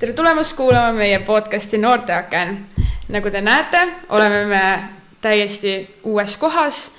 [0.00, 2.54] tere tulemast kuulama meie podcasti Noorteaken.
[3.12, 4.60] nagu te näete, oleme me
[5.20, 6.92] täiesti uues kohas.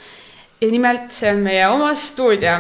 [0.62, 2.60] ja nimelt see on meie oma stuudio.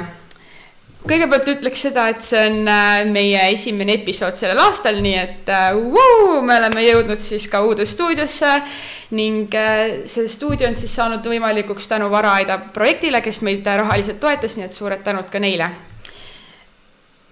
[1.05, 6.41] kõigepealt ütleks seda, et see on äh, meie esimene episood sellel aastal, nii et vuu,
[6.41, 8.55] me oleme jõudnud siis ka uude stuudiosse
[9.11, 14.57] ning uh, see stuudio on siis saanud võimalikuks tänu Varaaida projektile, kes meid rahaliselt toetas,
[14.57, 15.69] nii et suured tänud ka neile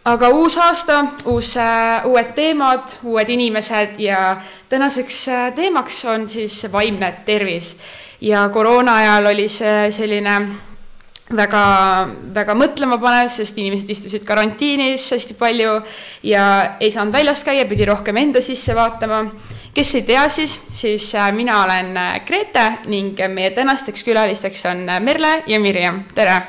[0.07, 4.37] aga uus aasta, uus, äh, uued teemad, uued inimesed ja
[4.69, 7.77] tänaseks äh, teemaks on siis vaimne tervis.
[8.21, 10.33] ja koroona ajal oli see selline
[11.35, 11.63] väga,
[12.35, 15.77] väga mõtlemapanev, sest inimesed istusid karantiinis hästi palju
[16.23, 16.43] ja
[16.79, 19.23] ei saanud väljas käia, pidi rohkem enda sisse vaatama.
[19.73, 25.43] kes ei tea siis, siis äh, mina olen Grete ning meie tänasteks külalisteks on Merle
[25.47, 26.41] ja Mirjam, tere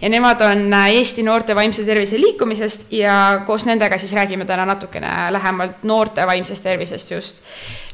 [0.00, 4.66] ja nemad on äh, Eesti noorte vaimse tervise liikumisest ja koos nendega siis räägime täna
[4.66, 7.42] natukene lähemalt noorte vaimsest tervisest just.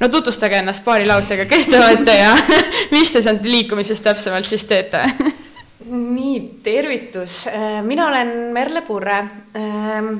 [0.00, 2.36] no tutvustage ennast paari lausega, kes te olete ja
[2.94, 5.06] mis te sealt liikumisest täpsemalt siis teete?
[5.84, 9.18] Nii, tervitus, äh, mina olen Merle Purre.
[9.56, 10.14] Ähm,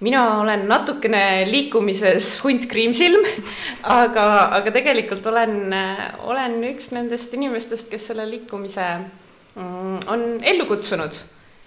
[0.00, 3.22] mina olen natukene liikumises hunt kriimsilm,
[4.00, 4.24] aga,
[4.58, 8.88] aga tegelikult olen, äh, olen üks nendest inimestest, kes selle liikumise
[9.56, 11.16] on ellu kutsunud.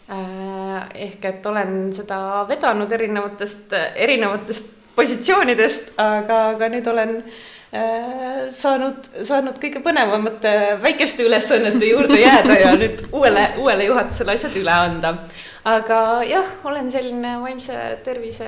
[0.07, 9.09] Äh, ehk et olen seda vedanud erinevatest, erinevatest positsioonidest, aga, aga nüüd olen äh, saanud,
[9.27, 15.13] saanud kõige põnevamate väikeste ülesannete juurde jääda ja nüüd uuele, uuele juhatusele asjad üle anda.
[15.67, 17.75] aga jah, olen selline vaimse
[18.07, 18.47] tervise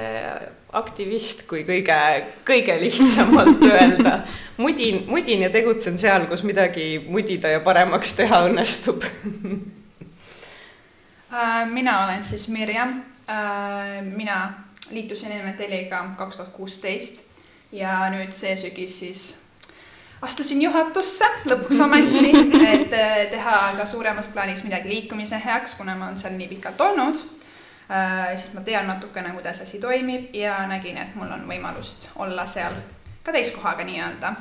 [0.73, 1.97] aktivist, kui kõige,
[2.45, 4.19] kõige lihtsamalt öelda.
[4.57, 9.03] mudin, mudin ja tegutsen seal, kus midagi mudida ja paremaks teha õnnestub
[11.33, 13.01] äh, mina olen siis Mirjam.
[13.29, 14.53] Äh, mina
[14.91, 17.23] liitusin Inventelliga kaks tuhat kuusteist
[17.71, 19.25] ja nüüd see sügis siis
[20.21, 22.31] astusin juhatusse lõpuks ometi,
[22.75, 26.81] et äh, teha ka suuremas plaanis midagi liikumise heaks, kuna ma olen seal nii pikalt
[26.81, 27.25] olnud
[28.36, 32.76] siis ma tean natukene, kuidas asi toimib ja nägin, et mul on võimalust olla seal
[33.23, 34.33] ka täiskohaga nii-öelda.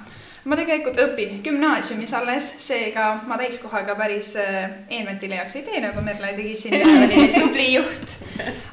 [0.44, 6.34] Ma tegelikult õpin gümnaasiumis alles, seega ma täiskohaga päris Eenventile jaoks ei tee, nagu Merle
[6.36, 6.78] tegi siin,
[7.38, 8.18] tubli juht.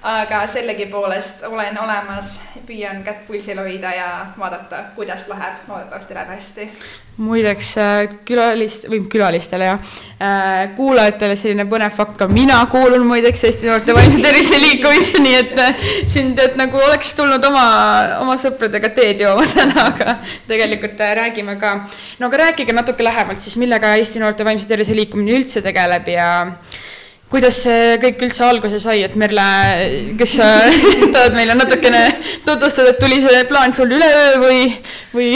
[0.05, 2.37] aga sellegipoolest olen olemas,
[2.67, 6.69] püüan kätt pulsil hoida ja vaadata, kuidas läheb, loodetavasti läheb hästi
[7.17, 13.45] muideks äh, külalist või külalistele ja äh, kuulajatele selline põnev fakt, ka mina kuulun muideks
[13.47, 17.65] Eesti Noorte Vaimse Tervise Liikumisse, nii et äh, siin tead nagu oleks tulnud oma,
[18.19, 20.17] oma sõpradega teed jooma täna, aga
[20.49, 21.64] tegelikult räägime ka.
[22.19, 26.27] No aga rääkige natuke lähemalt siis, millega Eesti Noorte Vaimse Tervise Liikumine üldse tegeleb ja
[27.31, 29.47] kuidas see kõik üldse alguse sai, et Merle,
[30.19, 30.51] kas sa
[31.15, 32.05] tahad meile natukene
[32.45, 34.61] tutvustada, et tuli see plaan sul üleöö või,
[35.15, 35.31] või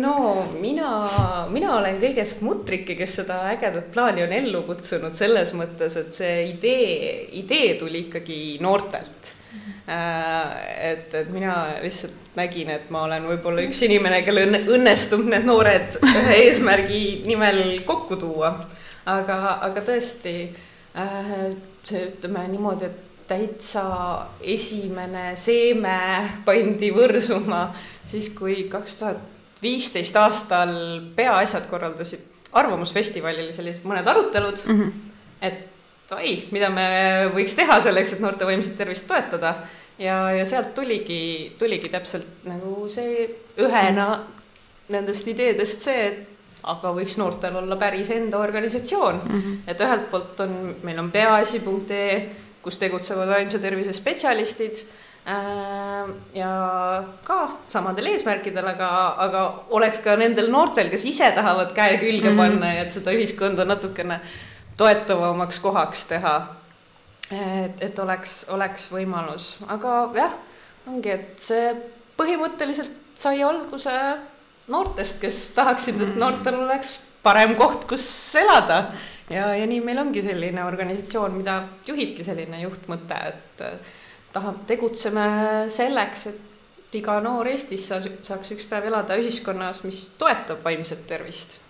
[0.00, 0.16] no
[0.60, 0.90] mina,
[1.52, 6.34] mina olen kõigest mutrike, kes seda ägedat plaani on ellu kutsunud selles mõttes, et see
[6.54, 9.33] idee, idee tuli ikkagi noortelt.
[9.86, 15.98] Et, et mina lihtsalt nägin, et ma olen võib-olla üks inimene, kellel õnnestub need noored
[16.02, 18.54] ühe eesmärgi nimel kokku tuua.
[19.06, 19.36] aga,
[19.68, 20.36] aga tõesti
[20.96, 21.34] äh,
[21.84, 23.84] see, ütleme niimoodi, et täitsa
[24.40, 25.98] esimene seeme
[26.44, 27.66] pandi võrsuma
[28.06, 30.74] siis, kui kaks tuhat viisteist aastal
[31.16, 34.92] Peaasjad korraldasid Arvamusfestivalil sellised mõned arutelud mm, -hmm.
[35.40, 35.73] et
[36.14, 36.86] oi, mida me
[37.34, 39.54] võiks teha selleks, et noorte vaimset tervist toetada.
[39.98, 43.28] ja, ja sealt tuligi, tuligi täpselt nagu see
[43.62, 44.08] ühena
[44.88, 49.40] nendest ideedest see, et aga võiks noortel olla päris enda organisatsioon mm.
[49.40, 49.56] -hmm.
[49.68, 52.28] et ühelt poolt on, meil on peaasi.ee,
[52.62, 54.84] kus tegutsevad vaimse tervise spetsialistid
[55.24, 56.48] Äh, ja
[57.24, 57.36] ka
[57.72, 58.88] samadel eesmärkidel, aga,
[59.24, 62.42] aga oleks ka nendel noortel, kes ise tahavad käe külge mm -hmm.
[62.42, 64.20] panna ja et seda ühiskonda natukene
[64.76, 66.34] toetavamaks kohaks teha.
[67.30, 70.36] et, et oleks, oleks võimalus, aga jah,
[70.90, 71.72] ongi, et see
[72.18, 73.94] põhimõtteliselt sai alguse
[74.68, 76.20] noortest, kes tahaksid, et mhm.
[76.20, 78.06] noortel oleks parem koht, kus
[78.38, 78.84] elada.
[79.30, 83.66] ja, ja nii meil ongi selline organisatsioon, mida juhibki selline juhtmõte, et
[84.34, 85.26] tahab, tegutseme
[85.72, 91.63] selleks, et iga noor Eestis saaks üks päev elada ühiskonnas, mis toetab vaimset tervist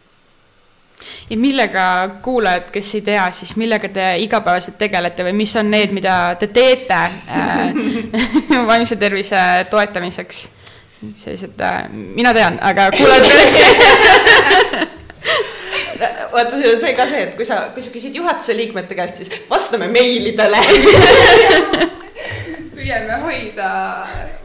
[1.31, 1.85] ja millega
[2.23, 6.46] kuulajad, kes ei tea, siis millega te igapäevaselt tegelete või mis on need, mida te
[6.55, 7.73] teete äh,
[8.70, 10.50] vaimse tervise toetamiseks?
[11.14, 13.58] sellised äh,, mina tean, aga kuulajad peaks
[16.32, 19.20] vaata, see on see ka see, et kui sa, kui sa küsid juhatuse liikmete käest,
[19.20, 20.62] siis vastame meilidele
[22.75, 23.69] püüame hoida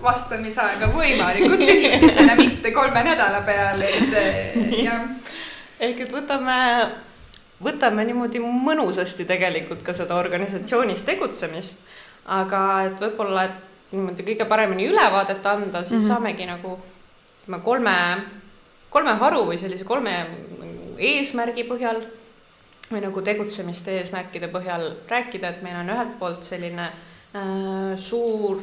[0.04, 5.04] vastamisaega võimalikult lühikesena, mitte kolme nädala peale, et eh, jah.
[5.80, 6.58] Ehk et võtame,
[7.64, 11.84] võtame niimoodi mõnusasti tegelikult ka seda organisatsioonis tegutsemist,
[12.26, 16.14] aga et võib-olla, et niimoodi kõige paremini ülevaadet anda, siis mm -hmm.
[16.14, 16.80] saamegi nagu
[17.42, 18.24] ütleme kolme,
[18.90, 20.28] kolme haru või sellise kolme
[20.98, 22.04] eesmärgi põhjal
[22.92, 26.92] või nagu tegutsemiste eesmärkide põhjal rääkida, et meil on ühelt poolt selline
[27.34, 28.62] äh, suur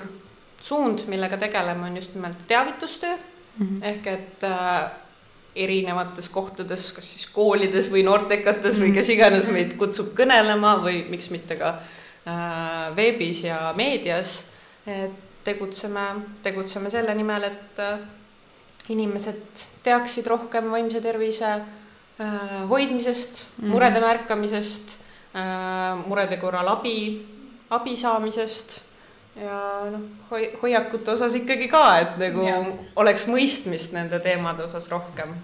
[0.60, 3.84] suund, millega tegeleme, on just nimelt teavitustöö mm -hmm.
[3.84, 4.90] ehk et äh,
[5.56, 11.30] erinevates kohtades, kas siis koolides või noortekates või kes iganes meid kutsub kõnelema või miks
[11.34, 14.44] mitte ka äh, veebis ja meedias.
[14.86, 16.02] et tegutseme,
[16.42, 17.98] tegutseme selle nimel, et äh,
[18.88, 21.60] inimesed teaksid rohkem vaimse tervise
[22.20, 23.70] Äh, hoidmisest mm, -hmm.
[23.70, 24.98] murede märkamisest,
[25.34, 27.26] äh, murede korral abi,
[27.70, 28.84] abi saamisest
[29.40, 29.58] ja
[29.92, 30.06] noh,
[30.62, 32.60] hoiakute osas ikkagi ka, et nagu ja.
[33.02, 35.34] oleks mõistmist nende teemade osas rohkem.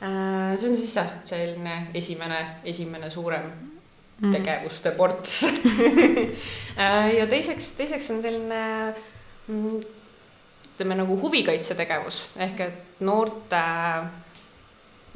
[0.00, 3.50] Äh, see on siis jah, selline esimene, esimene suurem
[4.20, 4.32] mm.
[4.32, 5.42] tegevuste ports
[7.18, 8.62] ja teiseks, teiseks on selline
[9.46, 9.80] mm,
[10.72, 13.60] ütleme nagu huvikaitsetegevus ehk et noorte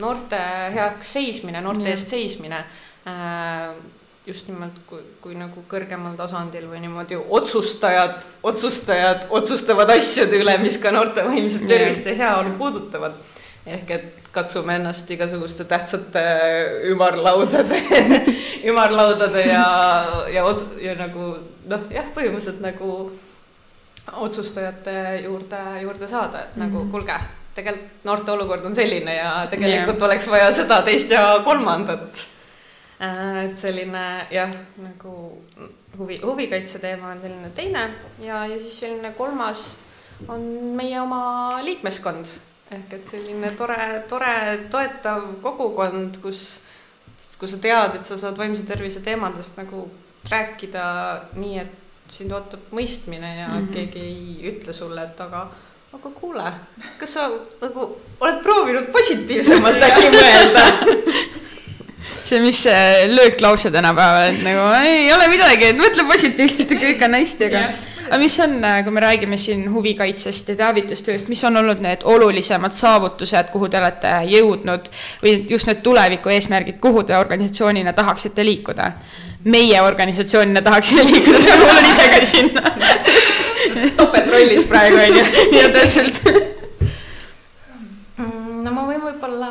[0.02, 0.40] noorte
[0.74, 2.60] heaks seismine, noorte eest seismine
[3.08, 3.72] äh,
[4.26, 10.78] just nimelt kui, kui nagu kõrgemal tasandil või niimoodi otsustajad, otsustajad otsustavad asjade üle, mis
[10.80, 13.18] ka noorte vaimset tervist ja heaolu puudutavad.
[13.66, 16.24] ehk et katsume ennast igasuguste tähtsate
[16.90, 17.78] ümarlaudade
[18.70, 19.68] ümarlaudade ja,
[20.32, 20.42] ja,
[20.80, 21.30] ja nagu
[21.68, 22.90] noh, jah, põhimõtteliselt nagu
[24.12, 26.66] otsustajate juurde, juurde saada, et mm -hmm.
[26.66, 26.90] nagu mhm.
[26.90, 27.20] kuulge
[27.54, 30.06] tegelikult noorte olukord on selline ja tegelikult yeah.
[30.08, 32.26] oleks vaja seda, teist ja kolmandat.
[33.02, 35.14] Äh, et selline jah, nagu
[35.99, 37.88] huvi, huvikaitse teema on selline teine
[38.23, 39.73] ja, ja siis selline kolmas
[40.31, 40.44] on
[40.79, 42.31] meie oma liikmeskond
[42.70, 44.31] ehk et selline tore, tore
[44.70, 46.44] toetav kogukond, kus,
[47.41, 49.88] kus sa tead, et sa saad vaimse tervise teemadest nagu
[50.31, 50.87] rääkida
[51.35, 53.73] nii, et sind ootab mõistmine ja mm -hmm.
[53.75, 55.49] keegi ei ütle sulle, et aga
[55.94, 56.52] aga kuule,
[56.99, 57.29] kas sa
[57.61, 60.64] nagu oled proovinud positiivsemalt äkki mõelda
[62.24, 67.04] see, mis see lööklause tänapäeval, et nagu ei ole midagi, et mõtle positiivselt ja kõik
[67.08, 67.82] on hästi, aga yeah.
[68.04, 68.56] aga mis on,
[68.86, 73.80] kui me räägime siin huvikaitsest ja teavitustööst, mis on olnud need olulisemad saavutused, kuhu te
[73.80, 74.90] olete jõudnud
[75.24, 78.92] või just need tuleviku eesmärgid, kuhu te organisatsioonina tahaksite liikuda?
[79.44, 82.62] meie organisatsioonina tahaksime liikuda, see on mul ise ka sinna
[83.96, 85.24] topeltrollis praegu on ju.
[85.58, 86.20] ja täpselt.
[88.16, 89.50] no ma võin võib-olla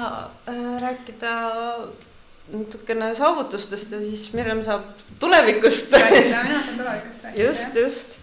[0.49, 1.33] äh, rääkida
[2.53, 4.83] natukene saavutustest ja siis Mirjam saab
[5.19, 5.91] tulevikust.
[5.91, 7.44] mina saan tulevikust rääkida.
[7.44, 8.17] just, just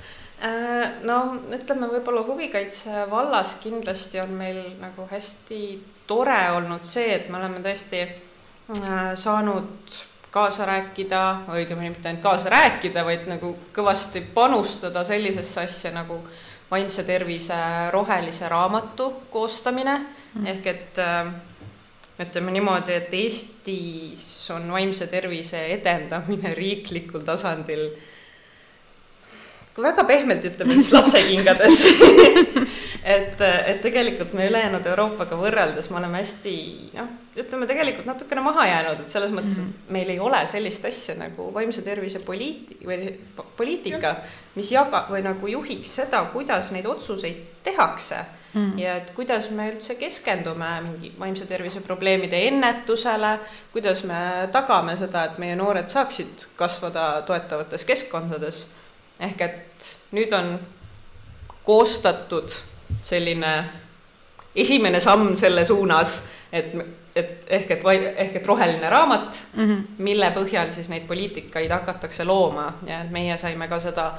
[0.45, 1.21] äh, no
[1.55, 5.63] ütleme, võib-olla huvikaitse vallas kindlasti on meil nagu hästi
[6.07, 9.99] tore olnud see, et me oleme tõesti äh, saanud
[10.31, 16.21] kaasa rääkida, õigemini mitte ainult kaasa rääkida, vaid nagu kõvasti panustada sellisesse asja nagu
[16.71, 17.59] vaimse tervise
[17.91, 20.47] rohelise raamatu koostamine mm.
[20.47, 21.33] ehk et äh,
[22.21, 24.25] ütleme niimoodi, et Eestis
[24.55, 27.89] on vaimse tervise edendamine riiklikul tasandil
[29.75, 31.83] kui väga pehmelt ütleme, siis lapsekingades.
[33.01, 36.51] Et, et tegelikult me ülejäänud Euroopaga võrreldes me oleme hästi
[36.93, 37.07] noh
[37.39, 39.93] ütleme tegelikult natukene maha jäänud, et selles mõttes mm, -hmm.
[39.95, 43.15] meil ei ole sellist asja nagu vaimse tervise poliiti- või
[43.57, 44.17] poliitika,
[44.55, 48.21] mis jaga- või nagu juhiks seda, kuidas neid otsuseid tehakse
[48.53, 48.79] mm.
[48.79, 53.37] ja et kuidas me üldse keskendume mingi vaimse tervise probleemide ennetusele,
[53.73, 58.67] kuidas me tagame seda, et meie noored saaksid kasvada toetavates keskkondades.
[59.21, 60.59] ehk et nüüd on
[61.65, 62.51] koostatud
[63.03, 63.53] selline
[64.57, 66.75] esimene samm selle suunas, et
[67.17, 67.85] et ehk et
[68.17, 69.83] ehk et roheline raamat mm, -hmm.
[69.99, 74.13] mille põhjal siis neid poliitikaid hakatakse looma ja meie saime ka seda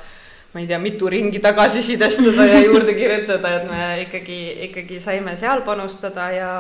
[0.53, 5.61] ma ei tea, mitu ringi tagasisidestada ja juurde kirjutada, et me ikkagi, ikkagi saime seal
[5.67, 6.53] panustada ja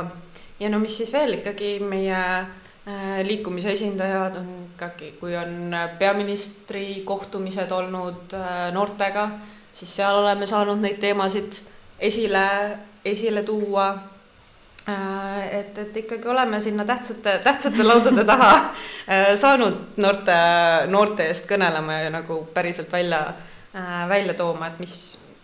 [0.61, 7.01] ja no mis siis veel ikkagi meie äh, liikumise esindajad on ikkagi, kui on peaministri
[7.05, 9.27] kohtumised olnud äh, noortega,
[9.73, 11.61] siis seal oleme saanud neid teemasid
[11.99, 12.45] esile,
[13.05, 13.89] esile tuua.
[14.89, 18.53] Äh, et, et ikkagi oleme sinna tähtsate, tähtsate laudade taha
[19.37, 20.37] saanud noorte,
[20.89, 23.25] noorte eest kõnelema ja nagu päriselt välja,
[24.09, 24.95] välja tooma, et mis,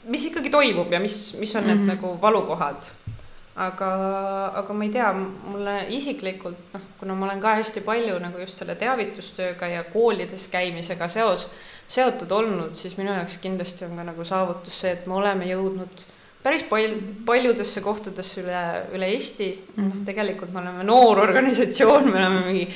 [0.04, 1.96] mis ikkagi toimub ja mis, mis on need mm -hmm.
[1.96, 2.90] nagu valukohad.
[3.56, 3.88] aga,
[4.54, 8.58] aga ma ei tea, mulle isiklikult noh, kuna ma olen ka hästi palju nagu just
[8.58, 11.50] selle teavitustööga ja koolides käimisega seos,
[11.88, 16.06] seotud olnud, siis minu jaoks kindlasti on ka nagu saavutus see, et me oleme jõudnud
[16.44, 18.62] päris palju, paljudesse kohtadesse üle,
[18.94, 19.84] üle Eesti mm.
[19.84, 19.90] -hmm.
[19.90, 22.68] noh, tegelikult me oleme noor organisatsioon, me oleme mingi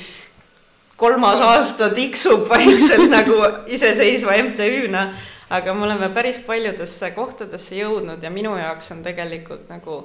[0.96, 5.08] kolmas aasta tiksub vaikselt nagu iseseisva MTÜ-na,
[5.52, 9.96] aga me oleme päris paljudesse kohtadesse jõudnud ja minu jaoks on tegelikult nagu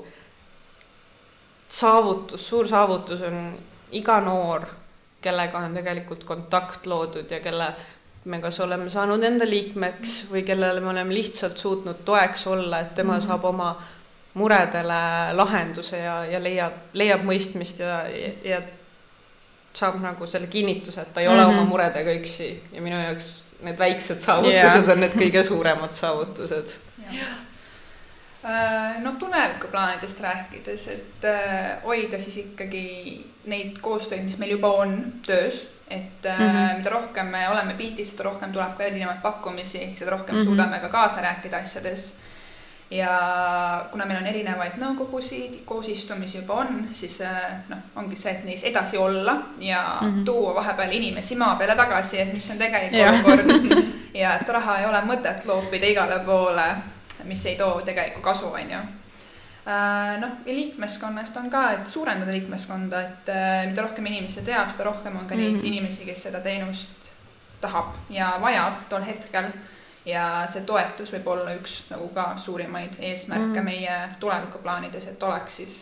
[1.69, 3.53] saavutus, suur saavutus on
[3.95, 4.65] iga noor,
[5.21, 7.71] kellega on tegelikult kontakt loodud ja kelle
[8.27, 12.95] me kas oleme saanud enda liikmeks või kellele me oleme lihtsalt suutnud toeks olla, et
[12.95, 13.27] tema mm -hmm.
[13.27, 13.69] saab oma
[14.33, 15.01] muredele
[15.33, 18.61] lahenduse ja, ja leiab, leiab mõistmist ja, ja, ja
[19.73, 21.59] saab nagu selle kinnituse, et ta ei ole mm -hmm.
[21.59, 24.91] oma muredega üksi ja minu jaoks need väiksed saavutused yeah.
[24.93, 26.75] on need kõige suuremad saavutused.
[28.47, 32.85] Äh, no tulevikuplaanidest rääkides, et äh, hoida siis ikkagi
[33.49, 34.93] neid koostöid, mis meil juba on
[35.25, 36.77] töös, et mm -hmm.
[36.77, 40.45] mida rohkem me oleme pildis, seda rohkem tuleb ka erinevaid pakkumisi, seda rohkem mm -hmm.
[40.45, 42.13] suudame ka kaasa rääkida asjades
[42.91, 48.45] ja kuna meil on erinevaid nõukogusid, koosistumisi juba on, siis äh, noh, ongi see, et
[48.47, 50.25] neis edasi olla ja mm -hmm.
[50.25, 53.51] tuua vahepeal inimesi maa peale tagasi, et mis on tegelik olukord
[54.21, 56.67] ja et raha ei ole mõtet loopida igale poole,
[57.23, 62.31] mis ei too tegelikku kasu, on ju äh, noh, ja liikmeskonnast on ka, et suurendada
[62.31, 65.65] liikmeskonda, et äh, mida rohkem inimesi teab, seda rohkem on ka neid mm -hmm.
[65.65, 66.89] inimesi, kes seda teenust
[67.61, 69.51] tahab ja vajab tol hetkel
[70.07, 73.65] ja see toetus võib olla üks nagu ka suurimaid eesmärke mm.
[73.65, 75.75] meie tulevikuplaanides, et oleks siis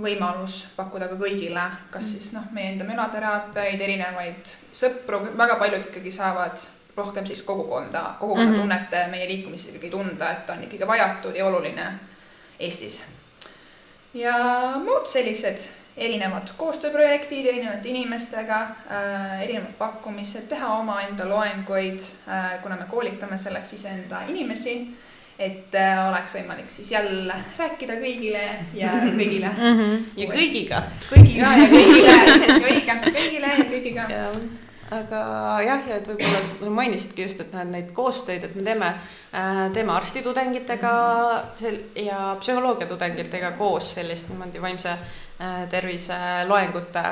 [0.00, 6.14] võimalus pakkuda ka kõigile, kas siis noh, meie enda mürateraapiaid, erinevaid sõpru, väga paljud ikkagi
[6.14, 6.64] saavad
[6.96, 9.10] rohkem siis kogukonda, kogukonna mm -hmm.
[9.10, 11.92] meie liikumises ikkagi tunda, et on ikkagi vajatud ja oluline
[12.60, 13.02] Eestis.
[14.14, 14.34] ja
[14.84, 22.88] muud sellised erinevad koostööprojektid erinevate inimestega äh,, erinevad pakkumised, teha omaenda loenguid äh,, kuna me
[22.90, 24.76] koolitame selleks iseenda inimesi,
[25.38, 28.42] et äh, oleks võimalik siis jälle rääkida kõigile
[28.78, 29.78] ja kõigile mm.
[29.78, 30.02] -hmm.
[30.16, 30.82] ja kõigiga.
[31.10, 32.18] kõigiga ja kõigile,
[32.72, 34.10] õige, kõigile ja kõigiga
[34.92, 35.22] aga
[35.64, 38.92] jah, ja et võib-olla mainisidki just, et näed neid koostöid, et me teeme,
[39.32, 40.94] äh, teeme arstitudengitega
[42.02, 46.18] ja psühholoogiatudengitega koos sellist niimoodi vaimse äh, tervise
[46.48, 47.04] loengute,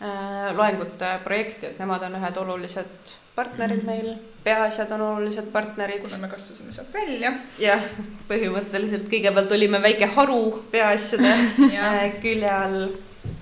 [0.00, 3.86] äh, loengute projekti, et nemad on ühed olulised partnerid mhm.
[3.86, 6.06] meil, peaasjad on olulised partnerid.
[6.06, 7.34] kuna me kasvasime sealt välja.
[7.62, 7.84] jah,
[8.30, 10.40] põhimõtteliselt kõigepealt olime väike haru
[10.72, 11.34] peaasjade
[12.22, 12.88] külje all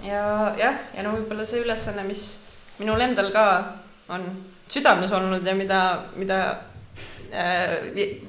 [0.04, 0.24] ja
[0.58, 2.26] jah, ja no võib-olla see ülesanne, mis
[2.78, 3.46] minul endal ka
[4.08, 4.24] on
[4.68, 5.80] südames olnud ja mida,
[6.16, 6.40] mida
[7.32, 7.76] äh,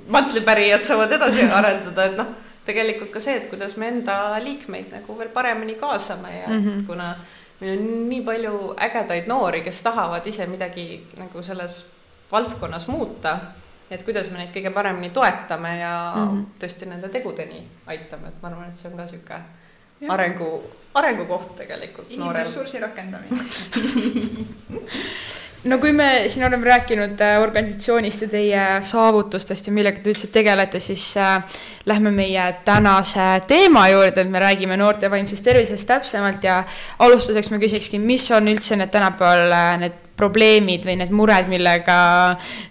[0.08, 2.32] mantlipärijad saavad edasi arendada, et noh,
[2.68, 6.88] tegelikult ka see, et kuidas me enda liikmeid nagu veel paremini kaasame ja mm -hmm.
[6.88, 7.16] kuna
[7.60, 11.86] meil on nii palju ägedaid noori, kes tahavad ise midagi nagu selles
[12.32, 13.38] valdkonnas muuta,
[13.92, 16.46] et kuidas me neid kõige paremini toetame ja mm -hmm.
[16.60, 19.40] tõesti nende tegudeni aitame, et ma arvan, et see on ka sihuke
[20.10, 20.64] arengu,
[20.98, 22.12] arengukoht tegelikult.
[22.14, 23.38] inimressursi rakendamine
[25.68, 30.30] no kui me siin oleme rääkinud äh, organisatsioonist ja teie saavutustest ja millega te üldse
[30.34, 36.44] tegelete, siis äh, lähme meie tänase teema juurde, et me räägime noorte vaimsest tervisest täpsemalt
[36.44, 36.62] ja
[37.00, 41.98] alustuseks ma küsikski, mis on üldse need tänapäeval äh, need probleemid või need mured, millega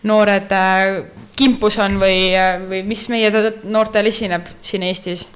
[0.09, 0.51] noored
[1.39, 2.33] kimpus on või,
[2.67, 3.31] või mis meie
[3.63, 5.29] noortel esineb siin Eestis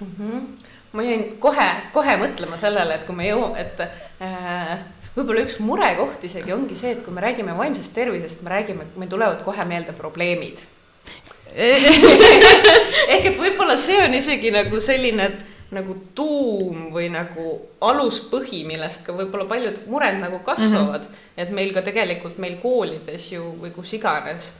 [0.00, 0.14] mm?
[0.14, 0.67] -hmm
[0.98, 3.82] ma jäin kohe, kohe mõtlema sellele, et kui me jõuame, et
[4.24, 4.72] äh,
[5.14, 9.12] võib-olla üks murekoht isegi ongi see, et kui me räägime vaimsest tervisest, me räägime, meil
[9.12, 10.64] tulevad kohe meelde probleemid
[11.58, 15.30] ehk et võib-olla see on isegi nagu selline
[15.72, 17.46] nagu tuum või nagu
[17.84, 21.12] aluspõhi, millest ka võib-olla paljud mured nagu kasvavad mm.
[21.12, 21.42] -hmm.
[21.44, 24.52] et meil ka tegelikult meil koolides ju või kus iganes,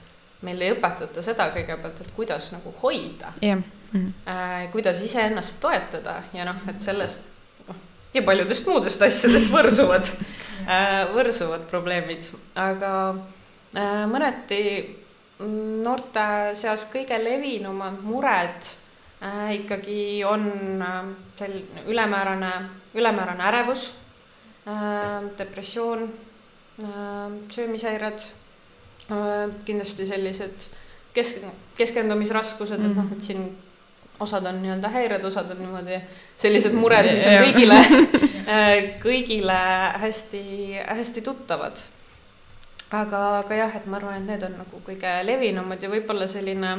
[0.45, 4.13] meil ei õpetata seda kõigepealt, et kuidas nagu hoida yeah mm.
[4.25, 4.71] -hmm.
[4.71, 7.23] kuidas iseennast toetada ja noh, et sellest
[7.67, 7.75] noh,
[8.13, 10.11] ja paljudest muudest asjadest võrsuvad
[10.73, 12.93] äh, võrsuvad probleemid, aga
[13.75, 14.63] äh, mõneti
[15.83, 18.75] noorte seas kõige levinumad mured
[19.51, 20.45] ikkagi on
[21.35, 22.51] selline ülemäärane,
[22.95, 23.93] ülemäärane ärevus
[25.37, 26.05] depressioon
[27.51, 28.21] söömishäired
[29.65, 30.67] kindlasti sellised
[31.13, 31.43] kesk-,
[31.77, 33.43] keskendumisraskused, et noh, et siin
[34.19, 36.01] osad on nii-öelda häired, osad on niimoodi
[36.37, 37.79] sellised mured, mis on kõigile
[39.05, 39.59] kõigile
[40.01, 41.77] hästi-hästi tuttavad.
[42.91, 46.71] aga, aga jah, et ma arvan, et need on nagu kõige levinumad ja võib-olla selline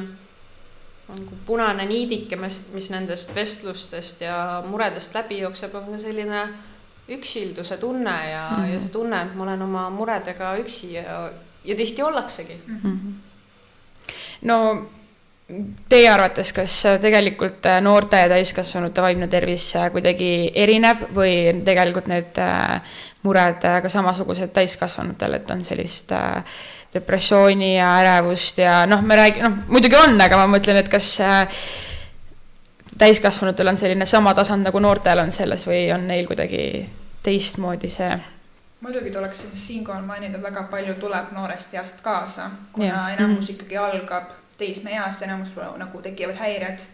[1.11, 6.43] nagu punane niidike, mis, mis nendest vestlustest ja muredest läbi jookseb, on ka selline
[7.11, 8.73] üksilduse tunne ja mm, -hmm.
[8.73, 11.31] ja see tunne, et ma olen oma muredega üksi ja,
[11.65, 12.81] ja tihti ollaksegi mm.
[12.85, 14.13] -hmm.
[14.43, 14.87] no
[15.89, 22.81] teie arvates, kas tegelikult noorte ja täiskasvanute vaimne tervis kuidagi erineb või tegelikult need äh,
[23.23, 26.45] mured ka samasugused täiskasvanutel, et on sellist äh,
[26.95, 31.13] depressiooni ja ärevust ja noh, me räägime, noh muidugi on, aga ma mõtlen, et kas
[31.25, 31.63] äh,
[32.99, 36.65] täiskasvanutel on selline sama tasand nagu noortel on selles või on neil kuidagi
[37.23, 38.13] teistmoodi see?
[38.81, 43.09] muidugi tuleks siinkohal mainida, väga palju tuleb noorest east kaasa, kuna ja.
[43.17, 43.51] enamus mm -hmm.
[43.51, 46.87] ikkagi algab teismeeast, enamus nagu tekivad häired.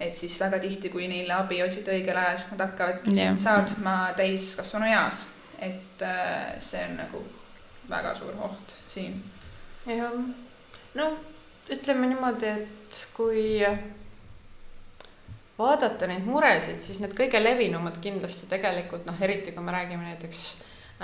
[0.00, 4.88] et siis väga tihti, kui neile abi otsida õigel ajal, siis nad hakkavad saatma täiskasvanu
[4.90, 5.28] eas,
[5.62, 7.20] et äh, see on nagu
[7.88, 9.22] väga suur oht siin.
[9.86, 10.16] jah,
[10.94, 11.10] no
[11.70, 13.62] ütleme niimoodi, et kui
[15.58, 20.42] vaadata neid muresid, siis need kõige levinumad kindlasti tegelikult noh, eriti kui me räägime näiteks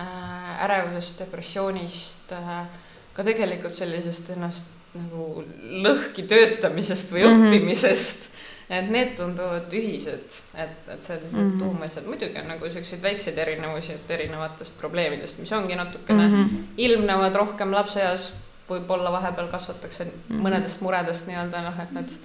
[0.01, 2.67] äh, ärevusest, depressioonist äh,,
[3.15, 5.45] ka tegelikult sellisest ennast nagu
[5.87, 7.47] lõhki töötamisest või mm -hmm.
[7.49, 8.29] õppimisest
[8.69, 11.59] et need tunduvad ühised, et, et sellised mm -hmm.
[11.63, 16.65] tuumased, muidugi on nagu siukseid väikseid erinevusi, et erinevatest probleemidest, mis ongi natukene mm -hmm.
[16.77, 18.35] ilmnevad rohkem lapseeas,
[18.69, 20.43] võib-olla vahepeal kasvatakse mm -hmm.
[20.43, 22.19] mõnedest muredest nii-öelda noh, et need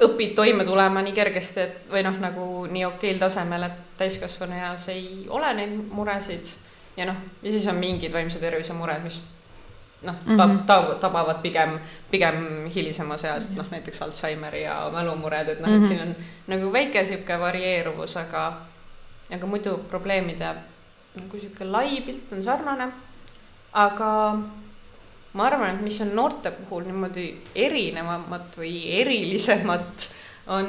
[0.00, 4.88] õpid toime tulema nii kergesti, et või noh, nagu nii okeil tasemel, et täiskasvanu eas
[4.88, 6.44] ei ole neid muresid
[6.96, 9.20] ja noh, ja siis on mingid vaimse tervise mured, mis
[10.02, 10.66] noh mm -hmm.
[10.66, 11.78] ta, tabavad pigem,
[12.10, 16.14] pigem hilisemas eas, noh, näiteks Alžeimeri ja mälumured, et noh et siin on
[16.46, 18.52] nagu väike sihuke varieeruvus, aga,
[19.34, 20.54] aga muidu probleemide
[21.14, 22.92] nagu sihuke lai pilt on sarnane.
[23.72, 24.38] aga
[25.32, 30.08] ma arvan, et mis on noorte puhul niimoodi erinevamat või erilisemat,
[30.46, 30.66] on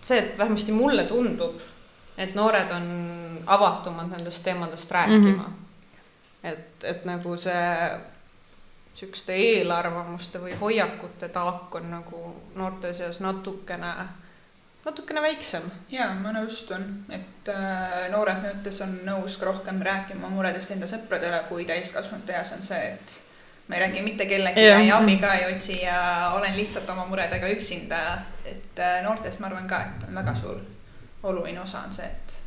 [0.00, 1.60] see, et vähemasti mulle tundub,
[2.16, 2.86] et noored on
[3.46, 5.44] avatumad nendest teemadest rääkima mm.
[5.44, 6.48] -hmm.
[6.48, 7.90] et, et nagu see
[8.94, 12.22] sihukeste eelarvamuste või hoiakute taak on nagu
[12.54, 13.92] noorte seas natukene,
[14.84, 15.62] natukene väiksem.
[15.90, 21.44] ja ma nõustun, et äh, noored mõttes on nõus ka rohkem rääkima muredest enda sõpradele,
[21.48, 23.16] kui täiskasvanute eas on see, et
[23.68, 27.06] ma ei räägi mitte kellegagi ja, ja abi ka ei otsi ja olen lihtsalt oma
[27.06, 28.02] muredega üksinda.
[28.44, 30.60] et äh, noortes ma arvan ka, et on väga suur
[31.22, 32.40] oluline osa on see, et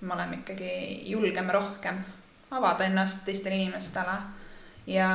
[0.00, 0.70] me oleme ikkagi,
[1.10, 2.00] julgeme rohkem
[2.50, 4.16] avada ennast teistele inimestele
[4.86, 5.08] ja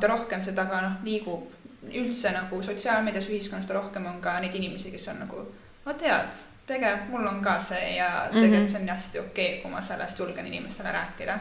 [0.00, 1.48] ta rohkem seda ka noh, liigub
[1.90, 5.44] üldse nagu sotsiaalmeedias, ühiskonnas, ta rohkem on ka neid inimesi, kes on nagu,
[5.86, 8.72] ma tead, tegelikult mul on ka see ja tegelikult mm -hmm.
[8.72, 11.38] see on hästi okei okay,, kui ma sellest julgen inimestele rääkida.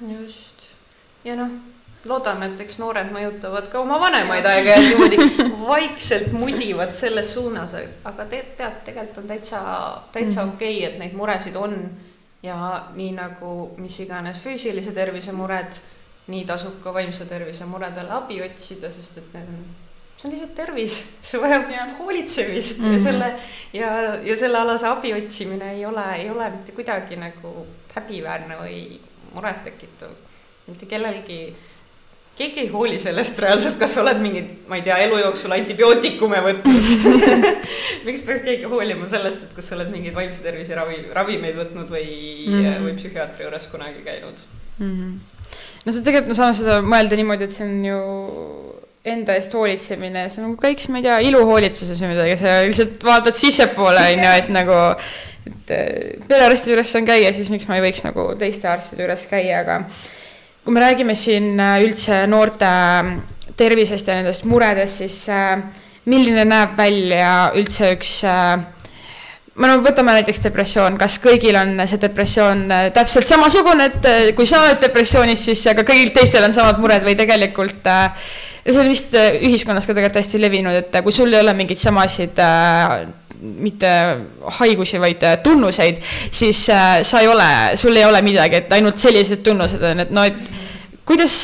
[0.00, 0.62] just,
[1.24, 1.50] ja noh,
[2.04, 5.16] loodame, et eks noored mõjutavad ka oma vanemaid aeg-ajalt niimoodi
[5.70, 9.60] vaikselt mudivad selles suunas, aga tead, tead, tegelikult on täitsa,
[10.12, 10.54] täitsa mm -hmm.
[10.54, 11.90] okei okay,, et neid muresid on
[12.42, 15.80] ja nii nagu mis iganes füüsilise tervise mured
[16.32, 19.60] nii tasub ka vaimse tervise muredele abi otsida, sest et need on,
[20.16, 21.86] see on lihtsalt tervis, see vajab ja.
[22.00, 22.92] hoolitsemist mm -hmm.
[22.92, 23.04] ja mhm.
[23.04, 23.32] selle
[23.72, 23.92] ja,
[24.30, 28.98] ja sellealase abi otsimine ei ole, ei ole mitte kuidagi nagu häbiväärne või
[29.34, 30.10] murettekitav.
[30.66, 31.54] mitte kellelgi,
[32.36, 36.40] keegi ei hooli sellest reaalselt, kas sa oled mingeid, ma ei tea, elu jooksul antibiootikume
[36.48, 37.46] võtnud
[38.06, 41.88] miks peaks keegi hoolima sellest, et kas sa oled mingeid vaimse tervise ravi, ravimeid võtnud
[41.88, 42.10] või
[42.48, 42.84] mm, -hmm.
[42.84, 44.44] või psühhiaatri juures kunagi käinud
[44.78, 44.92] mm?
[44.92, 45.35] -hmm
[45.86, 48.00] no see tegelikult me saame seda mõelda niimoodi, et see on ju
[49.06, 53.06] enda eest hoolitsemine, see on nagu käiks, ma ei tea, iluhoolitsuses või midagi, sa lihtsalt
[53.06, 54.80] vaatad sissepoole, on ju, et nagu,
[55.46, 59.28] et äh, perearsti juures saan käia, siis miks ma ei võiks nagu teiste arstide juures
[59.30, 59.80] käia, aga
[60.66, 63.14] kui me räägime siin äh, üldse noorte äh,
[63.56, 65.22] tervisest ja nendest muredest, siis
[66.10, 68.58] milline näeb välja üldse üks äh,
[69.56, 74.48] no võtame näiteks depressioon, kas kõigil on see depressioon äh, täpselt samasugune, et äh, kui
[74.48, 78.26] sa oled depressioonis, siis ka kõigil teistel on samad mured või tegelikult äh,
[78.66, 82.40] see on vist ühiskonnas ka tegelikult hästi levinud, et kui sul ei ole mingeid samasid
[83.36, 83.90] mitte
[84.58, 86.00] haigusi, vaid tunnuseid,
[86.34, 90.24] siis sa ei ole, sul ei ole midagi, et ainult sellised tunnused on, et no,
[90.24, 91.36] et kuidas,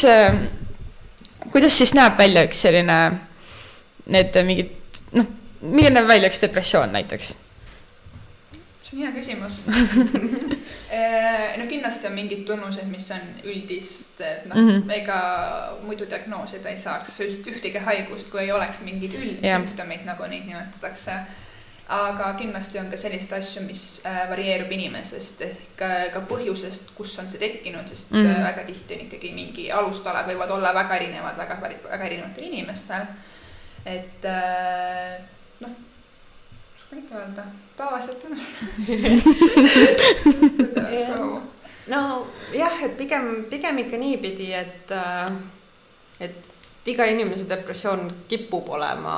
[1.53, 2.99] kuidas siis näeb välja üks selline,
[4.17, 4.75] need mingid,
[5.21, 5.31] noh,
[5.69, 7.35] milline näeb välja üks depressioon näiteks
[8.93, 9.61] see on hea küsimus
[10.91, 15.21] eh, no kindlasti on mingid tunnused, mis on üldist, et noh mm -hmm., ega
[15.87, 21.13] muidu diagnoosida ei saaks ühtegi haigust, kui ei oleks mingeid üldsümptomeid, nagu neid nimetatakse.
[21.93, 27.19] aga kindlasti on ka selliseid asju, mis äh, varieerub inimesest ehk äh, ka põhjusest, kus
[27.19, 28.45] on see tekkinud, sest mm -hmm.
[28.45, 31.59] väga tihti on ikkagi mingi alustalad võivad olla väga erinevad väga,
[31.91, 33.05] väga erinevatel inimestel
[33.85, 35.19] et äh,
[35.61, 35.75] noh,
[36.99, 37.43] ikka öelda,
[37.77, 38.69] tavaliselt unustan
[41.89, 45.33] nojah, et pigem, pigem ikka niipidi, et, äh,
[46.21, 49.17] et iga inimese depressioon kipub olema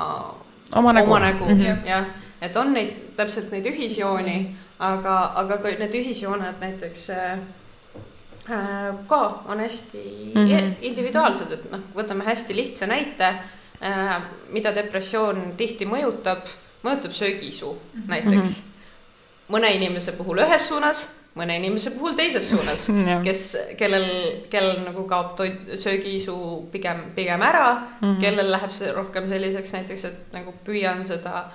[0.75, 1.87] oma nägu, oma nägu mm -hmm.
[1.87, 2.05] jah,
[2.41, 7.39] et on neid täpselt neid ühisjooni, aga, aga ka need ühisjooned näiteks äh,
[8.49, 10.73] äh ka on hästi mm -hmm.
[10.81, 13.35] individuaalsed, et noh, võtame hästi lihtsa näite
[13.83, 16.39] äh,, mida depressioon tihti mõjutab,
[16.85, 18.09] mõjutab söögiisu mm -hmm.
[18.13, 18.55] näiteks.
[18.61, 18.71] Mhm.
[19.53, 22.87] mõne inimese puhul ühes suunas mõne inimese puhul teises suunas
[23.27, 23.43] kes,
[23.79, 24.07] kellel,
[24.51, 26.35] kellel nagu kaob toit, söögiisu
[26.71, 28.19] pigem, pigem ära mm, -hmm.
[28.23, 31.45] kellel läheb see rohkem selliseks näiteks, et nagu püüan seda,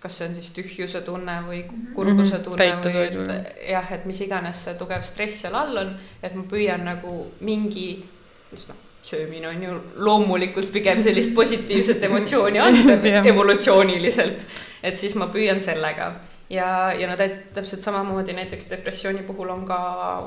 [0.00, 1.92] kas see on siis tühjuse tunne või mhm.
[1.94, 3.24] kurbuse tunne mm -hmm.
[3.28, 6.84] või et jah, et mis iganes see tugev stress seal all on, et ma püüan
[6.84, 8.04] nagu mingi,
[8.50, 14.46] sest noh, söömine on ju loomulikult pigem sellist positiivset emotsiooni anda evolutsiooniliselt,
[14.82, 16.14] et siis ma püüan sellega.
[16.50, 19.78] Ja, ja no täpselt samamoodi näiteks depressiooni puhul on ka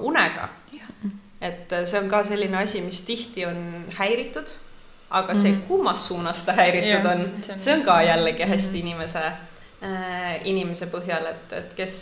[0.03, 0.49] unega.
[1.41, 4.49] et see on ka selline asi, mis tihti on häiritud,
[5.09, 5.61] aga see, mhm.
[5.67, 11.29] kummas suunas ta häiritud ja, on, see on ka jällegi hästi inimese äh,, inimese põhjal,
[11.31, 11.95] et, et kes,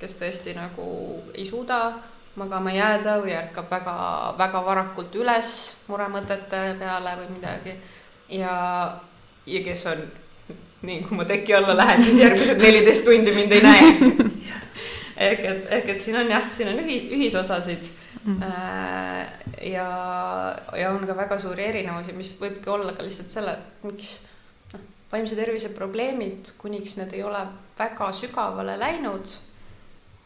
[0.00, 0.90] kes tõesti nagu
[1.34, 1.78] ei suuda
[2.36, 3.96] magama jääda või ärkab väga,
[4.38, 5.50] väga varakult üles
[5.88, 7.76] muremõtete peale või midagi.
[8.28, 8.54] Ja,
[9.46, 10.04] ja kes on
[10.86, 13.92] nii kui ma teki alla lähen, siis järgmised neliteist tundi mind ei näe.
[15.26, 17.86] Ehk et, ehk et siin on jah, siin on ühi-, ühisosasid.
[18.26, 18.42] Mm.
[18.42, 19.28] äh,
[19.70, 19.86] ja,
[20.76, 24.10] ja on ka väga suuri erinevusi, mis võibki olla ka lihtsalt selle, et miks
[24.72, 27.44] noh, vaimse tervise probleemid, kuniks need ei ole
[27.78, 29.30] väga sügavale läinud,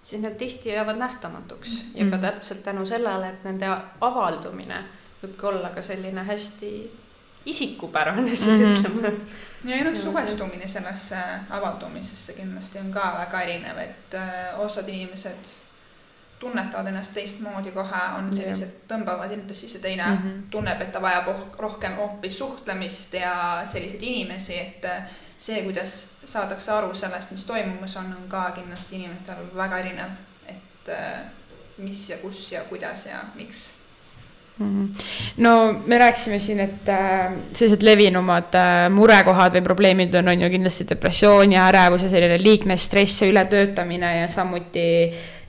[0.02, 1.90] siis need tihti jäävad nähtamatuks mm.
[1.94, 2.22] ja ka mm.
[2.22, 3.68] täpselt tänu sellele, et nende
[4.00, 4.84] avaldumine
[5.22, 6.70] võibki olla ka selline hästi
[7.46, 8.78] isikupärane siis mm -hmm.
[8.78, 9.12] ütleme.
[9.64, 11.16] ja noh, suhestumine sellesse
[11.50, 15.52] avaldumisesse kindlasti on ka väga erinev, et äh, osad inimesed
[16.40, 20.42] tunnetavad ennast teistmoodi kohe, on sellised, tõmbavad endast sisse, teine mm -hmm.
[20.50, 21.26] tunneb, et ta vajab
[21.58, 24.84] rohkem hoopis suhtlemist ja selliseid inimesi, et
[25.40, 30.90] see, kuidas saadakse aru sellest, mis toimumas on, on ka kindlasti inimestel väga erinev, et
[30.92, 31.20] äh,
[31.80, 33.70] mis ja kus ja kuidas ja miks
[34.60, 34.86] Mhm.
[35.36, 40.50] no me rääkisime siin, et äh, sellised levinumad äh, murekohad või probleemid on, on ju
[40.52, 44.84] kindlasti depressioon ja ärevus ja selline liigne stress ja ületöötamine ja samuti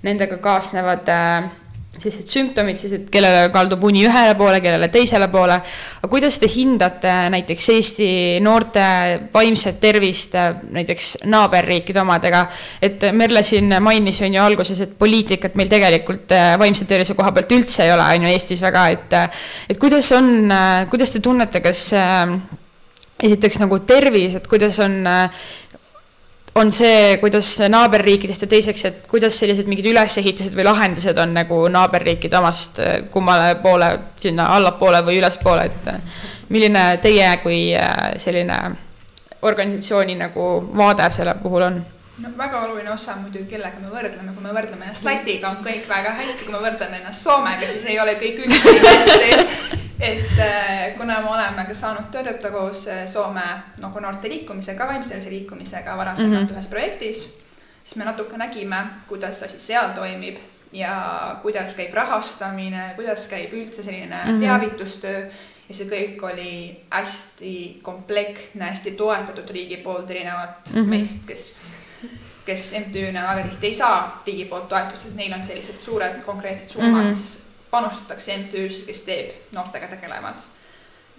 [0.08, 1.50] nendega kaasnevad äh,
[2.02, 5.58] sellised sümptomid siis, et kellele kaldub uni ühele poole, kellele teisele poole.
[6.02, 8.10] aga kuidas te hindate näiteks Eesti
[8.44, 8.84] noorte
[9.34, 12.46] vaimset tervist näiteks naaberriikide omadega?
[12.82, 17.34] et Merle siin mainis on ju alguses, et poliitikat meil tegelikult äh, vaimse tervise koha
[17.36, 19.16] pealt üldse ei ole, on ju Eestis väga, et.
[19.70, 22.36] et kuidas on, äh, kuidas te tunnete, kas äh,
[23.22, 25.02] esiteks nagu tervis, et kuidas on
[26.56, 31.62] on see, kuidas naaberriikidest ja teiseks, et kuidas sellised mingid ülesehitused või lahendused on nagu
[31.72, 32.82] naaberriikide omast
[33.14, 38.60] kummale poole, sinna allapoole või ülespoole, et milline teie kui äh, selline
[39.42, 41.82] organisatsiooni nagu vaade selle puhul on?
[42.22, 45.88] no väga oluline osa muidugi, kellega me võrdleme, kui me võrdleme ennast Lätiga, on kõik
[45.90, 50.98] väga hästi, kui me võrdleme ennast Soomega, siis ei ole kõik üldse hästi et äh,
[50.98, 53.44] kuna me oleme ka saanud töötada koos äh, Soome
[53.78, 56.54] nagu noorte liikumisega, vaimse tervise liikumisega varasemalt mm -hmm.
[56.56, 57.22] ühes projektis,
[57.84, 60.38] siis me natuke nägime, kuidas asi seal toimib
[60.72, 64.40] ja kuidas käib rahastamine, kuidas käib üldse selline mm -hmm.
[64.40, 65.30] teavitustöö
[65.70, 70.90] ja see kõik oli hästi komplektne, hästi toetatud riigi poolt, erinevat mm -hmm.
[70.90, 71.72] meist, kes
[72.46, 76.70] kes MTÜ-na väga tihti ei saa riigi poolt toetust, et neil on sellised suured konkreetsed
[76.70, 77.10] summad mm, -hmm.
[77.10, 77.41] mis
[77.72, 80.44] panustatakse MTÜ-sse, kes teeb noortega tegelevad.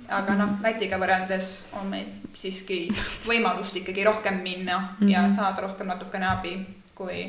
[0.09, 2.89] aga noh, Lätiga võrreldes on meil siiski
[3.29, 5.11] võimalust ikkagi rohkem minna mm -hmm.
[5.11, 5.35] ja mhm.
[5.35, 6.57] saada rohkem natukene abi,
[6.95, 7.21] kui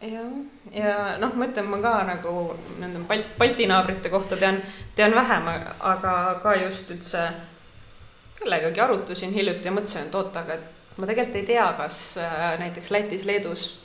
[0.00, 0.32] jah,
[0.72, 4.62] ja noh, ma ütlen, ma ka nagu nende Balt-, Balti naabrite kohta tean,
[4.96, 5.48] tean vähem,
[5.80, 7.30] aga ka just üldse
[8.38, 12.58] kellegagi arutasin hiljuti ja mõtlesin, et oot, aga et ma tegelikult ei tea, kas äh,
[12.58, 13.81] näiteks Lätis, Leedus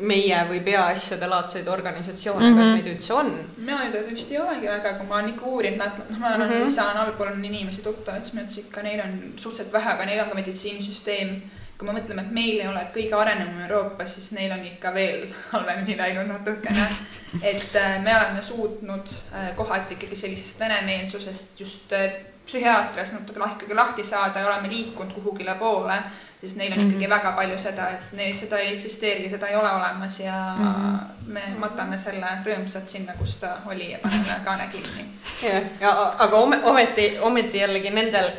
[0.00, 2.58] meie või peaasjade laadseid organisatsioone mm, -hmm.
[2.58, 2.76] kas mhm.
[2.76, 3.32] neid üldse on?
[3.56, 6.34] mina ei tea, vist ei olegi väga, aga ma olen ikka uurinud, nad, noh, ma
[6.34, 6.74] olen mm, -hmm.
[6.74, 10.22] saan allpool on inimesi tuttavaid, siis ma ütlesin ikka, neil on suhteliselt vähe, aga neil
[10.22, 11.36] on ka meditsiinisüsteem.
[11.78, 15.24] kui me mõtleme, et meil ei ole kõige arenenum Euroopas, siis neil on ikka veel
[15.50, 16.84] halvemini läinud natukene.
[17.52, 22.12] et äh, me oleme suutnud äh, kohati ikkagi sellisest venemeelsusest just äh,
[22.46, 25.98] psühhiaatrias natuke ikkagi lahti saada ja oleme liikunud kuhugile poole
[26.44, 26.94] siis neil on mm -hmm.
[26.94, 30.64] ikkagi väga palju seda, et neil seda ei eksisteeri, seda ei ole olemas ja mm
[30.64, 30.98] -hmm.
[31.26, 35.06] me matame selle rõõmsalt sinna, kus ta oli ja paneme kaane kinni.
[35.42, 38.30] jah, ja aga ometi, ometi jällegi nendel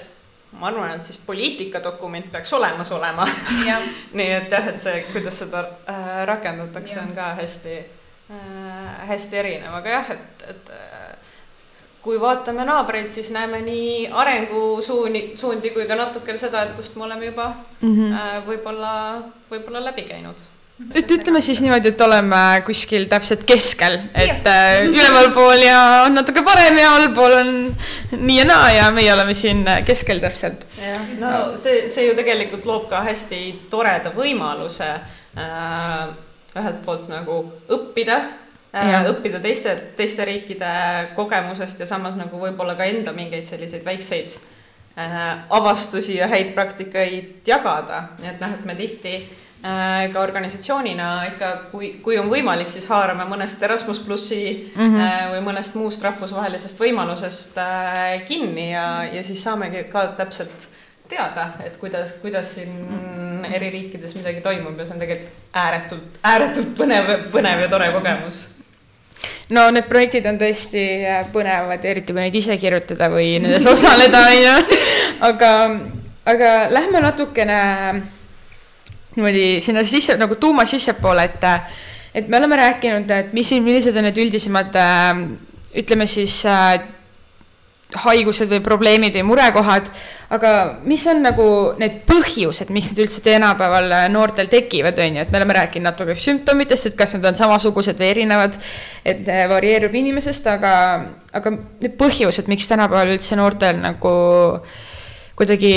[0.52, 3.28] ma arvan, et siis poliitikadokument peaks olemas olema
[4.14, 7.78] nii et jah, et see, kuidas seda äh, rakendatakse, on ka hästi
[8.32, 10.72] äh,, hästi erinev, aga jah, et, et
[12.06, 17.08] kui vaatame naabreid, siis näeme nii arengusuuni, suundi kui ka natuke seda, et kust me
[17.08, 17.48] oleme juba
[17.82, 18.44] mm -hmm.
[18.50, 18.92] võib-olla,
[19.50, 20.44] võib-olla läbi käinud
[20.76, 26.44] et ütleme siis niimoodi, et oleme kuskil täpselt keskel, et äh, ülevalpool ja on natuke
[26.44, 27.52] parem ja allpool on
[28.12, 30.68] nii ja naa ja meie oleme siin keskel täpselt.
[30.82, 33.42] jah, no see, see ju tegelikult loob ka hästi
[33.72, 36.08] toreda võimaluse äh,
[36.56, 37.40] ühelt poolt nagu
[37.72, 38.20] õppida
[38.76, 40.74] äh,, õppida teiste, teiste riikide
[41.16, 44.38] kogemusest ja samas nagu võib-olla ka enda mingeid selliseid väikseid
[44.98, 49.18] äh, avastusi ja häid praktikaid jagada, et noh, et me tihti
[49.66, 54.42] Äh, ka organisatsioonina ikka, kui, kui on võimalik, siis haarame mõnest Erasmus plussi
[54.76, 55.32] mm -hmm.
[55.32, 57.58] või mõnest muust rahvusvahelisest võimalusest
[58.28, 60.68] kinni ja, ja siis saamegi ka täpselt
[61.10, 66.78] teada, et kuidas, kuidas siin eri riikides midagi toimub ja see on tegelikult ääretult, ääretult
[66.78, 68.55] põnev, põnev ja tore kogemus
[69.54, 70.84] no need projektid on tõesti
[71.34, 74.80] põnevad, eriti kui neid ise kirjutada või nendes osaleda, on ju.
[75.30, 75.52] aga,
[76.34, 77.60] aga lähme natukene
[79.16, 81.46] niimoodi sinna sisse nagu tuuma sissepoole, et,
[82.22, 85.24] et me oleme rääkinud, et mis, millised on need üldisemad äh,
[85.84, 86.80] ütleme siis äh,
[87.94, 89.90] haigused või probleemid või murekohad,
[90.34, 90.52] aga
[90.90, 91.46] mis on nagu
[91.78, 96.16] need põhjused, miks need üldse tänapäeval noortel tekivad, on ju, et me oleme rääkinud natuke
[96.18, 98.58] sümptomitest, et kas need on samasugused või erinevad,
[99.06, 100.74] et äh, varieerub inimesest, aga,
[101.38, 104.16] aga need põhjused, miks tänapäeval üldse noortel nagu
[105.38, 105.76] kuidagi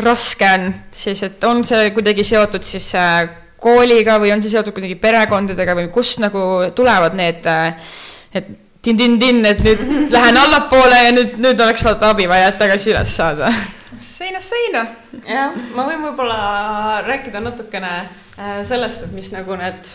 [0.00, 3.28] raske on, siis et on see kuidagi seotud siis äh,
[3.60, 7.96] kooliga või on see seotud kuidagi perekondadega või kust nagu tulevad need, äh,
[8.34, 12.92] et tin-tin-tin, et nüüd lähen allapoole ja nüüd, nüüd oleks vaata abi vaja, et tagasi
[12.92, 13.52] üles saada.
[14.00, 14.86] seinast seina.
[15.28, 19.94] jah, ma võin võib-olla rääkida natukene äh, sellest, et mis nagu need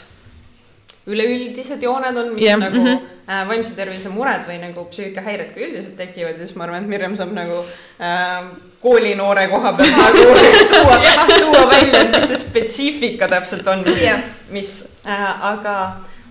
[1.10, 2.60] üleüldised jooned on, mis yeah.
[2.60, 3.06] nagu mm -hmm.
[3.28, 6.90] äh, vaimse tervise mured või nagu psüühikahäired ka üldiselt tekivad ja siis ma arvan, et
[6.90, 7.64] Mirjam saab nagu
[8.02, 8.50] äh,
[8.82, 10.24] koolinoore koha pealt nagu
[10.74, 11.00] tuua,
[11.40, 14.72] tuua välja, et mis see spetsiifika täpselt on, mis yeah., mis
[15.08, 15.76] äh,, aga,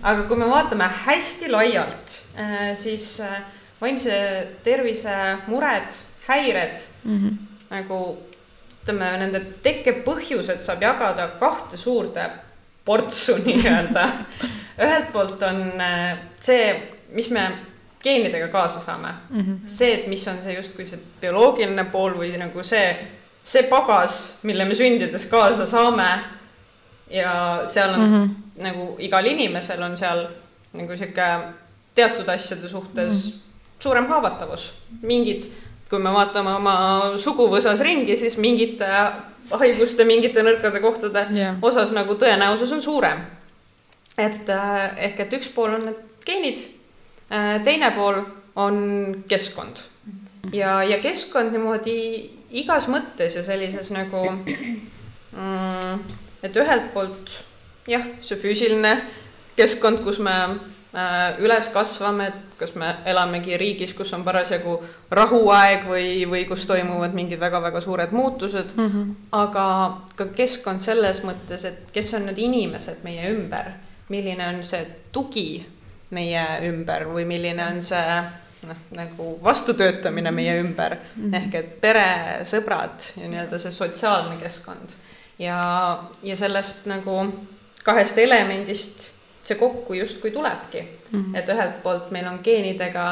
[0.01, 3.41] aga kui me vaatame hästi laialt äh,, siis äh,
[3.81, 5.91] vaimse tervise mured,
[6.27, 7.37] häired mm -hmm.
[7.69, 8.17] nagu
[8.81, 12.29] ütleme, nende tekkepõhjused saab jagada kahte suurde
[12.85, 14.09] portsu nii-öelda.
[14.79, 17.51] ühelt poolt on äh, see, mis me
[18.03, 19.39] geenidega kaasa saame mm.
[19.39, 19.57] -hmm.
[19.65, 23.07] see, et mis on see justkui see bioloogiline pool või nagu see,
[23.43, 26.09] see pagas, mille me sündides kaasa saame.
[27.09, 28.29] ja seal on mm -hmm.
[28.59, 30.25] Nagu igal inimesel on seal
[30.73, 31.29] nagu sihuke
[31.95, 35.47] teatud asjade suhtes mm suurem haavatavus, mingid
[35.89, 36.73] kui me vaatame oma
[37.17, 38.87] suguvõsas ringi, siis mingite
[39.49, 41.55] haiguste, mingite nõrkade kohtade yeah.
[41.65, 43.23] osas nagu tõenäosus on suurem.
[44.17, 46.59] et äh, ehk, et üks pool on need geenid,
[47.31, 48.21] äh, teine pool
[48.59, 49.79] on keskkond
[50.53, 51.97] ja, ja keskkond niimoodi
[52.61, 55.99] igas mõttes ja sellises nagu mm,,
[56.43, 57.39] et ühelt poolt
[57.89, 58.95] jah, see füüsiline
[59.57, 60.35] keskkond, kus me
[60.93, 64.71] Äh, üles kasvame, et kas me elamegi riigis, kus on parasjagu
[65.13, 68.87] rahuaeg või, või kus toimuvad mingid väga-väga suured muutused mm.
[68.87, 69.11] -hmm.
[69.37, 69.65] aga
[70.17, 73.69] ka keskkond selles mõttes, et kes on need inimesed meie ümber,
[74.09, 74.81] milline on see
[75.13, 75.61] tugi
[76.09, 78.17] meie ümber või milline on see
[78.65, 81.37] noh, nagu vastutöötamine meie ümber mm -hmm.
[81.43, 82.09] ehk et pere,
[82.49, 84.97] sõbrad ja nii-öelda see sotsiaalne keskkond
[85.37, 85.61] ja,
[86.23, 87.21] ja sellest nagu
[87.89, 89.09] kahest elemendist
[89.43, 91.19] see kokku justkui tulebki mm.
[91.19, 91.37] -hmm.
[91.37, 93.05] et ühelt poolt meil on geenidega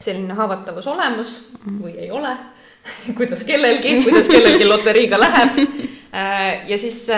[0.00, 1.82] selline haavatavus olemas mm -hmm.
[1.82, 2.36] või ei ole
[3.18, 5.60] kuidas kellelgi, kuidas kellelgi loteriiga läheb.
[6.16, 7.10] Äh, ja siis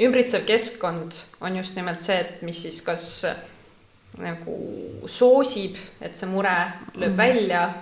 [0.00, 3.26] ümbritsev keskkond on just nimelt see, et mis siis kas
[4.16, 4.54] nagu
[5.06, 6.54] soosib, et see mure
[6.94, 7.16] lööb -hmm.
[7.16, 7.74] välja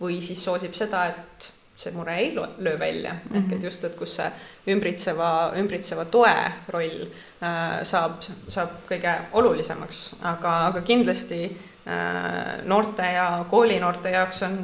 [0.00, 3.36] või siis soosib seda, et see mure ei löö välja mm, -hmm.
[3.36, 3.64] ehk et mhm.
[3.64, 4.30] just, et kus see
[4.74, 6.34] ümbritseva, ümbritseva toe
[6.68, 7.04] roll
[7.42, 14.58] äh, saab, saab kõige olulisemaks, aga, aga kindlasti äh, noorte ja koolinoorte jaoks on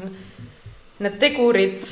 [0.99, 1.87] need tegurid,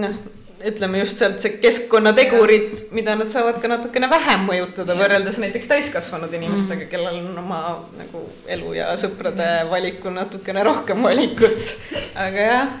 [0.00, 0.18] noh,
[0.66, 6.32] ütleme just sealt see keskkonnategurid, mida nad saavad ka natukene vähem mõjutada võrreldes näiteks täiskasvanud
[6.32, 6.90] inimestega, mhm.
[6.90, 7.62] kellel on oma
[7.98, 11.76] nagu elu ja sõprade valikul natukene rohkem valikut,
[12.14, 12.76] aga jah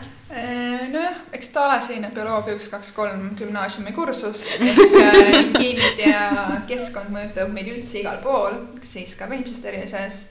[0.92, 5.20] nojah, eks ta ole selline bioloogia üks, kaks, kolm gümnaasiumi kursus, ehk äh,
[5.56, 6.24] geenid ja
[6.68, 10.24] keskkond mõjutab meid üldse igal pool, siis ka vaimses tervises.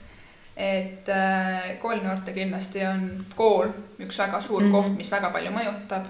[0.56, 3.68] et äh, koolinoorte kindlasti on kool
[4.00, 4.72] üks väga suur mm -hmm.
[4.72, 6.06] koht, mis väga palju mõjutab.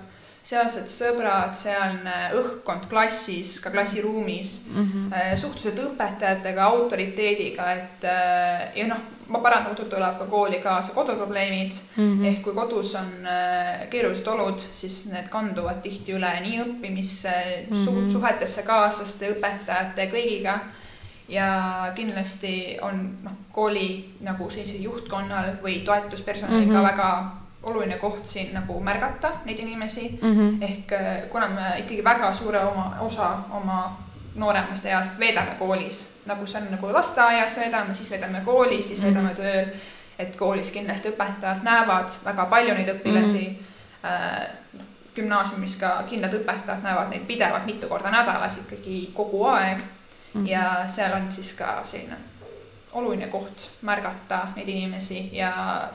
[0.47, 5.37] sealsed sõbrad, sealne õhkkond klassis, ka klassiruumis mm, -hmm.
[5.37, 8.03] suhtlused õpetajatega, autoriteediga, et
[8.75, 12.03] ja noh, ma paratamatult tuleb ka kooli kaasa koduprobleemid mm.
[12.05, 12.27] -hmm.
[12.27, 13.12] ehk kui kodus on
[13.91, 17.33] keerulised olud, siis need kanduvad tihti üle nii õppimisse
[17.71, 17.85] mm, -hmm.
[17.85, 20.59] su suhetesse kaaslaste, õpetajate, kõigiga
[21.29, 21.49] ja
[21.95, 26.77] kindlasti on noh, kooli nagu sellisel juhtkonnal või toetuspersonalil mm -hmm.
[26.77, 26.87] mhm.
[26.87, 30.35] väga oluline koht siin nagu märgata neid inimesi mm.
[30.35, 30.62] -hmm.
[30.62, 33.97] ehk äh, kuna me ikkagi väga suure oma osa oma
[34.37, 39.09] nooremast east veedame koolis, nagu see on nagu lasteaias veedame, siis veedame koolis, siis mm
[39.09, 39.14] -hmm.
[39.14, 39.66] veedame tööl.
[40.18, 43.57] et koolis kindlasti õpetajad näevad väga palju neid õpilasi mm.
[44.05, 44.85] -hmm.
[45.14, 50.40] Gümnaasiumis ka kindlad õpetajad näevad neid pidevalt mitu korda nädalas ikkagi kogu aeg mm.
[50.40, 50.49] -hmm.
[50.49, 52.16] ja seal on siis ka selline
[52.92, 55.53] oluline koht märgata neid inimesi ja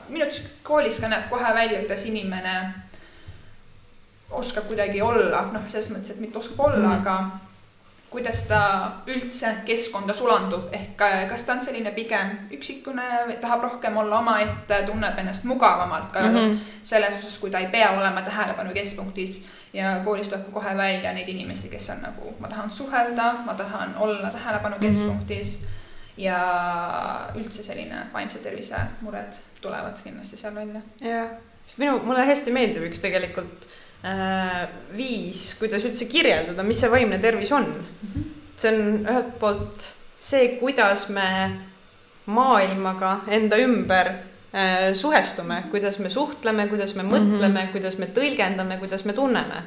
[0.08, 2.74] minu arust koolis ka näeb kohe välja, kuidas inimene
[4.30, 7.00] oskab kuidagi olla, noh, selles mõttes, et mitte oskab olla mm, -hmm.
[7.00, 7.30] aga
[8.12, 8.60] kuidas ta
[9.08, 14.82] üldse keskkonda sulandub, ehk kas ta on selline pigem üksikune või tahab rohkem olla omaette,
[14.86, 16.58] tunneb ennast mugavamalt ka mm -hmm.
[16.82, 19.40] selles osas, kui ta ei pea olema tähelepanu keskpunktis
[19.72, 23.54] ja koolis tuleb ka kohe välja neid inimesi, kes on nagu, ma tahan suhelda, ma
[23.54, 24.86] tahan olla tähelepanu mhm.
[24.86, 25.66] keskpunktis mm.
[25.66, 26.22] -hmm.
[26.22, 26.38] ja
[27.34, 30.80] üldse selline vaimse tervise mured tulevad kindlasti seal välja.
[31.00, 31.30] jah,
[31.76, 33.81] minu, mulle hästi meeldib üks tegelikult äh,
[34.96, 38.08] viis, kuidas üldse kirjeldada, mis see vaimne tervis on mm.
[38.08, 38.24] -hmm.
[38.56, 39.86] see on ühelt poolt
[40.20, 41.28] see, kuidas me
[42.26, 44.10] maailmaga enda ümber
[44.54, 47.72] Äh, suhestume, kuidas me suhtleme, kuidas me mõtleme mm, -hmm.
[47.72, 49.62] kuidas me tõlgendame, kuidas me tunneme.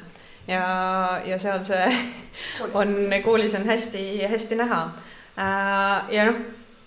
[0.46, 1.96] ja, ja seal see
[2.74, 2.94] on,
[3.24, 4.92] koolis on hästi-hästi näha.
[5.38, 6.36] Äh, ja noh,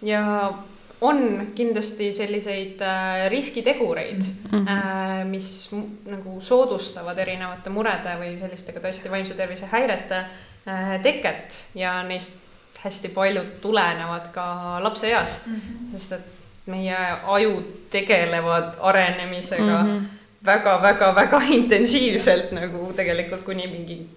[0.01, 0.53] ja
[1.01, 5.25] on kindlasti selliseid äh, riskitegureid mm, -hmm.
[5.25, 5.69] mis
[6.05, 10.23] nagu soodustavad erinevate murede või sellistega tõesti vaimse tervise häirete
[11.03, 12.35] teket ja neist
[12.83, 15.91] hästi paljud tulenevad ka lapseeast mm, -hmm.
[15.91, 16.25] sest et
[16.65, 19.85] meie ajud tegelevad arenemisega
[20.45, 21.53] väga-väga-väga mm -hmm.
[21.53, 24.09] intensiivselt nagu tegelikult kuni mingi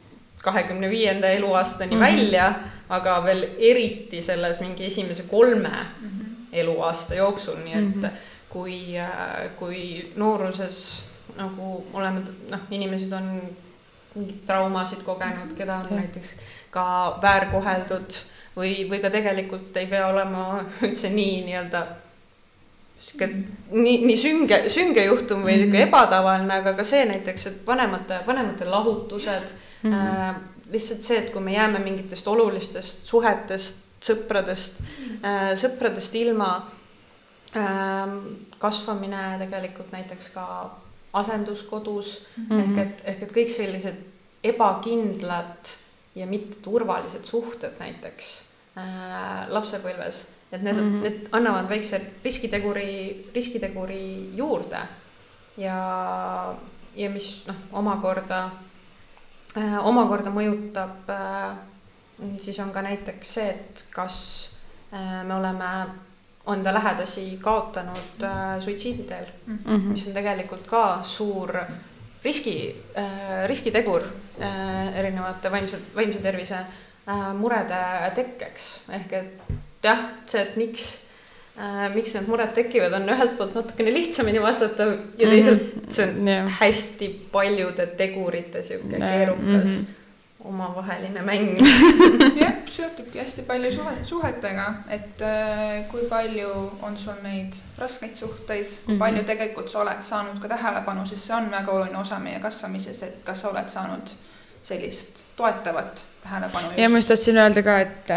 [0.42, 2.16] kahekümne viienda eluaastani mm -hmm.
[2.16, 2.54] välja,
[2.88, 6.31] aga veel eriti selles mingi esimese kolme mm -hmm.
[6.52, 8.10] Eluaasta jooksul, nii et mm -hmm.
[8.48, 8.78] kui,
[9.58, 11.04] kui nooruses
[11.36, 13.42] nagu oleme, noh, inimesed on
[14.14, 16.34] mingeid traumasid kogenud, keda on näiteks
[16.70, 18.18] ka väärkoheldud
[18.56, 21.86] või, või ka tegelikult ei pea olema üldse nii nii-öelda
[23.02, 23.28] sihuke
[23.70, 25.88] nii, nii sünge, sünge juhtum või niisugune mm -hmm.
[25.88, 29.92] ebatavaline, aga ka see näiteks, et vanemate, vanemate lahutused mm.
[29.92, 29.94] -hmm.
[29.94, 30.34] Äh,
[30.70, 34.82] lihtsalt see, et kui me jääme mingitest olulistest suhetest, sõpradest
[35.22, 36.52] äh, sõpradest ilma
[37.56, 38.16] äh,.
[38.58, 40.46] kasvamine tegelikult näiteks ka
[41.12, 42.60] asenduskodus mm -hmm.
[42.60, 43.96] ehk et, ehk et kõik sellised
[44.44, 45.74] ebakindlad
[46.14, 48.42] ja mitteturvalised suhted näiteks
[48.76, 51.02] äh, lapsepõlves et need mm, -hmm.
[51.02, 54.78] need annavad väikse riskiteguri, riskiteguri juurde.
[55.56, 56.54] ja,
[56.96, 58.50] ja mis noh, omakorda
[59.56, 61.56] äh,, omakorda mõjutab äh,,
[62.38, 64.16] siis on ka näiteks see, et kas
[64.94, 65.70] äh, me oleme
[66.52, 69.92] enda lähedasi kaotanud äh, suitsiidi teel mm, -hmm.
[69.92, 71.54] mis on tegelikult ka suur
[72.24, 74.02] riski äh,, riskitegur
[74.94, 76.58] erinevate vaimse, vaimse tervise
[77.38, 78.80] murede tekkeks.
[78.88, 79.42] ehk et
[79.82, 80.84] jah, see, et miks
[81.94, 85.90] miks need mured tekivad, on ühelt poolt natukene lihtsamini vastatav ja teisalt mm -hmm.
[85.92, 86.52] see on yeah.
[86.60, 90.01] hästi paljude tegurite sihuke keerukas mm -hmm
[90.44, 91.56] omavaheline mäng
[92.42, 96.52] jah, seotubki hästi palju suhet, suhetega, et äh, kui palju
[96.82, 98.98] on sul neid raskeid suhteid, kui mm -hmm.
[98.98, 103.02] palju tegelikult sa oled saanud ka tähelepanu, sest see on väga oluline osa meie kasvamises,
[103.02, 104.16] et kas sa oled saanud
[104.62, 106.72] sellist toetavat tähelepanu.
[106.76, 108.10] ja ma just tahtsin öelda ka, et,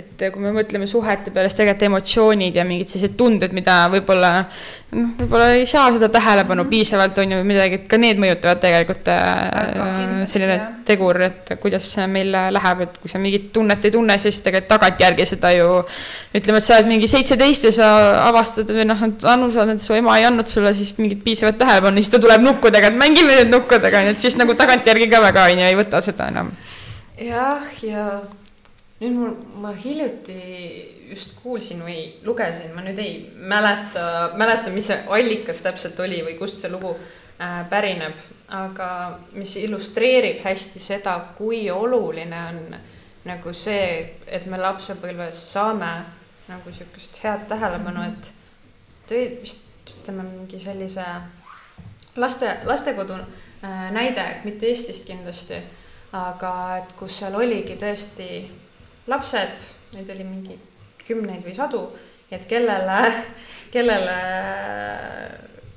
[0.00, 4.30] et kui me mõtleme suhete peale, siis tegelikult emotsioonid ja mingid sellised tunded, mida võib-olla
[4.40, 6.70] noh, võib-olla ei saa seda tähelepanu mm -hmm.
[6.70, 10.70] piisavalt, on ju midagi, et ka need mõjutavad tegelikult äh, selline jah.
[10.88, 15.26] tegur, et kuidas meil läheb, et kui sa mingit tunnet ei tunne, siis tegelikult tagantjärgi
[15.26, 15.68] seda ju
[16.34, 17.90] ütleme, et sa oled mingi seitseteist ja sa
[18.28, 21.58] avastad või noh, et Anu, sa oled, su ema ei andnud sulle siis mingit piisavat
[21.58, 25.22] tähelepanu, siis ta tuleb nukkudega, et mängime nüüd nukkudega, nii et siis nagu tagantjärgi ka
[25.28, 26.52] väga on ju ei võta seda enam
[27.20, 28.04] jah, ja
[29.00, 30.36] nüüd mul, ma hiljuti
[31.10, 36.36] just kuulsin või lugesin, ma nüüd ei mäleta, mäleta, mis see allikas täpselt oli või
[36.38, 38.16] kust see lugu äh, pärineb,
[38.54, 38.90] aga
[39.36, 42.62] mis illustreerib hästi seda, kui oluline on
[43.28, 45.90] nagu see, et me lapsepõlves saame
[46.50, 48.32] nagu sihukest head tähelepanu, et
[49.42, 49.66] vist
[50.00, 51.04] ütleme mingi sellise
[52.16, 55.58] laste, lastekodu äh, näide, mitte Eestist kindlasti,
[56.12, 58.28] aga et kus seal oligi tõesti
[59.10, 60.56] lapsed, neid oli mingi
[61.06, 61.84] kümneid või sadu,
[62.30, 62.98] et kellele,
[63.74, 64.16] kellele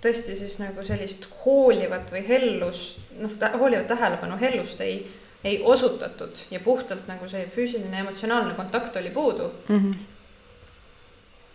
[0.03, 4.97] tõesti siis nagu sellist hoolivat või hellust, noh, hoolivat tähelepanu, hellust ei,
[5.43, 9.79] ei osutatud ja puhtalt nagu see füüsiline emotsionaalne kontakt oli puudu mm.
[9.79, 9.95] -hmm.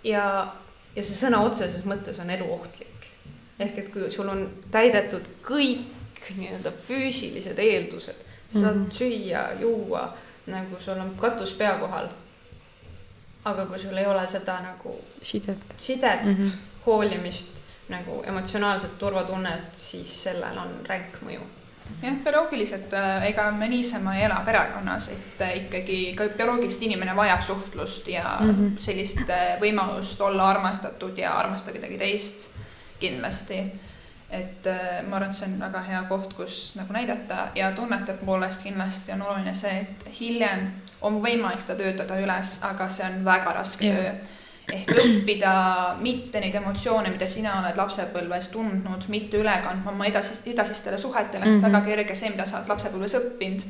[0.04, 0.24] ja,
[0.96, 3.10] ja see sõna otseses mõttes on eluohtlik.
[3.58, 8.92] ehk et kui sul on täidetud kõik nii-öelda füüsilised eeldused, saad mm -hmm.
[8.92, 10.14] süüa, juua,
[10.46, 12.08] nagu sul on katus pea kohal.
[13.44, 16.50] aga kui sul ei ole seda nagu sidet, sidet mm, -hmm.
[16.86, 17.48] hoolimist
[17.88, 21.40] nagu emotsionaalset turvatunnet, siis sellel on ränk mõju
[22.02, 27.16] jah, bioloogiliselt äh, ega me niisama ei ela perekonnas, et äh, ikkagi ka bioloogiliselt inimene
[27.16, 28.80] vajab suhtlust ja mm -hmm.
[28.80, 32.50] sellist äh, võimalust olla armastatud ja armastada kedagi teist
[33.00, 33.72] kindlasti.
[34.30, 34.66] Et
[35.08, 39.12] ma arvan, et see on väga hea koht, kus nagu näidata ja tunnete poolest kindlasti
[39.12, 40.66] on oluline see, et hiljem
[41.00, 43.96] on võimalik seda töötada üles, aga see on väga raske yeah.
[43.96, 44.36] töö
[44.68, 45.52] ehk õppida
[46.00, 51.44] mitte neid emotsioone, mida sina oled lapsepõlves tundnud, mitte üle kandma oma edasi, edasistele suhetele
[51.44, 51.54] mm, -hmm.
[51.54, 51.72] sest mhm.
[51.72, 53.64] väga kerge see, mida sa oled lapsepõlves õppinud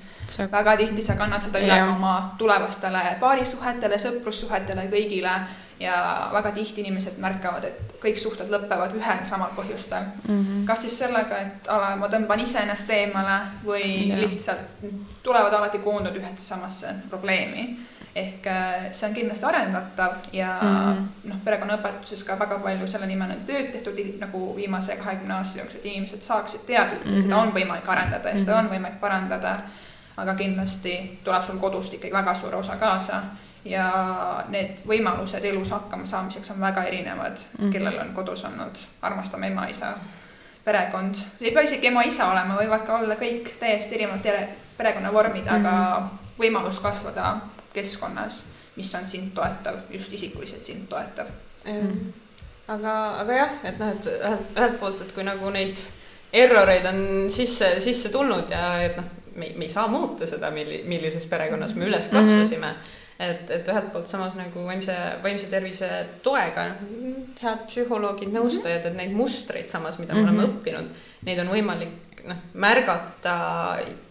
[0.52, 5.34] väga tihti sa kannad seda üle ka oma tulevastele paarisuhetele, sõprussuhetele, kõigile
[5.80, 10.40] ja väga tihti inimesed märkavad, et kõik suhted lõpevad ühel samal põhjustel mm.
[10.40, 10.64] -hmm.
[10.66, 14.18] kas siis sellega, et ala, ma tõmban iseennast eemale või ja.
[14.18, 14.82] lihtsalt
[15.22, 17.68] tulevad alati koondunud ühte samasse probleemi
[18.14, 21.30] ehk äh, see on kindlasti arendatav ja mm -hmm.
[21.30, 25.80] noh, perekonnaõpetuses ka väga palju selle nimel on tööd tehtud nagu viimase kahekümne aasta jooksul,
[25.80, 27.22] et inimesed saaksid teada et mm -hmm.
[27.22, 28.44] seda on võimalik arendada ja mm -hmm.
[28.44, 29.58] seda on võimalik parandada.
[30.16, 33.22] aga kindlasti tuleb sul kodust ikkagi väga suur osa kaasa
[33.68, 33.88] ja
[34.48, 39.94] need võimalused elus hakkama saamiseks on väga erinevad mm, kellel on kodus olnud armastav ema-isa
[40.64, 44.24] perekond, ei pea isegi ema-isa olema, võivad ka olla kõik täiesti erinevad
[44.76, 45.60] perekonnavormid mm, -hmm.
[45.60, 46.32] aga mhm.
[46.40, 47.36] võimalus kasvada
[47.72, 48.44] keskkonnas,
[48.76, 51.30] mis on sind toetav, just isikuliselt sind toetav
[51.64, 52.12] mm..
[52.68, 54.10] aga, aga jah, et noh, et
[54.56, 55.76] ühelt, poolt, et kui nagu neid
[56.32, 57.00] erroreid on
[57.30, 61.74] sisse, sisse tulnud ja et noh, me, me ei saa muuta seda, milli-, millises perekonnas
[61.74, 62.72] me üles kasvasime mm.
[62.72, 65.88] -hmm et, et ühelt poolt samas nagu vaimse, vaimse tervise
[66.22, 66.68] toega,
[67.42, 70.30] head psühholoogid, nõustajad, et neid mustreid samas, mida me mm -hmm.
[70.30, 70.58] oleme mhm.
[70.58, 70.90] õppinud,
[71.26, 73.34] neid on võimalik noh, märgata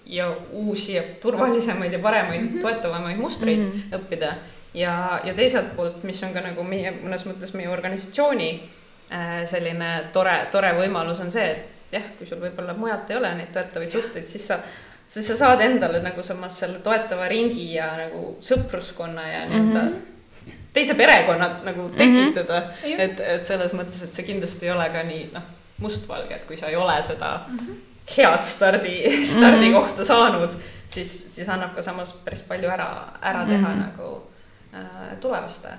[0.05, 2.62] ja uusi ja turvalisemaid ja paremaid mm, -hmm.
[2.62, 3.99] toetavamaid mustreid mm -hmm.
[3.99, 4.34] õppida.
[4.74, 8.64] ja, ja teiselt poolt, mis on ka nagu meie, mõnes mõttes meie organisatsiooni
[9.12, 13.36] äh, selline tore, tore võimalus on see, et jah, kui sul võib-olla mujalt ei ole
[13.36, 14.60] neid toetavaid suhteid, siis sa
[15.08, 19.93] siis sa saad endale nagu samas selle toetava ringi ja nagu sõpruskonna ja nii-öelda mm
[19.93, 20.64] -hmm.
[20.74, 21.97] teise perekonna nagu mhm.
[21.97, 22.82] tekitada mm.
[22.84, 22.99] -hmm.
[22.99, 25.43] et, et selles mõttes, et see kindlasti ei ole ka nii noh,
[25.78, 27.86] mustvalge, et kui sa ei ole seda mm -hmm
[28.18, 30.05] head stardi, stardikohta mhm.
[30.05, 30.51] saanud,
[30.89, 32.89] siis, siis annab ka samas päris palju ära,
[33.22, 33.86] ära teha mm -hmm.
[33.86, 34.30] nagu
[34.74, 35.70] äh, tulevaste,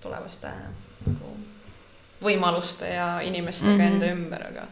[0.00, 0.48] tulevaste
[1.06, 1.36] nagu
[2.22, 3.92] võimaluste ja inimestega mm -hmm.
[3.92, 4.66] enda ümber, aga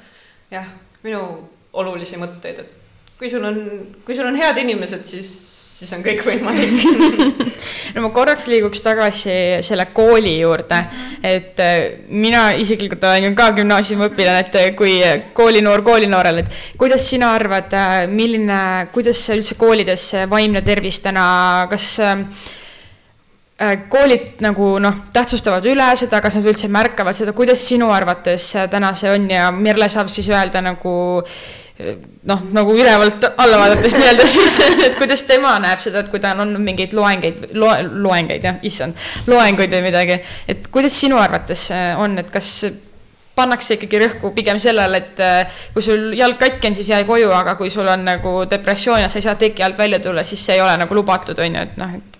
[0.50, 0.66] jah,
[1.02, 2.79] minu olulisi mõtteid, et
[3.20, 3.62] kui sul on,
[4.04, 5.30] kui sul on head inimesed, siis
[5.80, 6.76] siis on kõik võimalik.
[7.90, 9.32] No ma korraks liiguks tagasi
[9.66, 10.76] selle kooli juurde,
[11.26, 14.92] et äh, mina isiklikult olen ju ka gümnaasiumiõpilane, et äh, kui
[15.34, 18.60] koolinoor koolinoorel, et kuidas sina arvad, äh, milline,
[18.94, 21.24] kuidas üldse koolides vaimne tervis täna,
[21.72, 21.96] kas
[23.90, 28.94] koolid nagu noh, tähtsustavad üle seda, kas nad üldse märkavad seda, kuidas sinu arvates täna
[28.96, 30.94] see on ja Merle saab siis öelda nagu
[32.30, 36.34] noh, nagu ülevalt alla vaadates nii-öelda siis, et kuidas tema näeb seda, et kui ta
[36.40, 40.20] on mingeid loengeid, loe, loengeid jah, issand, loenguid või midagi.
[40.50, 41.68] et kuidas sinu arvates
[42.00, 42.52] on, et kas
[43.40, 47.30] pannakse ikkagi rõhku pigem sellele, et äh, kui sul jalg katki on, siis jää koju,
[47.32, 50.42] aga kui sul on nagu depressioon ja sa ei saa teki alt välja tulla, siis
[50.44, 52.19] see ei ole nagu lubatud, on ju, et noh, et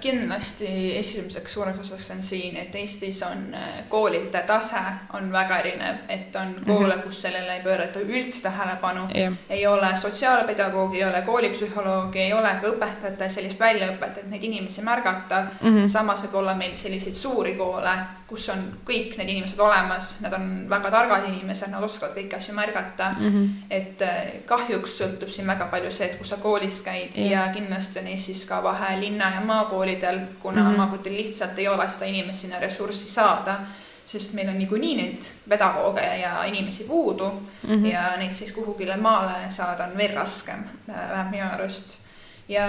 [0.00, 6.02] kindlasti esimeseks suureks osaks on siin, et Eestis on äh, koolide tase on väga erinev,
[6.08, 6.64] et on mhm.
[6.66, 9.32] koole, kus sellele ei pöörata üldse tähelepanu yeah..
[9.48, 14.82] ei ole sotsiaalpedagoogi, ei ole koolipsühholoogi, ei ole ka õpetajatel sellist väljaõpet, et neid inimesi
[14.82, 15.68] märgata mm.
[15.68, 15.88] -hmm.
[15.88, 17.96] samas võib olla meil selliseid suuri koole,
[18.28, 22.54] kus on kõik need inimesed olemas, nad on väga targad inimesed, nad oskavad kõiki asju
[22.56, 23.32] märgata mm.
[23.32, 23.48] -hmm.
[23.70, 27.30] et äh, kahjuks sõltub siin väga palju see, et kus sa koolis käid yeah.
[27.30, 30.76] ja kindlasti on Eestis ka vahe linna ja maakoolidel, kuna mm -hmm.
[30.76, 33.58] maakoolidel lihtsalt ei ole seda inimest sinna ressurssi saada,
[34.06, 37.86] sest meil on niikuinii neid pedagooge ja inimesi puudu mm -hmm.
[37.86, 42.04] ja neid siis kuhugile maale saada on veel raskem, äh, vähemalt minu arust
[42.48, 42.64] ja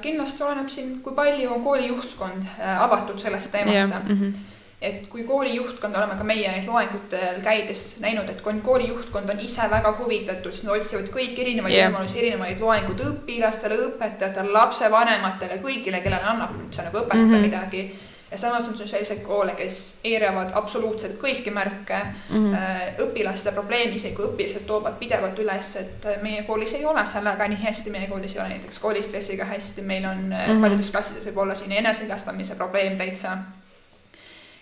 [0.00, 4.08] kindlasti oleneb siin, kui palju on kooli juhtkond äh, avatud sellesse teemasse yeah..
[4.08, 4.38] Mm -hmm.
[4.80, 9.40] Et kui kooli juhtkond, oleme ka meie loengutel käides näinud, et kui kooli juhtkond on
[9.44, 11.90] ise väga huvitatud, siis nad otsivad kõiki erinevaid yeah.
[11.90, 17.50] võimalusi, erinevaid loenguid õpilastele, õpetajatele, lapsevanematele, kõigile, kellele annab üldse nagu õpetada mm -hmm.
[17.50, 17.82] midagi
[18.30, 21.98] ja samas on sul selliseid koole, kes eiravad absoluutselt kõiki märke
[22.30, 22.52] mm.
[22.54, 23.04] -hmm.
[23.04, 27.62] õpilaste probleemi, isegi kui õpilased toovad pidevalt üles, et meie koolis ei ole sellega nii
[27.64, 30.60] hästi, meie koolis ei ole näiteks koolistressiga hästi, meil on mm -hmm.
[30.60, 33.36] paljudes klassides võib olla selline eneseigastamise probleem täitsa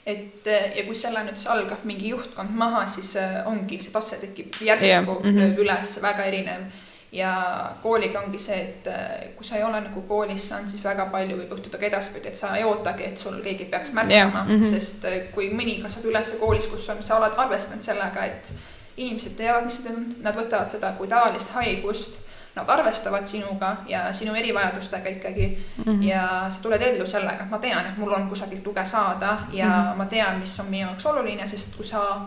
[0.09, 3.15] et ja kui selle nüüd algab mingi juhtkond maha, siis
[3.47, 5.05] ongi see tase tekib järsku yeah.
[5.05, 5.41] mm -hmm.
[5.41, 6.69] lööb üles väga erinev
[7.13, 11.07] ja kooliga ongi see, et äh, kui sa ei ole nagu koolis saanud, siis väga
[11.13, 14.49] palju võib juhtuda ka edaspidi, et sa ei ootagi, et sul keegi peaks märkama yeah.,
[14.49, 14.65] mm -hmm.
[14.65, 18.53] sest kui mõni kasvab üles koolis, kus on, sa oled arvestanud sellega, et
[18.97, 22.19] inimesed teavad, mis see on, nad võtavad seda kui tavalist haigust
[22.59, 25.85] nad arvestavad sinuga ja sinu erivajadustega ikkagi mm.
[25.85, 26.03] -hmm.
[26.09, 29.67] ja sa tuled ellu sellega, et ma tean, et mul on kusagilt tuge saada ja
[29.67, 29.97] mm -hmm.
[29.97, 32.21] ma tean, mis on minu jaoks oluline, sest kui sa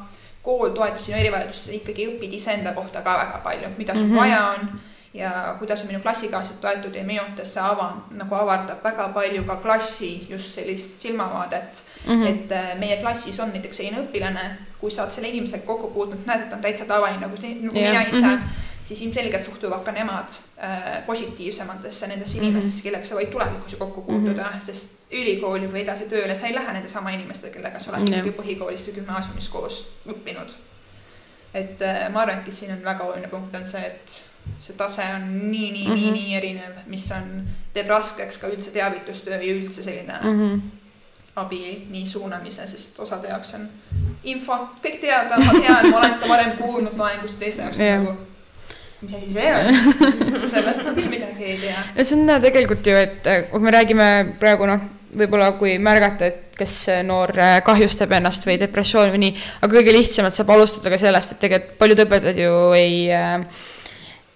[0.43, 4.11] kool toetab sinu erivajadusi, sa ikkagi õpid iseenda kohta ka väga palju, mida sul mm
[4.11, 4.19] -hmm.
[4.19, 4.81] vaja on
[5.13, 9.43] ja kuidas on minu klassikaaslased toetud ja minu arvates see ava-, nagu avardab väga palju
[9.43, 12.13] ka klassi just sellist silmavaadet mm.
[12.13, 12.27] -hmm.
[12.27, 16.25] et äh, meie klassis on näiteks selline õpilane, kui sa oled selle inimesega kokku puutunud,
[16.25, 17.91] näed, et ta on täitsa tavaline nagu, nagu yeah.
[17.91, 18.35] mina ise mm.
[18.35, 18.60] -hmm
[18.95, 20.29] siis ilmselgelt suhtuvad ka nemad
[20.63, 22.43] äh, positiivsematesse nendesse mm -hmm.
[22.43, 24.65] inimestesse, kellega sa võid tulevikus ju kokku puutuda mm, -hmm.
[24.65, 28.27] sest ülikooli või edasi tööle sa ei lähe nende sama inimestega, kellega sa oled yeah.
[28.35, 30.51] põhikoolist või gümnaasiumis koos õppinud.
[31.53, 34.23] et äh, ma arvan, et siin on väga oluline punkt on see, et
[34.59, 35.95] see tase on nii, nii mm, -hmm.
[35.95, 40.61] nii, nii erinev, mis on, teeb raskeks ka üldse teavitustöö ja üldse selline mm -hmm.
[41.35, 43.69] abi nii suunamise, sest osade jaoks on
[44.23, 48.03] info kõik teada, ma tean, ma olen seda varem kuulnud loengust, teiste jaoks yeah.
[48.03, 48.30] nagu
[49.01, 51.83] mis asi see on sellest ma küll midagi ei tea.
[51.97, 54.07] no see on tegelikult ju, et äh, kui me räägime
[54.41, 54.87] praegu noh,
[55.17, 56.77] võib-olla kui märgata, et kas
[57.07, 61.35] noor äh, kahjustab ennast või depressioon või nii, aga kõige lihtsamalt saab alustada ka sellest,
[61.35, 63.67] et tegelikult paljud õpetajad ju ei äh,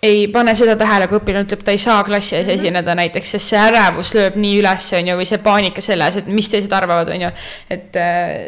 [0.06, 2.60] ei pane seda tähele, kui õpilane ütleb, ta ei saa klassi ees mhm.
[2.60, 6.30] esineda näiteks, sest see ärevus lööb nii üles, on ju, või see paanika selles, et
[6.32, 7.34] mis teised arvavad, on ju.
[7.74, 8.40] et äh,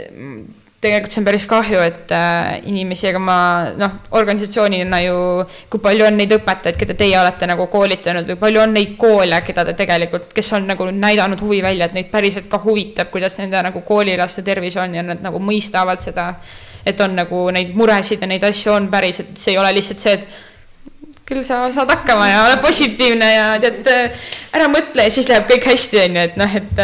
[0.81, 3.37] tegelikult see on päris kahju, et äh, inimesi, ega ma
[3.79, 5.15] noh, organisatsioonina ju,
[5.73, 9.39] kui palju on neid õpetajaid, keda teie olete nagu koolitanud või palju on neid koole,
[9.47, 13.39] keda te tegelikult, kes on nagu näidanud huvi välja, et neid päriselt ka huvitab, kuidas
[13.41, 16.33] nende nagu koolilaste tervis on ja nad nagu mõistavad seda.
[16.87, 19.99] et on nagu neid muresid ja neid asju on päriselt, et see ei ole lihtsalt
[19.99, 20.27] see, et
[21.27, 23.89] küll sa saad hakkama ja ole positiivne ja tead,
[24.55, 26.81] ära mõtle ja siis läheb kõik hästi, on ju, et noh, et.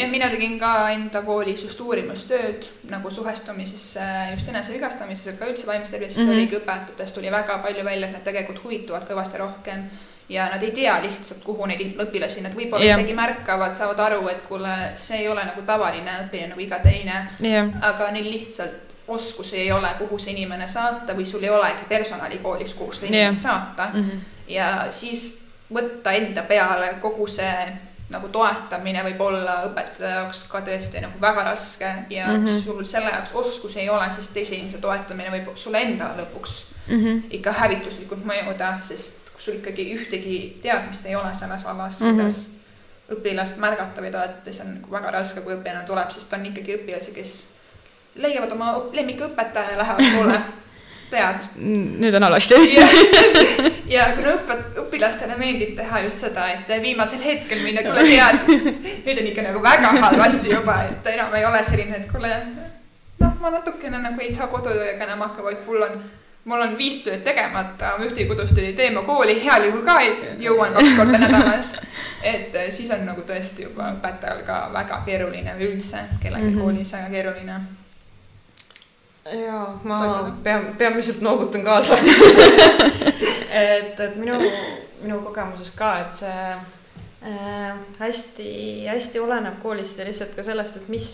[0.00, 3.86] ja mina tegin ka enda koolis just uurimustööd nagu suhestumises
[4.32, 6.38] just enesevigastamises, aga üldse vaimse tervise mm -hmm.
[6.38, 9.88] oligi õpetajatest tuli väga palju välja, et nad tegelikult huvituvad kõvasti rohkem
[10.28, 13.00] ja nad ei tea lihtsalt, kuhu neid õpilasi, nad võib-olla yeah.
[13.00, 17.28] isegi märkavad, saavad aru, et kuule, see ei ole nagu tavaline õpilane nagu iga teine
[17.42, 17.68] yeah..
[17.82, 22.38] aga neil lihtsalt oskusi ei ole, kuhu see inimene saata või sul ei olegi personali
[22.38, 23.56] koolis, kuhu seda inimest yeah.
[23.56, 24.04] saata mm.
[24.10, 24.20] -hmm.
[24.48, 25.38] ja siis
[25.74, 27.72] võtta enda peale kogu see
[28.12, 32.64] nagu toetamine võib olla õpetaja jaoks ka tõesti nagu väga raske ja mm -hmm.
[32.64, 37.04] sul selle jaoks oskusi ei ole, siis teise inimese toetamine võib sulle endale lõpuks mm
[37.04, 37.22] -hmm.
[37.30, 42.14] ikka hävituslikult mõjuda, sest kui sul ikkagi ühtegi teadmist ei ole selles vallas mm, -hmm.
[42.14, 42.50] kuidas
[43.12, 46.46] õpilast märgata või toetada, siis on nagu väga raske, kui õpilane tuleb, sest ta on
[46.46, 47.46] ikkagi õpilasi, kes
[48.14, 50.38] leiavad oma lemmikõpetaja ja lähevad koole,
[51.14, 51.46] tead.
[51.58, 52.58] nüüd on halvasti
[53.94, 58.42] ja kuna õpet-, õpilastele meeldib teha just seda, et viimasel hetkel minna, kuule tead,
[59.06, 62.34] nüüd on ikka nagu väga halvasti juba, et enam ei ole selline, et kuule.
[63.20, 66.00] noh, ma natukene nagu ei saa kodutööga enam hakkama, vaid mul on,
[66.50, 70.00] mul on viis tööd tegemata, ma ühtegi kodustööd ei tee, ma kooli heal juhul ka
[70.40, 71.76] jõuan kaks korda nädalas.
[72.22, 76.62] et siis on nagu tõesti juba õpetajal ka väga keeruline või üldse kellelgi mm -hmm.
[76.62, 77.62] koolis väga keeruline
[79.32, 81.96] ja ma pean, peamiselt noogutan kaasa
[83.50, 84.38] et, et minu,
[85.02, 91.06] minu kogemuses ka, et see äh, hästi-hästi oleneb koolist ja lihtsalt ka sellest, et mis,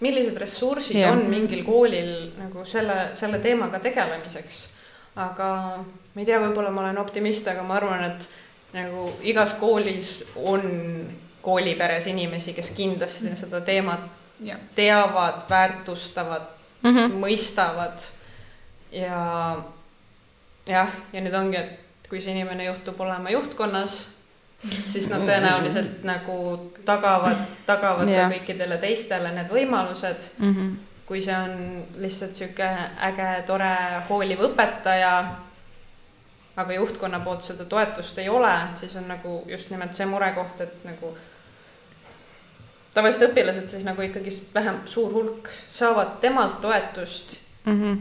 [0.00, 1.14] millised ressursid ja.
[1.14, 4.60] on mingil koolil nagu selle, selle teemaga tegelemiseks.
[5.16, 5.48] aga
[6.14, 8.28] ma ei tea, võib-olla ma olen optimist, aga ma arvan, et
[8.76, 10.62] nagu igas koolis on
[11.42, 14.06] kooliperes inimesi, kes kindlasti seda teemat
[14.44, 14.54] ja.
[14.76, 17.20] teavad, väärtustavad mm -hmm.
[17.24, 18.08] mõistavad
[18.92, 19.56] ja
[20.66, 24.08] jah, ja nüüd ongi, et kui see inimene juhtub olema juhtkonnas,
[24.68, 26.36] siis nad tõenäoliselt nagu
[26.84, 28.28] tagavad, tagavad yeah.
[28.28, 30.54] ka kõikidele teistele need võimalused mm.
[30.54, 30.74] -hmm.
[31.06, 32.68] kui see on lihtsalt sihuke
[33.08, 33.72] äge, tore,
[34.08, 35.14] hooliv õpetaja,
[36.56, 40.84] aga juhtkonna poolt seda toetust ei ole, siis on nagu just nimelt see murekoht, et
[40.84, 41.16] nagu
[42.94, 47.82] tavaliselt õpilased siis nagu ikkagi vähem, suur hulk saavad temalt toetust mm.
[47.82, 47.98] -hmm.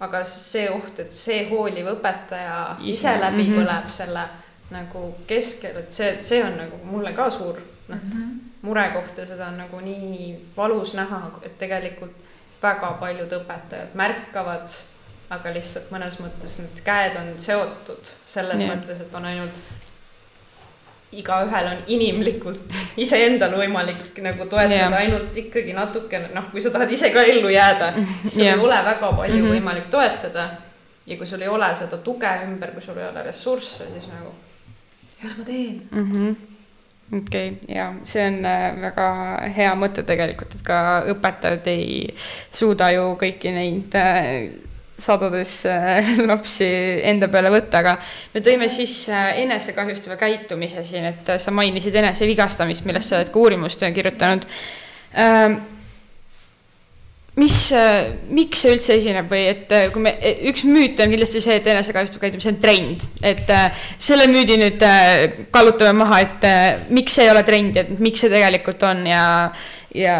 [0.00, 3.60] aga see oht, et see hooliv õpetaja Ise, ise läbi mhm.
[3.60, 4.28] põleb selle
[4.72, 8.40] nagu keskel, et see, see on nagu mulle ka suur noh mm -hmm.
[8.62, 12.14] murekoht ja seda on nagu nii valus näha, et tegelikult
[12.62, 14.68] väga paljud õpetajad märkavad,
[15.30, 18.74] aga lihtsalt mõnes mõttes need käed on seotud selles yeah.
[18.74, 19.50] mõttes, et on ainult
[21.12, 24.98] igaühel on inimlikult iseendal võimalik nagu toetada yeah.
[25.02, 27.92] ainult ikkagi natukene, noh, kui sa tahad ise ka ellu jääda,
[28.22, 28.56] siis sul Jah.
[28.56, 29.42] ei ole väga palju mm.
[29.42, 29.56] -hmm.
[29.56, 30.48] võimalik toetada.
[31.06, 34.32] ja kui sul ei ole seda tuge ümber, kui sul ei ole ressursse, siis nagu,
[35.22, 35.82] mis ma teen?
[35.90, 36.30] Mhm.
[37.18, 39.08] okei okay, ja see on äh, väga
[39.56, 42.14] hea mõte tegelikult, et ka õpetajad ei
[42.50, 44.00] suuda ju kõiki neid
[45.02, 46.68] äh, sadades äh, lapsi
[47.10, 47.96] enda peale võtta, aga
[48.34, 53.42] me tõime sisse enesekahjustava käitumise siin, et äh, sa mainisid enesevigastamist, millest sa oled ka
[53.42, 54.46] uurimustöö kirjutanud.
[55.18, 55.58] Ähm,
[57.40, 57.56] mis,
[58.32, 60.12] miks see üldse esineb või et äh, kui me,
[60.50, 64.58] üks müüt on kindlasti see, et enesekahjustav käitumine, see on trend, et äh, selle müüdi
[64.60, 68.84] nüüd äh, kallutame maha, et äh, miks see ei ole trend, et miks see tegelikult
[68.88, 69.24] on ja,
[69.96, 70.16] ja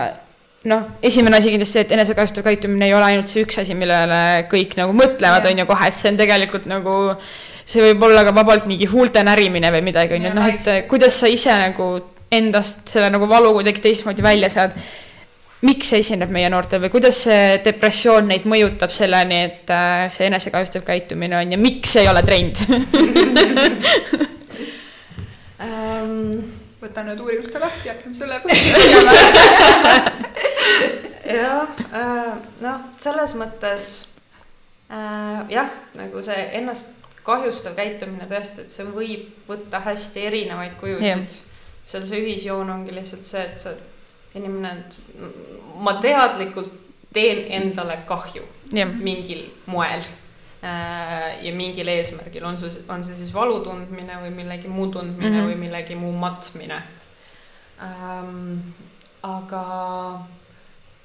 [0.71, 4.21] noh, esimene asi kindlasti see, et enesekahjustav käitumine ei ole ainult see üks asi, millele
[4.51, 6.97] kõik nagu mõtlevad, on ju kohe, et see on tegelikult nagu
[7.63, 10.91] see võib olla ka vabalt mingi huulte närimine või midagi, on ju, et noh, et
[10.91, 11.89] kuidas sa ise nagu
[12.33, 14.77] endast selle nagu valu kuidagi teistmoodi välja saad.
[15.63, 20.27] Miks see esineb meie noortel või kuidas see depressioon neid mõjutab selleni, et äh, see
[20.27, 22.65] enesekahjustav käitumine on ja miks see ei ole trend?
[25.63, 26.43] Ähm,
[26.83, 29.13] võtan nüüd uurimuste lahti, jätkan sulle põhjusele.
[31.39, 33.93] jah äh,, noh, selles mõttes
[34.91, 36.91] äh, jah, nagu see ennast
[37.27, 41.39] kahjustav käitumine tõesti, et see võib võtta hästi erinevaid kujusid.
[41.87, 43.75] seal see ühisjoon ongi lihtsalt see, et sa,
[44.35, 44.83] inimene,
[45.83, 46.75] ma teadlikult
[47.15, 50.03] teen endale kahju jah, mingil moel
[50.63, 55.37] ja mingil eesmärgil, on see, on see siis valu tundmine või millegi muu tundmine mm.
[55.41, 55.49] -hmm.
[55.51, 56.79] või millegi muu matmine
[57.83, 58.61] ähm,.
[59.23, 59.65] aga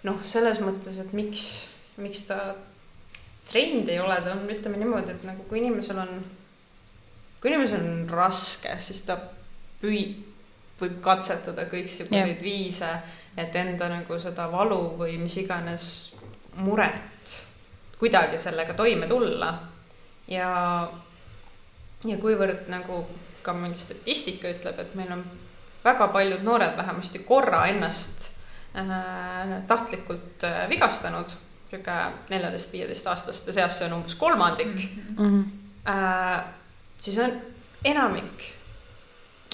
[0.04, 1.42] noh, selles mõttes, et miks,
[1.98, 2.38] miks ta
[3.50, 6.14] trend ei ole, ta on, ütleme niimoodi, et nagu kui inimesel on,
[7.42, 9.18] kui inimesel on raske, siis ta
[9.82, 10.16] püü-,
[10.78, 12.42] võib katsetada kõiksuguseid yeah.
[12.42, 12.90] viise,
[13.38, 15.92] et enda nagu seda valu või mis iganes
[16.58, 17.17] muret
[18.00, 19.54] kuidagi sellega toime tulla
[20.28, 20.50] ja,
[22.06, 23.02] ja kuivõrd nagu
[23.42, 25.24] ka meil statistika ütleb, et meil on
[25.84, 28.32] väga paljud noored vähemasti korra ennast
[28.76, 31.32] äh, tahtlikult äh, vigastanud,
[31.70, 31.98] sihuke
[32.30, 35.44] neljateist-viieteistaastaste seas, see on umbes kolmandik mm, Mhm.
[35.88, 36.44] äh,
[36.98, 37.34] siis on
[37.86, 38.44] enamik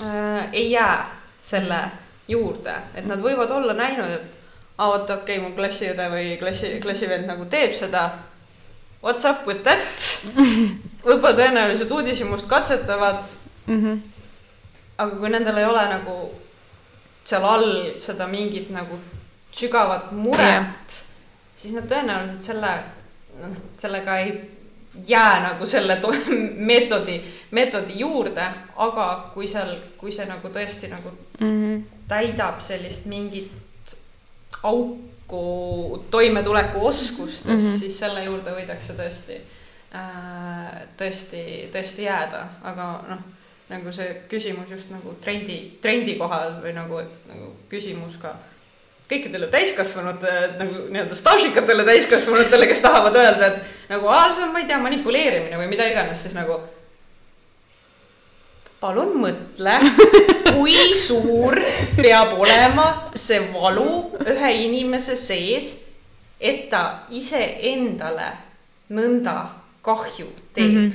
[0.01, 1.83] äh, ei jää selle
[2.27, 6.79] juurde, et nad võivad olla näinud, et aa vot okei okay,, mu klassiõde või klassi,
[6.81, 8.09] klassivend nagu teeb seda.
[9.03, 10.03] What's up with that?
[11.03, 13.19] võib-olla tõenäoliselt uudishimust katsetavad,
[13.67, 13.97] Mhm.
[14.97, 16.15] aga kui nendel ei ole nagu
[17.23, 17.67] seal all
[17.99, 18.99] seda mingit nagu
[19.51, 20.67] sügavat muret Jah.
[21.55, 22.71] siis nad tõenäoliselt selle,
[23.41, 24.33] noh, sellega ei
[25.07, 26.13] jää nagu selle to-
[26.69, 27.19] meetodi,
[27.51, 28.47] meetodi juurde,
[28.77, 31.83] aga kui seal, kui see nagu tõesti nagu Mhm.
[32.07, 33.51] täidab sellist mingit
[34.63, 34.99] auku
[36.11, 37.67] toimetuleku oskustes mm.
[37.67, 37.79] -hmm.
[37.79, 39.39] siis selle juurde võidakse tõesti,
[40.97, 41.43] tõesti,
[41.73, 43.21] tõesti jääda, aga noh,
[43.69, 48.35] nagu see küsimus just nagu trendi, trendi kohal või nagu, nagu küsimus ka
[49.09, 54.63] kõikidele täiskasvanute nagu nii-öelda staažikatele täiskasvanutele, kes tahavad öelda, et nagu aa, see on, ma
[54.63, 56.59] ei tea, manipuleerimine või mida iganes, siis nagu
[58.83, 59.77] palun mõtle,
[60.51, 61.55] kui suur
[61.95, 65.77] peab olema see valu ühe inimese sees,
[66.43, 66.83] et ta
[67.15, 68.29] iseendale
[68.93, 69.37] nõnda
[69.83, 70.85] kahju teeb mm.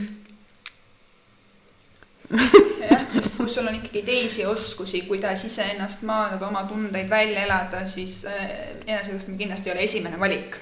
[2.29, 2.37] Mhm.
[2.37, 2.85] -hmm.
[2.91, 7.87] jah, sest kui sul on ikkagi teisi oskusi, kuidas iseennast maandada, oma tundeid välja elada,
[7.87, 8.51] siis äh,
[8.87, 10.57] enesekasvatamine kindlasti ei ole esimene valik.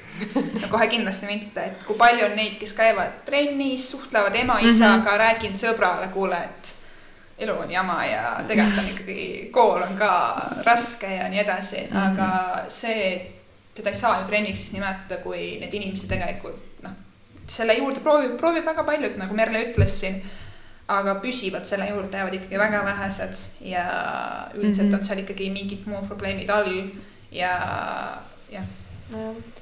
[0.71, 5.19] kohe kindlasti mitte, et kui palju on neid, kes käivad trennis, suhtlevad ema-isaga mm, -hmm.
[5.19, 6.66] räägin sõbrale, kuule, et
[7.39, 10.11] elu on jama ja tegelikult on ikkagi, kool on ka
[10.65, 12.13] raske ja nii edasi mm, -hmm.
[12.13, 13.31] aga see,
[13.75, 16.93] teda ei saa ju trenniks siis nimetada, kui need inimesed tegelikult noh,
[17.49, 20.23] selle juurde proovib, proovib väga paljud, nagu Merle ütles siin
[20.89, 23.85] aga püsivad selle juurde jäävad ikkagi väga vähesed ja
[24.55, 24.95] üldiselt Mhm.
[24.95, 26.73] on seal ikkagi mingid muud probleemid all
[27.33, 27.51] ja
[28.51, 28.65] jah,
[29.13, 29.19] ja,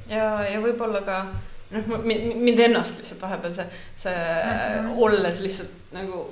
[0.09, 1.27] ja, ja võib-olla ka
[1.71, 3.67] noh, mind ennast lihtsalt vahepeal see,
[3.97, 4.93] see Mhm.
[4.97, 6.27] olles lihtsalt nagu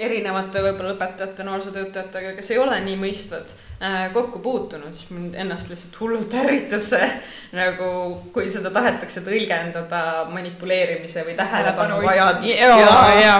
[0.00, 5.70] erinevate võib-olla õpetajate, noorsootöötajatega, kes ei ole nii mõistvad äh, kokku puutunud, siis mind ennast
[5.72, 7.08] lihtsalt hullult ärritab see
[7.60, 7.90] nagu,
[8.34, 12.48] kui seda tahetakse tõlgendada manipuleerimise või tähelepanu vajadust.
[12.54, 12.72] ja,
[13.20, 13.36] ja.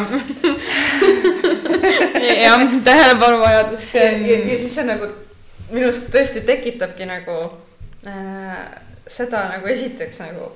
[2.44, 3.90] jah, tähelepanu vajadus.
[3.94, 5.10] ja, ja, ja siis see nagu
[5.70, 7.36] minust tõesti tekitabki nagu
[8.06, 8.58] äh,
[9.10, 10.50] seda nagu esiteks nagu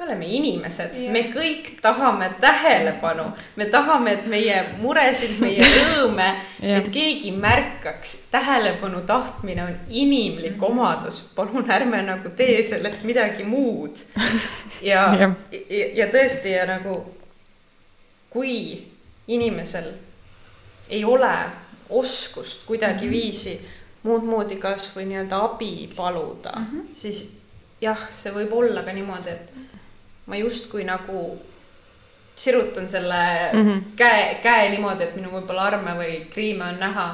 [0.00, 3.26] me oleme inimesed, me kõik tahame tähelepanu,
[3.60, 6.28] me tahame, et meie muresid, meie rõõme
[6.62, 8.14] et keegi märkaks.
[8.30, 10.70] tähelepanu tahtmine on inimlik -hmm.
[10.70, 14.00] omadus, palun ärme nagu tee sellest midagi muud.
[14.90, 15.30] ja, ja,
[15.70, 17.14] ja, ja tõesti ja nagu
[18.30, 18.86] kui
[19.28, 19.92] inimesel
[20.88, 21.34] ei ole
[21.88, 23.66] oskust kuidagiviisi -hmm.
[24.02, 26.94] muud moodi kasvõi nii-öelda abi paluda mm, -hmm.
[26.94, 27.32] siis
[27.80, 29.52] jah, see võib olla ka niimoodi, et
[30.30, 31.38] ma justkui nagu
[32.40, 33.82] sirutan selle mm -hmm.
[33.96, 37.08] käe, käe niimoodi, et minu võib-olla arme või kriime on näha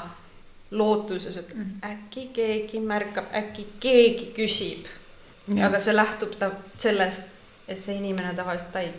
[0.70, 1.90] lootuses, et mm -hmm.
[1.90, 4.86] äkki keegi märkab, äkki keegi küsib.
[5.64, 7.28] aga see lähtub ta sellest,
[7.68, 8.92] et see inimene tavaliselt ta ei,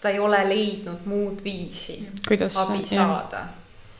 [0.00, 2.88] ta ei ole leidnud muud viisi Kuidas, abi jah.
[2.88, 3.44] saada.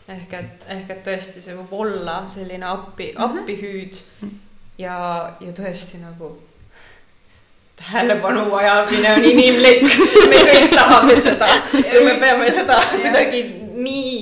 [0.08, 3.24] ehk et, ehk et tõesti, see võib olla selline appi -hmm.
[3.24, 4.34] appihüüd mm -hmm.
[4.78, 4.96] ja,
[5.40, 6.38] ja tõesti nagu
[7.76, 9.82] tähelepanu vajamine on inimlik
[10.30, 13.42] me kõik tahame seda ja me peame seda kuidagi
[13.74, 14.14] nii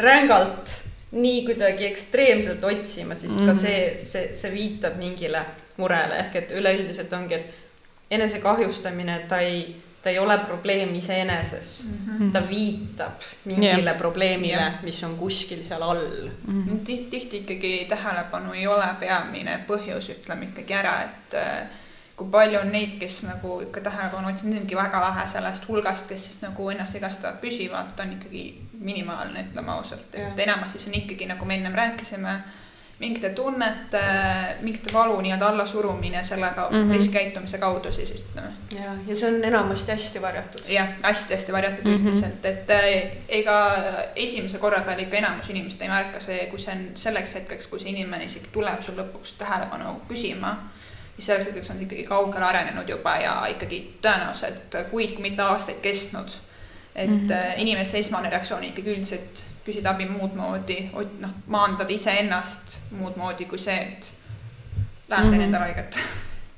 [0.00, 0.70] rängalt,
[1.12, 3.58] nii kuidagi ekstreemselt otsima, siis ka mhm.
[3.58, 5.42] see, see, see viitab mingile
[5.80, 9.64] murele ehk et üleüldiselt ongi, et enesekahjustamine, ta ei,
[10.02, 11.98] ta ei ole probleem iseeneses mm.
[12.06, 12.32] -hmm.
[12.32, 13.98] ta viitab mingile yeah.
[13.98, 16.78] probleemile yeah., mis on kuskil seal all mm -hmm..
[17.10, 21.68] tihti ikkagi tähelepanu ei ole peamine põhjus, ütleme ikkagi ära, et äh,
[22.20, 26.26] kui palju on neid, kes nagu ikka tähelepanu otsinud, ongi väga vähe sellest hulgast, kes
[26.26, 28.42] siis nagu ennast vigastavad püsivalt, on ikkagi
[28.80, 32.34] minimaalne, ütleme ausalt, et enamasti see on ikkagi nagu me ennem rääkisime,
[33.00, 34.02] mingite tunnete,
[34.60, 36.92] mingite valu nii-öelda allasurumine sellega mm -hmm.
[36.92, 38.50] riskikäitumise kaudu siis ütleme.
[38.76, 40.68] ja, ja see on enamasti hästi varjatud.
[40.68, 42.08] jah, hästi-hästi varjatud mm -hmm.
[42.08, 43.56] üldiselt, et äh, ega
[44.16, 47.80] esimese korra peal ikka enamus inimesed ei märka see, kui see on selleks hetkeks, kui
[47.80, 50.56] see inimene isegi tuleb sul lõpuks tähelepanu küsima
[51.20, 55.82] mis selleks hetkeks on ikkagi kaugele arenenud juba ja ikkagi tõenäoliselt kuid, kui mitte aastaid
[55.84, 56.30] kestnud.
[56.94, 57.52] et mm -hmm.
[57.56, 60.90] inimeste esmane reaktsioon ikkagi üldiselt küsida abi muud moodi,
[61.20, 64.10] noh, maandada iseennast muud moodi kui see, et
[65.08, 65.44] lähen teen mm -hmm.
[65.44, 65.98] endale haiget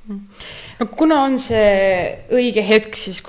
[0.08, 1.66] no kuna on see
[2.34, 3.20] õige hetk siis,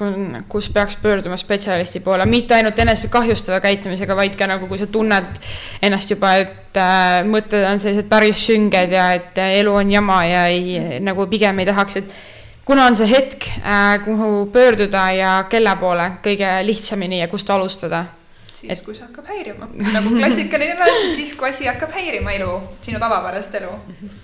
[0.50, 5.38] kus peaks pöörduma spetsialisti poole, mitte ainult enesekahjustava käitumisega, vaid ka nagu, kui sa tunned
[5.86, 10.24] ennast juba, et äh, mõtted on sellised päris sünged ja et äh, elu on jama
[10.26, 12.18] ja ei, nagu pigem ei tahaks, et
[12.66, 18.06] kuna on see hetk äh,, kuhu pöörduda ja kelle poole kõige lihtsamini ja kust alustada?
[18.50, 22.56] siis et..., kui see hakkab häirima, nagu klassikaline lahendus, siis kui asi hakkab häirima elu,
[22.82, 23.76] sinu tavapärast elu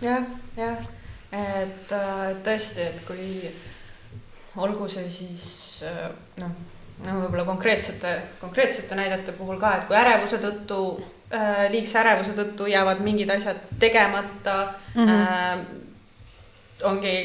[0.02, 0.24] ja,.
[0.24, 0.80] jah, jah
[1.32, 3.50] et äh, tõesti, et kui
[4.58, 5.44] olgu see siis
[5.88, 6.08] äh,
[6.42, 6.56] noh,
[7.06, 10.80] no võib-olla konkreetsete, konkreetsete näidete puhul ka, et kui ärevuse tõttu
[11.34, 15.06] äh,, liigse ärevuse tõttu jäävad mingid asjad tegemata mm.
[15.06, 15.10] -hmm.
[15.10, 15.60] Äh,
[16.84, 17.16] ongi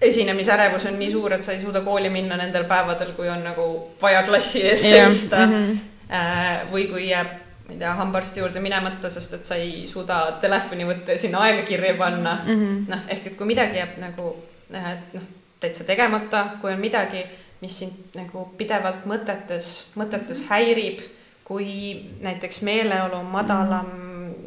[0.00, 3.66] esinemisärevus on nii suur, et sa ei suuda kooli minna nendel päevadel, kui on nagu
[4.02, 5.52] vaja klassi ees seista mm.
[5.52, 5.78] -hmm.
[6.10, 7.26] Äh, või kui jääb
[7.70, 11.44] ma ei tea, hambaarsti juurde minemata, sest et sa ei suuda telefoni võtta ja sinna
[11.46, 12.88] aegakirja panna mm -hmm..
[12.90, 14.34] noh, ehk et kui midagi jääb nagu
[14.70, 15.22] noh, noh,
[15.60, 17.24] täitsa tegemata, kui on midagi,
[17.60, 21.00] mis sind nagu pidevalt mõtetes, mõtetes häirib,
[21.44, 23.90] kui näiteks meeleolu on madalam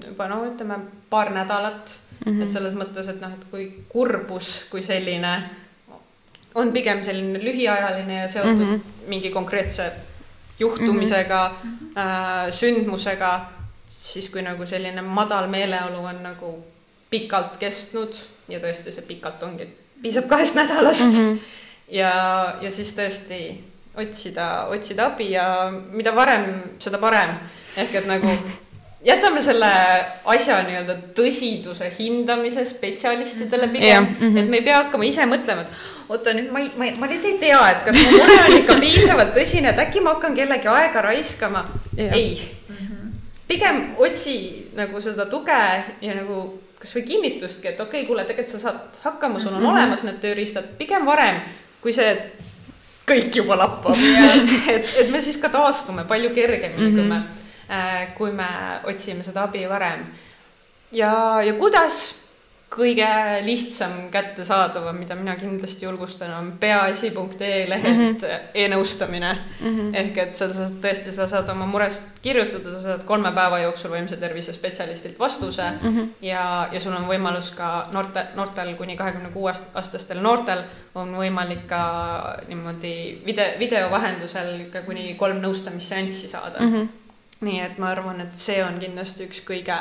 [0.07, 2.43] juba no ütleme paar nädalat mm, -hmm.
[2.43, 5.43] et selles mõttes, et noh, et kui kurbus kui selline
[6.55, 9.07] on pigem selline lühiajaline ja seotud mm -hmm.
[9.07, 9.91] mingi konkreetse
[10.60, 11.97] juhtumisega mm, -hmm.
[11.97, 13.45] äh, sündmusega,
[13.88, 16.54] siis kui nagu selline madal meeleolu on nagu
[17.10, 18.16] pikalt kestnud
[18.49, 19.68] ja tõesti see pikalt ongi,
[20.01, 21.14] piisab kahest nädalast mm.
[21.14, 21.38] -hmm.
[21.88, 22.14] ja,
[22.62, 23.41] ja siis tõesti
[23.95, 27.38] otsida, otsida abi ja mida varem, seda parem.
[27.78, 28.30] ehk et nagu
[29.04, 29.70] jätame selle
[30.26, 34.39] asja nii-öelda tõsiduse hindamise spetsialistidele pigem yeah., mm -hmm.
[34.39, 37.10] et me ei pea hakkama ise mõtlema, et oota nüüd ma ei, ma ei, ma
[37.12, 40.36] nüüd ei tea, et kas mu mure on ikka piisavalt tõsine, et äkki ma hakkan
[40.36, 41.66] kellegi aega raiskama
[41.97, 42.16] yeah..
[42.16, 43.12] ei mm, -hmm.
[43.47, 44.38] pigem otsi
[44.76, 49.39] nagu seda tuge ja nagu kasvõi kinnitustki, et okei okay,, kuule, tegelikult sa saad hakkama,
[49.39, 49.72] sul on mm -hmm.
[49.72, 51.41] olemas need tööriistad, pigem varem,
[51.82, 52.18] kui see
[53.08, 53.95] kõik juba lappab
[54.76, 56.99] et, et me siis ka taastume palju kergemini mm, -hmm.
[56.99, 57.42] kui me Äh,
[58.18, 58.49] kui me
[58.84, 60.05] otsime seda abi varem.
[60.91, 62.24] ja, ja kuidas?
[62.74, 63.07] kõige
[63.45, 68.39] lihtsam kättesaadavam, mida mina kindlasti julgustan, on peaasi.ee lehelt mm -hmm.
[68.53, 69.68] e-nõustamine mm.
[69.68, 69.95] -hmm.
[70.01, 73.91] ehk et sa saad tõesti, sa saad oma murest kirjutada, sa saad kolme päeva jooksul
[73.91, 76.07] vaimse tervise spetsialistilt vastuse mm -hmm.
[76.22, 80.64] ja, ja sul on võimalus ka noorte, noortel kuni kahekümne kuue aastastel noortel
[80.95, 81.84] on võimalik ka
[82.47, 86.74] niimoodi video, video vahendusel ikka kuni kolm nõustamisseanssi saada mm.
[86.74, 87.03] -hmm.
[87.43, 89.77] Nii et ma arvan, et see on kindlasti üks kõige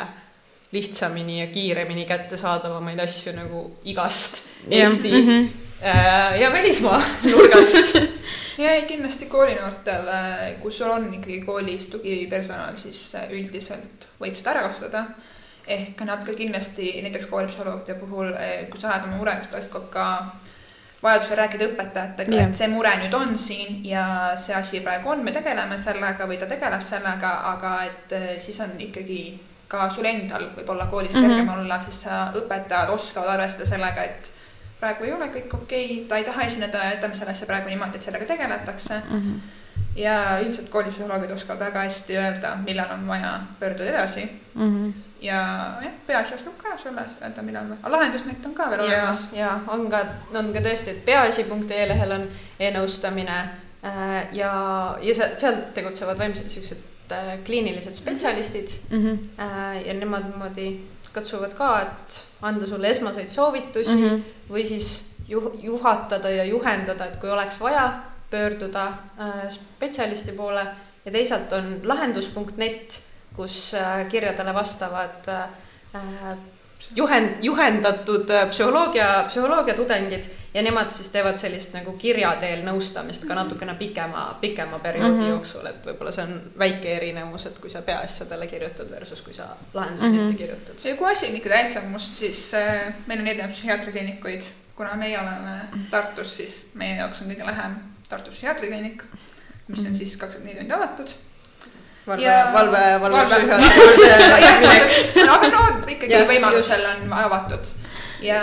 [0.73, 4.87] lihtsamini ja kiiremini kättesaadavamaid asju nagu igast ja.
[4.87, 5.49] Eesti mm -hmm.
[5.85, 7.95] äh, ja välismaa nurgast
[8.59, 14.51] ja ei, kindlasti koolinoortele, kui sul on ikkagi koolis tugipersonal, siis äh, üldiselt võib seda
[14.51, 15.05] ära kasutada.
[15.67, 20.07] ehk nad ka kindlasti näiteks koolipsühholoogide puhul, äh, kui sa lähed oma murest oskad ka
[21.03, 24.05] vajadusel rääkida õpetajatega yeah., et see mure nüüd on siin ja
[24.39, 28.61] see asi praegu on, me tegeleme sellega või ta tegeleb sellega, aga et äh, siis
[28.63, 29.23] on ikkagi
[29.73, 31.29] ka sul endal võib-olla koolis mm -hmm.
[31.29, 34.33] kergem olla, siis sa õpetajad oskavad arvestada sellega, et
[34.81, 37.97] praegu ei ole kõik okei okay,, ta ei taha esineda, jätame selle asja praegu niimoodi,
[37.97, 39.21] et sellega tegeletakse mm.
[39.21, 39.41] -hmm.
[39.97, 44.71] ja üldiselt koolipsühholoogid oskavad väga hästi öelda, millal on vaja pöörduda edasi mm.
[44.71, 44.93] -hmm.
[45.23, 45.41] Ja
[45.83, 49.29] jah, peaasi oskab ka sulle öelda, millal, aga lahendusnet on ka veel olemas.
[49.33, 50.05] ja on ka,
[50.35, 52.25] on ka tõesti, et peaasi.ee lehel on
[52.61, 54.55] e-nõustamine äh, ja,
[55.03, 59.19] ja seal tegutsevad vaimsed siuksed Äh, kliinilised spetsialistid mm -hmm.
[59.87, 60.81] ja nemad niimoodi
[61.13, 64.23] katsuvad ka, et anda sulle esmaseid soovitusi mm -hmm.
[64.53, 67.93] või siis juh-, juhatada ja juhendada, et kui oleks vaja
[68.31, 70.67] pöörduda äh, spetsialisti poole
[71.05, 73.03] ja teisalt on lahendus.net,
[73.37, 73.75] kus
[74.11, 75.29] kirjadele vastavad
[76.97, 80.25] juhend, juhendatud äh, psühholoogia, psühholoogia tudengid
[80.55, 85.21] ja nemad siis teevad sellist nagu kirja teel nõustamist ka natukene pikema, pikema perioodi mm
[85.21, 85.31] -hmm.
[85.31, 89.49] jooksul, et võib-olla see on väike erinevus, et kui sa peaasjadele kirjutad versus kui sa
[89.75, 90.37] lahendusnitte mm -hmm.
[90.37, 90.85] kirjutad.
[90.85, 94.43] ja kui asi on ikka täitsa must, siis äh, meil on erinevaid psühhiaatrikliinikuid,
[94.77, 95.61] kuna meie oleme
[95.91, 97.77] Tartus, siis meie jaoks on kõige lähem
[98.09, 99.03] Tartu psühhiaatrikliinik,
[99.69, 99.95] mis on mhm.
[99.95, 101.09] siis kakskümmend neli tundi avatud
[102.07, 104.11] valve ja..., valve, valvepsühhiaatri juurde
[104.65, 104.99] minek.
[105.37, 107.07] aga no ikkagi ja, võimalusel just.
[107.07, 107.73] on avatud
[108.23, 108.43] ja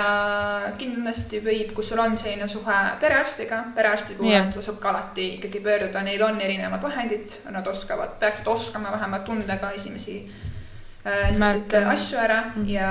[0.77, 4.51] kindlasti võib, kui sul on selline suhe perearstiga, perearsti poole yeah.
[4.53, 9.57] tasub ka alati ikkagi pöörduda, neil on erinevad vahendid, nad oskavad, peaksid oskama vähemalt tunda
[9.61, 10.21] ka esimesi
[11.05, 12.67] äh, selliseid asju ära mm.
[12.69, 12.89] ja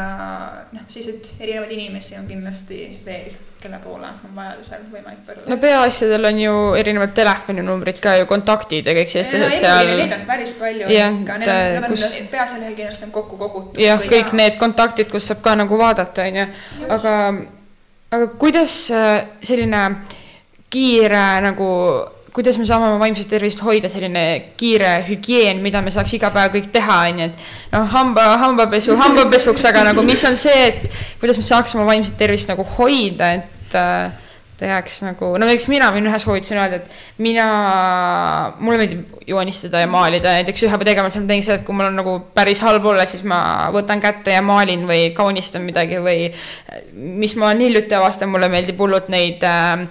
[0.73, 5.51] noh, selliseid erinevaid inimesi on kindlasti veel kelle poole on vajadusel võimalik pöörduda.
[5.51, 9.91] no peaasjadel on ju erinevad telefoninumbrid ka ju, kontaktid ja kõik sellised asjad seal.
[9.99, 12.05] Neid on päris palju ja, ikka, need on, need on kus...
[12.31, 13.81] peaasjal lehel kindlasti on kokku kogutud.
[13.83, 14.39] jah, kõik ja...
[14.43, 16.47] need kontaktid, kus saab ka nagu vaadata, on ju,
[16.99, 17.17] aga,
[18.15, 19.11] aga kuidas äh,
[19.43, 19.83] selline
[20.71, 21.73] kiire nagu
[22.35, 24.25] kuidas me saame oma vaimset tervist hoida, selline
[24.61, 27.43] kiire hügieen, mida me saaks iga päev kõik teha, on ju, et
[27.75, 30.89] noh, hamba, hambapesu hambapesuks, aga nagu mis on see, et
[31.23, 34.27] kuidas me saaks oma vaimset tervist nagu hoida, et äh,
[34.59, 37.47] jääks nagu, no näiteks mina võin ühe soovitusena öelda, et mina,
[38.59, 41.99] mulle meeldib joonistada ja maalida, näiteks ühe tegevusena ma teen seda, et kui mul on
[42.01, 43.41] nagu päris halb olla, siis ma
[43.75, 46.33] võtan kätte ja maalin või kaunistan midagi või
[46.93, 49.87] mis ma hiljuti avastanud, mulle meeldib hullult neid äh,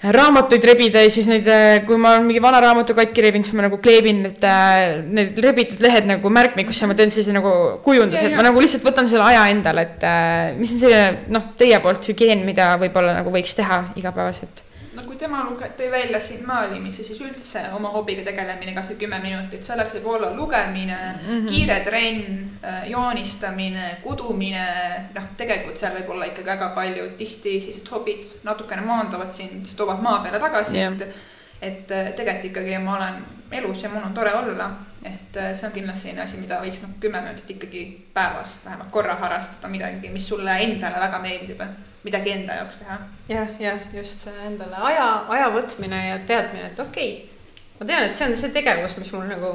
[0.00, 3.56] raamatuid rebida ja siis neid, äh, kui ma olen mingi vana raamatu katki rebinud, siis
[3.58, 7.52] ma nagu kleebin need, äh, need rebitud lehed nagu märkmikusse, ma teen sellise nagu
[7.84, 11.52] kujunduse, et ma nagu lihtsalt võtan selle aja endale, et äh, mis on selline noh,
[11.60, 14.64] teie poolt hügieen, mida võib-olla nagu võiks teha igapäevaselt
[15.06, 15.42] kui tema
[15.78, 20.30] tõi välja siin maalimise, siis üldse oma hobiga tegelemine, kasvõi kümme minutit, selleks võib olla
[20.36, 21.48] lugemine mm, -hmm.
[21.48, 24.66] kiire trenn, äh, joonistamine, kudumine,
[25.14, 30.02] noh, tegelikult seal võib olla ikkagi väga palju, tihti sellised hobid natukene maandavad sind, toovad
[30.02, 31.28] maa peale tagasi yeah., et
[31.62, 34.70] et äh, tegelikult ikkagi ma olen elus ja mul on tore olla,
[35.04, 37.84] et äh, see on kindlasti selline asi, mida võiks noh, kümme minutit ikkagi
[38.14, 41.60] päevas vähemalt korra harrastada, midagi, mis sulle endale väga meeldib
[42.04, 42.98] midagi enda jaoks teha.
[43.28, 48.06] jah, jah, just see endale aja, aja võtmine ja teadmine, et okei okay,, ma tean,
[48.06, 49.52] et see on see tegevus, mis mul nagu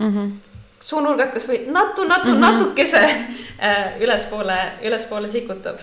[0.00, 0.34] mm -hmm.
[0.80, 2.40] suunurgad kasvõi natu, natu mm, -hmm.
[2.40, 5.78] natukese äh, ülespoole, ülespoole sikutab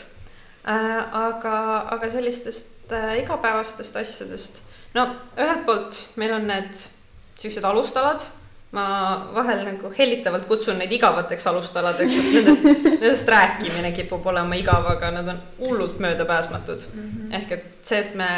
[0.67, 1.15] äh,.
[1.25, 4.61] aga, aga sellistest äh, igapäevastest asjadest,
[4.93, 5.07] no
[5.37, 6.73] ühelt poolt meil on need
[7.39, 8.21] siuksed alustalad
[8.73, 8.83] ma
[9.35, 15.11] vahel nagu hellitavalt kutsun neid igavateks alustaladeks, sest nendest, nendest rääkimine kipub olema igav, aga
[15.13, 17.03] nad on hullult möödapääsmatud mm.
[17.03, 17.35] -hmm.
[17.37, 18.29] ehk et see, et me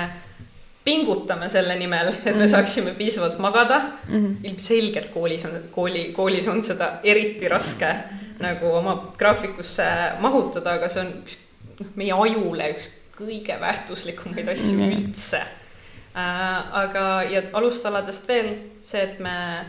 [0.85, 2.51] pingutame selle nimel, et me mhm.
[2.51, 4.13] saaksime piisavalt magada mm.
[4.15, 4.35] -hmm.
[4.43, 8.43] ilmselgelt koolis on, kooli, koolis on seda eriti raske mm -hmm.
[8.43, 9.87] nagu oma graafikusse
[10.19, 11.37] mahutada, aga see on üks,
[11.79, 14.97] noh, meie ajule üks kõige väärtuslikumaid asju mm -hmm.
[14.99, 16.75] üldse äh,.
[16.83, 19.65] aga, ja alustaladest veel see, et me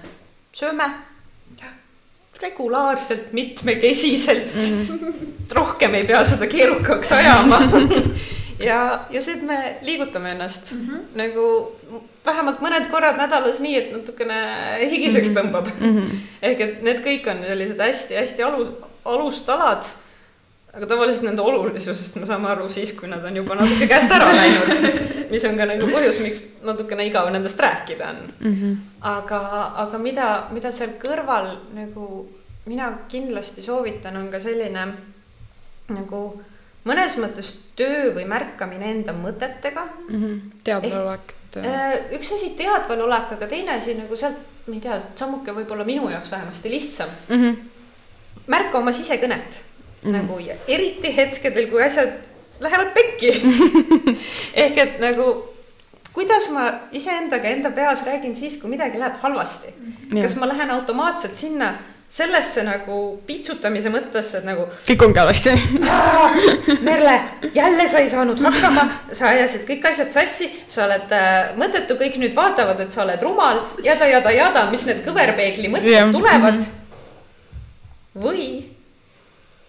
[0.57, 0.89] sööme,
[2.41, 4.87] regulaarselt, mitmekesiselt mm.
[4.87, 5.15] -hmm.
[5.53, 7.61] rohkem ei pea seda keerukaks ajama
[8.69, 8.81] ja,
[9.11, 11.05] ja see, et me liigutame ennast mm -hmm.
[11.15, 11.47] nagu
[12.27, 14.41] vähemalt mõned korrad nädalas nii, et natukene
[14.91, 15.39] higiseks mhm.
[15.39, 15.97] tõmbab mm.
[15.97, 16.19] -hmm.
[16.43, 18.69] ehk et need kõik on sellised hästi-hästi alus,
[19.05, 19.85] alustalad
[20.77, 24.29] aga tavaliselt nende olulisusest me saame aru siis, kui nad on juba natuke käest ära
[24.37, 24.89] läinud,
[25.33, 28.57] mis on ka nagu põhjus, miks natukene igav nendest rääkida on mm.
[28.57, 28.75] -hmm.
[29.13, 29.41] aga,
[29.85, 32.27] aga mida, mida seal kõrval nagu
[32.67, 34.87] mina kindlasti soovitan, on ka selline
[35.89, 36.21] nagu
[36.87, 40.21] mõnes mõttes töö või märkamine enda mõtetega mm.
[40.23, 40.41] -hmm.
[40.65, 41.33] teadvalolek.
[41.57, 46.11] Äh, üks asi teadvalolek, aga teine asi nagu sealt, ma ei tea, sammuke võib-olla minu
[46.11, 47.43] jaoks vähemasti lihtsam mm.
[47.43, 47.57] -hmm.
[48.47, 49.63] märka oma sisekõnet
[50.07, 50.15] mm.
[50.15, 52.15] nagu ja eriti hetkedel, kui asjad
[52.61, 53.35] lähevad pekki
[54.65, 55.29] ehk et nagu
[56.17, 60.23] kuidas ma iseendaga enda peas räägin siis, kui midagi läheb halvasti mm..
[60.23, 61.75] kas ma lähen automaatselt sinna
[62.09, 62.97] sellesse nagu
[63.27, 64.69] piitsutamise mõttesse, et nagu.
[64.87, 65.55] kõik ongi halvasti
[66.87, 67.17] Merle,
[67.55, 72.21] jälle sa ei saanud hakkama, sa ajasid kõik asjad sassi, sa oled äh, mõttetu, kõik
[72.23, 76.15] nüüd vaatavad, et sa oled rumal, jada, jada, jada, mis need kõverpeegli mõtted yeah.
[76.15, 76.71] tulevad mm.
[76.71, 78.23] -hmm.
[78.23, 78.47] või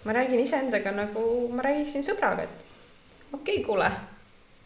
[0.08, 3.90] ma räägin iseendaga nagu ma räägiksin sõbraga, et okei okay,, kuule,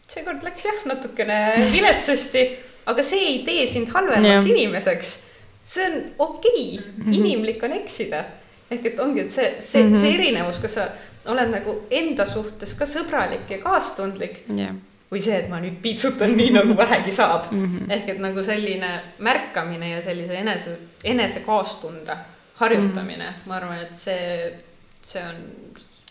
[0.06, 1.38] seekord läks jah, natukene
[1.72, 2.44] viletsasti,
[2.86, 4.50] aga see ei tee sind halvemaks yeah.
[4.54, 5.18] inimeseks.
[5.64, 6.92] see on okei okay.
[6.98, 7.14] -hmm.
[7.14, 8.24] inimlik on eksida.
[8.70, 10.00] ehk et ongi, et see, see mm, -hmm.
[10.00, 10.88] see erinevus, kas sa
[11.26, 14.74] oled nagu enda suhtes ka sõbralik ja kaastundlik yeah.
[15.12, 17.64] või see, et ma nüüd piitsutan nii nagu vähegi saab mm.
[17.64, 17.92] -hmm.
[17.92, 22.16] ehk et nagu selline märkamine ja sellise enese, enese kaastunde
[22.54, 23.48] harjutamine mm, -hmm.
[23.48, 24.52] ma arvan, et see
[25.06, 25.36] see on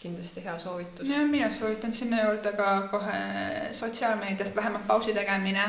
[0.01, 1.09] kindlasti hea soovitus.
[1.09, 3.13] jah, mina soovitan sinna juurde ka kohe
[3.71, 5.63] sotsiaalmeediast vähemalt pausi tegemine.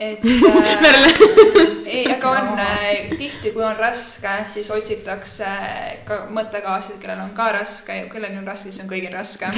[0.00, 1.06] et äh,
[1.86, 5.52] ei, aga on äh, tihti, kui on raske, siis otsitakse
[6.04, 9.48] ka mõttekaaslasi, kellel on ka raske ja kellelgi on raske, siis on kõigil raske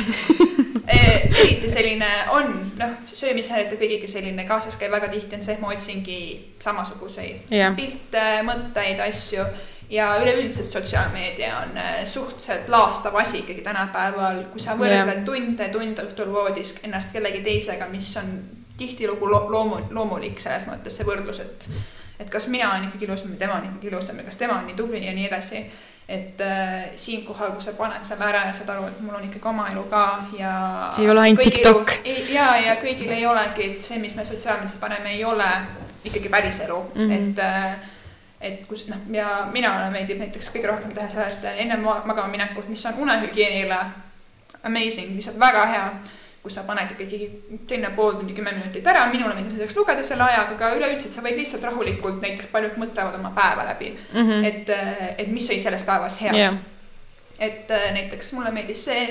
[0.95, 1.01] e,
[1.41, 5.75] eriti selline on, noh, söömishäirete kõigiga selline kaasas käib väga tihti on see, et ma
[5.75, 6.21] otsingi
[6.63, 7.75] samasuguseid yeah.
[7.75, 9.47] pilte, mõtteid, asju
[9.91, 15.25] ja üleüldiselt sotsiaalmeedia on äh, suhteliselt laastav asi ikkagi tänapäeval, kui sa võrdled yeah.
[15.25, 18.35] tunde, tunde õhtul voodis ennast kellegi teisega, mis on
[18.79, 21.71] tihtilugu lo loomu-, loomulik selles mõttes see võrdlus, et
[22.19, 24.67] et kas mina olen ikkagi ilusam või tema on ikkagi ilusam ja kas tema on
[24.67, 25.63] nii tubli ja nii edasi.
[26.09, 29.49] et äh, siinkohal, kui sa paned selle ära ja saad aru, et mul on ikkagi
[29.49, 30.05] oma elu ka
[30.39, 30.55] ja.
[30.99, 31.93] ei ole ainult TikTok.
[32.33, 35.49] ja, ja kõigil ei olegi, et see, mis me sotsiaalmeediasse paneme, ei ole
[36.05, 37.13] ikkagi päris elu mm, -hmm.
[37.13, 37.77] et äh,
[38.41, 42.69] et kus noh, ja minule meeldib näiteks kõige rohkem teha seda, et enne magama minekut,
[42.71, 43.79] mis on unehügieenile
[44.63, 45.91] amazing, lihtsalt väga hea.
[46.43, 47.27] kus sa paned ikkagi
[47.69, 51.25] teine pool tundi, kümme minutit ära, minule meeldib näiteks lugeda selle ajaga, aga üleüldiselt sa
[51.25, 54.29] võid lihtsalt rahulikult, näiteks paljud mõtlevad oma päeva läbi mm.
[54.29, 54.45] -hmm.
[54.47, 54.71] et,
[55.19, 56.55] et mis sai selles päevas head yeah..
[57.39, 59.03] et näiteks mulle meeldis see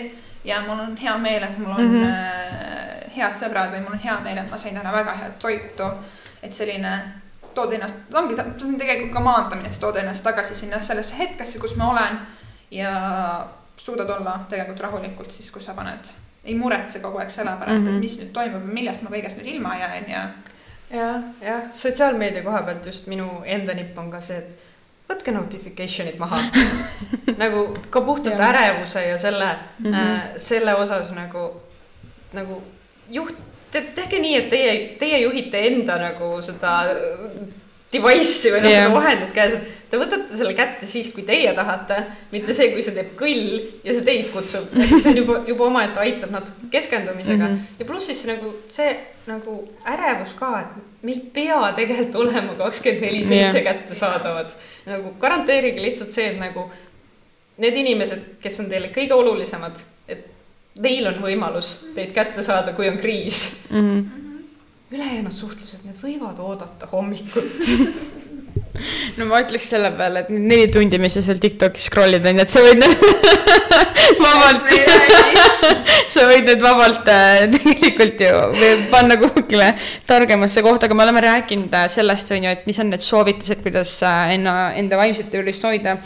[0.47, 3.11] ja mul on hea meel, et mul on mm -hmm.
[3.17, 5.91] head sõbrad või mul on hea meel, et ma sain täna väga head toitu.
[6.41, 7.01] et selline
[7.58, 11.18] tood ennast, ongi, see on tegelikult ka maandamine, et sa tood ennast tagasi sinna sellesse
[11.18, 12.20] hetkesse, kus ma olen.
[12.72, 12.91] ja
[13.78, 16.10] suudad olla tegelikult rahulikult siis, kui sa paned,
[16.43, 17.89] ei muretse kogu aeg selle pärast mm, -hmm.
[17.89, 17.99] et mhm.
[17.99, 20.24] mis nüüd toimub ja millest ma kõigest nüüd ilma jään ja.
[20.91, 24.68] jah, jah, sotsiaalmeedia koha pealt just minu enda nipp on ka see, et
[25.10, 26.39] võtke notification'id maha
[27.43, 29.95] nagu ka puhtalt ärevuse ja selle mm, -hmm.
[29.95, 31.51] äh, selle osas nagu,
[32.34, 32.64] nagu
[33.10, 36.76] juht te tehke nii, et teie, teie juhite enda nagu seda
[37.93, 41.53] device'i või noh yeah., seda vahendit käes, et te võtate selle kätte siis, kui teie
[41.55, 41.99] tahate,
[42.34, 43.45] mitte see, kui see teeb kõll
[43.86, 47.53] ja see teid kutsub, et see on juba, juba omaette aitab natuke keskendumisega mm.
[47.53, 47.80] -hmm.
[47.80, 48.91] ja pluss siis nagu see
[49.28, 54.51] nagu ärevus ka, et me ei pea tegelikult olema kakskümmend neli seitse kättesaadavad.
[54.86, 56.70] nagu garanteerige lihtsalt see, et nagu
[57.57, 59.80] need inimesed, kes on teile kõige olulisemad,
[60.84, 63.89] neil on võimalus teid kätte saada, kui on kriis mm.
[63.89, 64.43] -hmm.
[64.91, 67.67] ülejäänud suhtlused, need võivad oodata hommikut
[69.17, 72.39] no ma ütleks selle peale, et need neli tundi, mis sa seal Tiktokis scroll'id on
[72.39, 72.95] ju, et sa võid need
[74.25, 74.71] vabalt
[76.13, 79.73] sa võid need vabalt äh, tegelikult ju panna kuhugile
[80.09, 83.61] targemasse kohta, aga me oleme rääkinud äh, sellest, on ju, et mis on need soovitused,
[83.65, 85.97] kuidas äh, enda, enda vaimset tervist hoida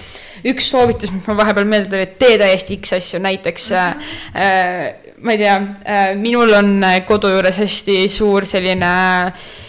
[0.47, 4.37] üks soovitus, mis mul vahepeal meelde tuli, et tee täiesti X asju, näiteks mm -hmm.
[4.41, 8.93] äh, ma ei tea äh,, minul on kodu juures hästi suur selline
[9.27, 9.59] äh,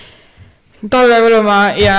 [0.91, 1.97] talvepõllumaa ja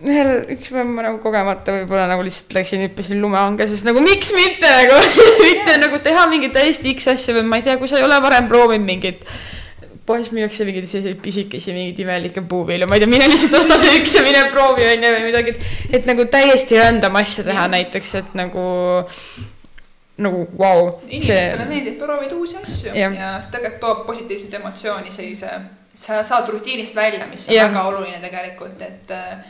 [0.00, 4.32] ühel, üks päev ma nagu kogemata võib-olla nagu lihtsalt läksin, hüppasin lumehange, sest nagu miks
[4.36, 4.98] mitte nagu
[5.46, 8.18] mitte nagu teha mingeid täiesti X asju või ma ei tea, kui sa ei ole
[8.24, 9.26] varem proovinud mingit
[10.08, 14.00] poes müüakse mingeid selliseid pisikesi mingeid imelikke puuvilju, ma ei tea, mine lihtsalt osta see
[14.00, 18.14] üks ja mine proovi onju või midagi, et, et nagu täiesti random asja teha näiteks,
[18.22, 18.64] et nagu
[20.20, 20.88] nagu vau wow,.
[21.06, 21.68] inimestele see...
[21.68, 25.52] meeldib proovida uusi asju ja, ja see tegelikult toob positiivset emotsiooni sellise,
[26.00, 27.68] sa saad rutiinist välja, mis on ja.
[27.68, 29.40] väga oluline tegelikult, et äh,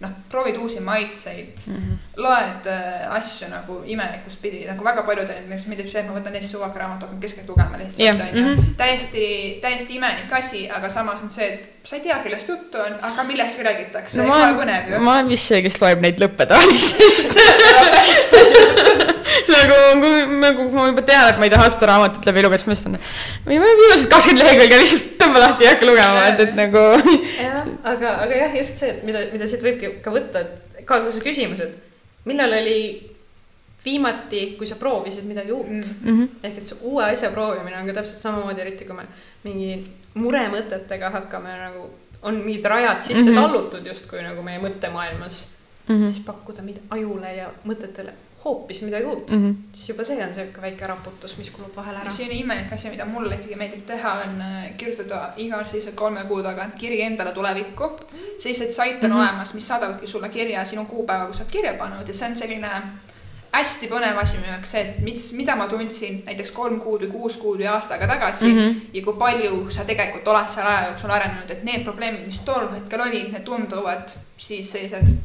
[0.00, 1.96] noh, proovid uusi maitseid mm, -hmm.
[2.22, 6.36] loed äh, asju nagu imelikust pidi, nagu väga paljudel näiteks meeldib see, et ma võtan
[6.36, 8.46] Eesti suvakaraamatu, hakkan keskelt lugema lihtsalt onju yeah..
[8.46, 8.74] Mm -hmm.
[8.76, 12.98] täiesti, täiesti imelik asi, aga samas on see, et sa ei tea, kellest juttu on,
[13.02, 14.26] aga millest räägitakse no,.
[15.00, 17.34] ma olen vist see, kes loeb neid lõppe tavaliselt
[19.54, 20.10] nagu,
[20.42, 23.08] nagu ma juba tean, et ma ei taha seda raamatut läbi lugeda, siis ma lihtsalt,
[23.48, 26.84] viimased kakskümmend lehekülge lihtsalt tõmba lahti ja hakka lugema, et, et nagu.
[27.40, 31.12] jah, aga, aga jah, just see, et mida, mida siit võibki ka võtta, et kaasa
[31.14, 32.80] see küsimus, et millal oli
[33.86, 36.28] viimati, kui sa proovisid midagi uut mm -hmm.
[36.42, 39.06] ehk et see uue asja proovimine on ka täpselt samamoodi, eriti kui me
[39.44, 41.90] mingi muremõtetega hakkame nagu,
[42.22, 43.40] on mingid rajad sisse mm -hmm.
[43.40, 45.46] tallutud justkui nagu meie mõttemaailmas
[45.88, 46.06] mm, -hmm.
[46.12, 48.12] siis pakkuda ajule ja mõtetele
[48.44, 49.54] hoopis midagi uut mm, -hmm.
[49.72, 52.10] siis juba see on sihuke väike raputus, mis kulub vahel ära.
[52.10, 56.42] selline imelik asi, mida mulle ikkagi meeldib teha, on äh, kirjutada igal sellisel kolme kuu
[56.42, 57.90] tagant kiri endale tulevikku.
[58.38, 59.20] sellised saite on mm -hmm.
[59.20, 62.36] olemas, mis saadavadki sulle kirja sinu kuupäeva, kus sa oled kirja pannud ja see on
[62.36, 62.70] selline
[63.56, 67.12] hästi põnev asi minu jaoks see, et mis, mida ma tundsin näiteks kolm kuud või
[67.12, 68.80] kuus kuud või aasta aega tagasi mm -hmm.
[68.92, 72.68] ja kui palju sa tegelikult oled selle aja jooksul arenenud, et need probleemid, mis tol
[72.74, 75.16] hetkel olid, need tunduvad siis sellised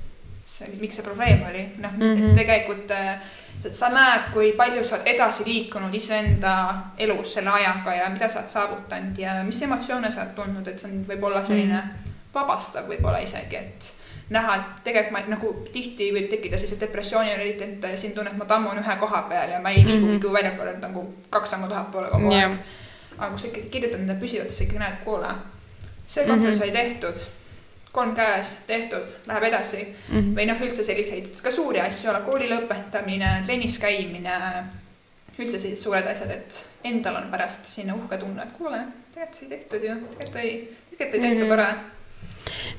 [0.80, 2.30] miks see probleem oli, noh mm -hmm.
[2.30, 3.22] et tegelikult äh,
[3.66, 6.53] et sa näed, kui palju sa oled edasi liikunud iseenda
[6.97, 10.80] elus selle ajaga ja mida sa oled saavutanud ja mis emotsioone sa oled tundnud, et
[10.80, 12.14] see on võib-olla selline mm -hmm.
[12.34, 13.91] vabastav võib-olla isegi, et
[14.30, 18.45] näha, et tegelikult ma nagu tihti võib tekkida sellised depressioonid, eriti, et siin tunned, ma
[18.45, 20.34] tammun ühe koha peal ja ma ei liigu mm -hmm.
[20.34, 22.57] väljapoole nagu kaks sammu tahapoole kogu aeg yeah..
[23.18, 25.28] aga kui sa ikkagi kirjutad nende püsivalt, siis sa ikkagi näed, kuule,
[26.07, 26.59] see kontroll mm -hmm.
[26.59, 27.18] sai tehtud
[27.92, 30.18] kolm käes tehtud, läheb edasi mm.
[30.18, 30.36] -hmm.
[30.36, 34.38] või noh, üldse selliseid ka suuri asju, kooli lõpetamine, trennis käimine,
[35.38, 38.84] üldse sellised suured asjad, et endal on pärast sinna uhke tunne, et kuule,
[39.14, 40.54] tegelikult sai tehtud ju, tegelikult oli,
[40.92, 41.50] tegelikult oli täitsa mhm.
[41.50, 41.68] tore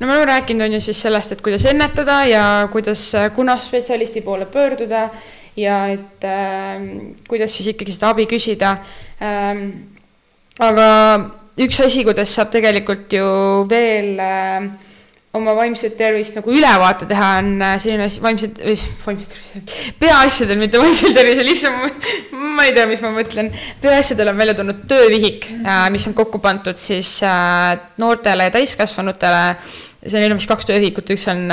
[0.00, 4.20] no me oleme rääkinud, on ju siis sellest, et kuidas ennetada ja kuidas, kunas spetsialisti
[4.20, 5.08] poole pöörduda
[5.56, 6.80] ja et äh,
[7.28, 8.76] kuidas siis ikkagi seda abi küsida
[9.20, 9.68] ähm,.
[10.58, 10.86] aga
[11.60, 13.26] üks asi, kuidas saab tegelikult ju
[13.68, 14.70] veel äh,
[15.36, 18.58] oma vaimset tervist nagu ülevaate teha, on äh, selline asi, vaimset,
[19.06, 23.48] vaimset tervist, peaasjadel, mitte vaimsel tervisel, lihtsalt ma ei tea, mis ma mõtlen.
[23.80, 27.72] peaasjadel on välja tulnud töövihik, äh, mis on kokku pandud siis äh,
[28.02, 29.42] noortele ja täiskasvanutele.
[30.04, 31.46] see on, vist kaks töövihikut, üks on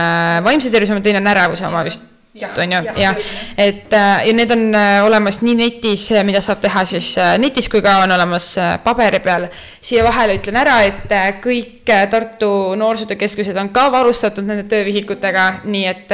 [0.43, 2.03] vaimse tervise oma, teine on ärevuse oma vist
[2.37, 3.15] on ju, jah,
[3.57, 7.69] et äh, ja need on äh, olemas nii netis, mida saab teha siis äh, netis,
[7.69, 8.51] kui ka on olemas
[8.83, 9.47] paberi peal.
[9.81, 11.09] siia vahele ütlen ära, et
[11.43, 16.13] kõik Tartu Noorsootöökeskused on ka varustatud nende töövihikutega, nii et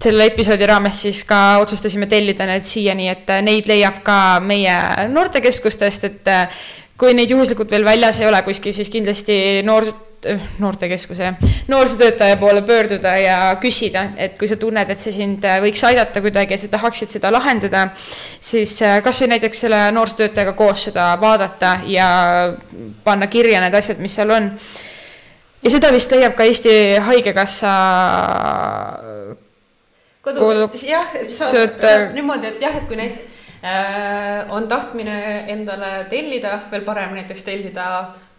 [0.00, 4.78] selle episoodi raames siis ka otsustasime tellida need siia, nii et neid leiab ka meie
[5.12, 6.32] noortekeskustest, et
[6.96, 9.90] kui neid juhuslikult veel väljas ei ole kuskil, siis kindlasti noor
[10.58, 11.32] noortekeskuse,
[11.68, 16.22] noorsootöötaja poole pöörduda ja küsida, et kui sa tunned, et see sind eh, võiks aidata
[16.24, 17.86] kuidagi ja sa tahaksid seda lahendada,
[18.40, 22.08] siis eh, kasvõi näiteks selle noorsootöötajaga koos seda vaadata ja
[23.04, 24.50] panna kirja need asjad, mis seal on.
[25.64, 27.76] ja seda vist leiab ka Eesti Haigekassa
[30.24, 33.16] kodus, jah, saab, saab niimoodi, et jah, et kui neid
[33.64, 35.16] äh, on tahtmine
[35.52, 37.88] endale tellida, veel parem näiteks tellida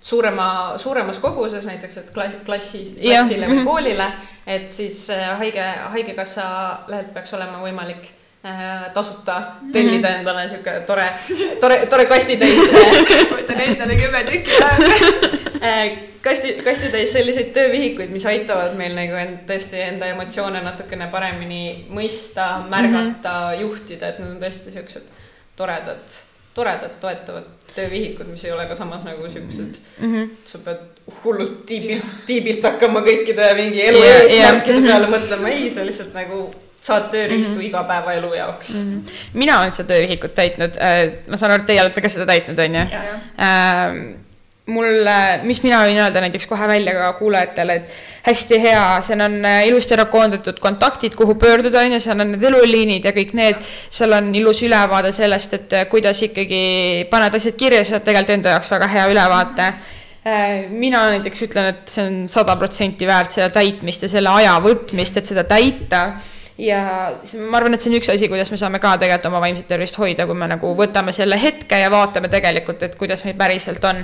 [0.06, 3.66] suurema, suuremas koguses näiteks, et klass, klassis, klassile või mhm.
[3.66, 4.10] koolile,
[4.48, 6.46] et siis äh, haige, haigekassa
[6.92, 8.06] lehelt peaks olema võimalik
[8.46, 9.40] äh, tasuta
[9.74, 10.20] tellida mhm.
[10.20, 11.08] endale sihuke tore,
[11.62, 12.76] tore, tore kastitäis.
[13.38, 14.60] võtan endale kümme tükki
[15.64, 21.66] äh, kasti, kastitäis selliseid töövihikuid, mis aitavad meil nagu end, tõesti enda emotsioone natukene paremini
[21.90, 23.66] mõista, märgata mm, -hmm.
[23.66, 25.12] juhtida, et need on tõesti siuksed
[25.58, 26.22] toredad
[26.56, 30.30] toredad toetavad töövihikud, mis ei ole ka samas nagu siuksed mm, -hmm.
[30.48, 30.84] sa pead
[31.24, 34.88] hullult tiibilt, tiibilt hakkama kõikide mingi elu yeah, eesmärkide yeah.
[34.88, 35.18] peale mm -hmm.
[35.18, 36.46] mõtlema, ei, sa lihtsalt nagu
[36.82, 37.68] saad tööriistu mm -hmm.
[37.70, 38.92] igapäevaelu jaoks mm.
[38.92, 39.24] -hmm.
[39.34, 42.60] mina olen seda töövihikut täitnud äh,, ma saan aru, et teie olete ka seda täitnud,
[42.60, 42.86] on ju?
[44.68, 45.08] Ähm, mul,
[45.44, 47.92] mis mina võin öelda näiteks kohe välja ka kuulajatele, et
[48.26, 52.32] hästi hea, seal on äh, ilusti ära koondatud kontaktid, kuhu pöörduda, on ju, seal on
[52.34, 53.62] need eluliinid ja kõik need.
[53.90, 58.38] seal on ilus ülevaade sellest, et äh, kuidas ikkagi paned asjad kirja, sa saad tegelikult
[58.40, 59.68] enda jaoks väga hea ülevaate.
[60.26, 64.56] Äh, mina näiteks ütlen, et see on sada protsenti väärt seda täitmist ja selle aja
[64.64, 66.08] võtmist, et seda täita.
[66.58, 67.12] Ja
[67.52, 70.00] ma arvan, et see on üks asi, kuidas me saame ka tegelikult oma vaimset tervist
[70.00, 74.02] hoida, kui me nagu võtame selle hetke ja vaatame tegelikult, et kuidas meil päriselt on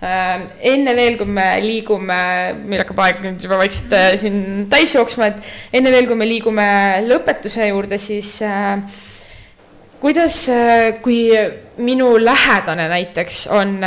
[0.00, 2.16] enne veel, kui me liigume,
[2.64, 6.28] meil hakkab aeg nüüd juba vaikselt äh, siin täis jooksma, et enne veel, kui me
[6.28, 6.68] liigume
[7.04, 8.80] lõpetuse juurde, siis äh,
[10.00, 10.46] kuidas,
[11.02, 11.28] kui
[11.80, 13.78] minu lähedane näiteks on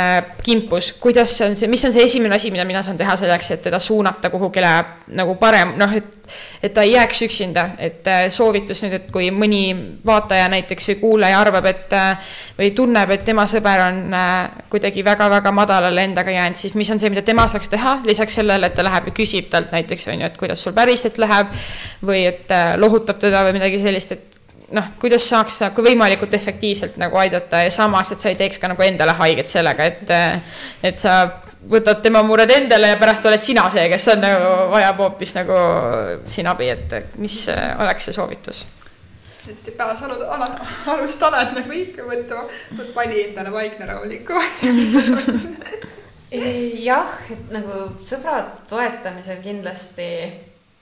[0.42, 3.62] kimpus, kuidas on see, mis on see esimene asi, mida mina saan teha selleks, et
[3.68, 4.72] teda suunata kuhugile
[5.14, 6.12] nagu parem, noh, et
[6.62, 9.74] et ta ei jääks üksinda, et soovitus nüüd, et kui mõni
[10.06, 11.92] vaataja näiteks või kuulaja arvab, et
[12.58, 13.98] või tunneb, et tema sõber on
[14.72, 18.72] kuidagi väga-väga madalale endaga jäänud, siis mis on see, mida tema saaks teha, lisaks sellele,
[18.72, 21.52] et ta läheb ja küsib talt näiteks, on ju, et kuidas sul päriselt läheb
[22.02, 24.40] või et lohutab teda või midagi sellist, et
[24.74, 28.70] noh, kuidas saaks nagu võimalikult efektiivselt nagu aidata ja samas, et sa ei teeks ka
[28.70, 30.14] nagu endale haiget sellega, et,
[30.84, 31.18] et sa
[31.70, 35.58] võtad tema mured endale ja pärast oled sina see, kes on nagu, vajab hoopis nagu
[36.30, 38.64] siin abi, et mis oleks see soovitus?
[39.44, 40.46] et ei pea saanud ala,
[40.94, 42.46] alust alad nagu ikka võtma,
[42.96, 44.62] vali endale vaikne rahulikumalt
[46.80, 50.08] jah, et nagu sõbrad toetamisel kindlasti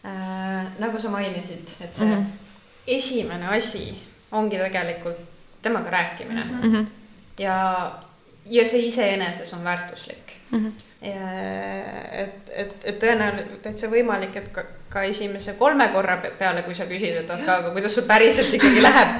[0.07, 2.43] äh, nagu sa mainisid, et see mm -hmm
[2.87, 3.95] esimene asi
[4.33, 5.21] ongi tegelikult
[5.63, 6.61] temaga rääkimine mm.
[6.63, 6.87] -hmm.
[7.39, 7.93] ja,
[8.47, 10.59] ja see iseeneses on väärtuslik mm.
[10.59, 10.73] -hmm.
[11.03, 11.31] Ja,
[12.13, 16.87] et, et, et tõenäoliselt täitsa võimalik, et ka, ka esimese kolme korra peale, kui sa
[16.87, 19.17] küsid, et aga, aga kuidas sul päriselt ikkagi läheb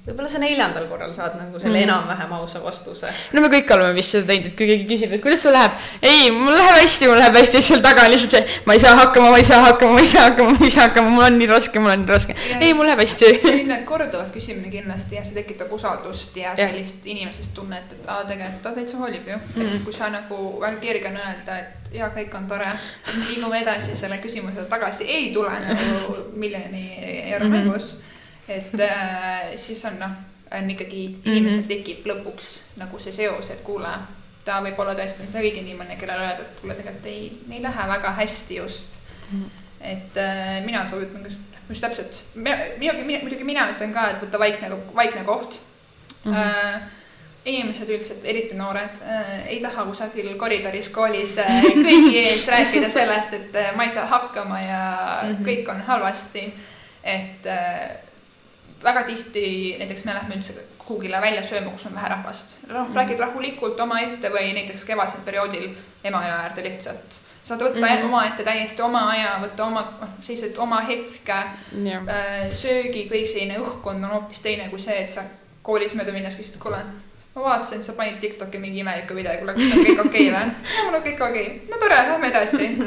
[0.00, 1.84] võib-olla sa neljandal korral saad nagu selle mm.
[1.84, 3.10] enam-vähem ausa vastuse.
[3.36, 5.74] no me kõik oleme vist seda teinud, et kui keegi küsib, et kuidas sul läheb.
[6.00, 8.82] ei, mul läheb hästi, mul läheb hästi, siis seal taga on lihtsalt see, ma ei
[8.82, 11.26] saa hakkama, ma ei saa hakkama, ma ei saa hakkama, ma ei saa hakkama, mul
[11.26, 12.38] on nii raske, mul on nii raske.
[12.56, 13.30] ei, mul läheb hästi.
[13.44, 16.70] selline korduvat küsimine kindlasti ja see tekitab usaldust ja, ja.
[16.70, 19.52] sellist inimesest tunnet, et aa, tegelikult ta täitsa hoolib ju mm.
[19.60, 19.76] -hmm.
[19.76, 22.72] et kui sa nagu väga kerge on öelda, et ja kõik on tore,
[23.28, 26.86] liigume edasi selle küsimuse tagasi, ei tule nagu miljoni
[27.34, 27.52] euro mhm.
[27.52, 28.09] mängus mm -hmm
[28.50, 30.16] et äh, siis on noh,
[30.50, 31.28] on ikkagi mhm.
[31.30, 33.92] inimesel tekib lõpuks nagu see seos, et kuule,
[34.44, 37.88] ta võib-olla tõesti on see õige inimene, kellele öelda, et kuule, tegelikult ei, ei lähe
[37.94, 38.96] väga hästi just
[39.30, 39.40] mm.
[39.40, 39.50] -hmm.
[39.92, 41.26] et äh, mina soovitan
[41.68, 45.60] just täpselt, muidugi, muidugi mina ütlen ka, et võtta vaikne, vaikne koht
[46.24, 46.32] mm.
[46.32, 46.36] -hmm.
[46.36, 46.82] Äh,
[47.44, 53.32] inimesed üldiselt, eriti noored äh,, ei taha kusagil koridoris koolis äh, kõigi ees rääkida sellest,
[53.32, 54.82] et äh, ma ei saa hakkama ja
[55.22, 55.46] mm -hmm.
[55.46, 56.54] kõik on halvasti.
[57.04, 58.09] et äh,
[58.84, 62.56] väga tihti näiteks me lähme üldse kuhugile välja sööma, kus on vähe rahvast.
[62.68, 65.68] noh, räägid rahulikult omaette või näiteks kevadisel perioodil
[66.04, 67.20] Emajõe äärde lihtsalt.
[67.42, 68.06] saad võtta mm -hmm.
[68.06, 71.36] omaette täiesti oma aja, võtta oma, noh, sellised oma hetke
[71.84, 72.08] yeah..
[72.08, 75.22] Äh, söögi, kõik selline õhkkond on hoopis teine kui see, et sa
[75.62, 76.78] koolis mööda minnes küsid, kuule
[77.34, 80.52] ma vaatasin, sa panid Tiktoki mingi imeliku video, kuule, kas on kõik okei okay, või?
[80.84, 82.70] mul on kõik okei okay., no tore, lähme edasi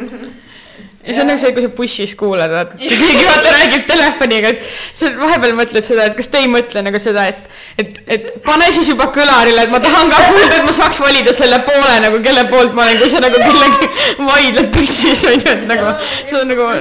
[1.04, 4.64] ja see on nagu see, kui sa bussis kuulad, vaata, keegi vaata räägib telefoniga, et
[4.96, 7.50] sa vahepeal mõtled seda, et kas te ei mõtle nagu seda, et,
[7.82, 11.36] et, et pane siis juba kõlarile, et ma tahan ka kuulda, et ma saaks valida
[11.36, 13.92] selle poole nagu, kelle poolt ma olen, kui sa nagu kellegi
[14.32, 16.72] vaidled bussis on ju, et nagu see on nagu.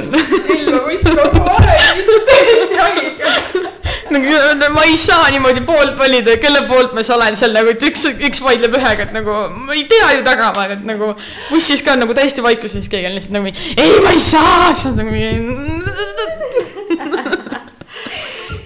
[0.57, 3.82] ilma buss kogu aeg, täiesti haige
[4.13, 7.83] nagu ma ei saa niimoodi poolt valida, kelle poolt ma siis olen seal nagu, et
[7.89, 11.13] üks, üks vaidleb ühega, et nagu ma ei tea ju tagamaad, et nagu
[11.51, 14.93] bussis ka nagu täiesti vaikus, siis keegi on lihtsalt nagu ei, ma ei saa, siis
[14.93, 15.31] on nagu mingi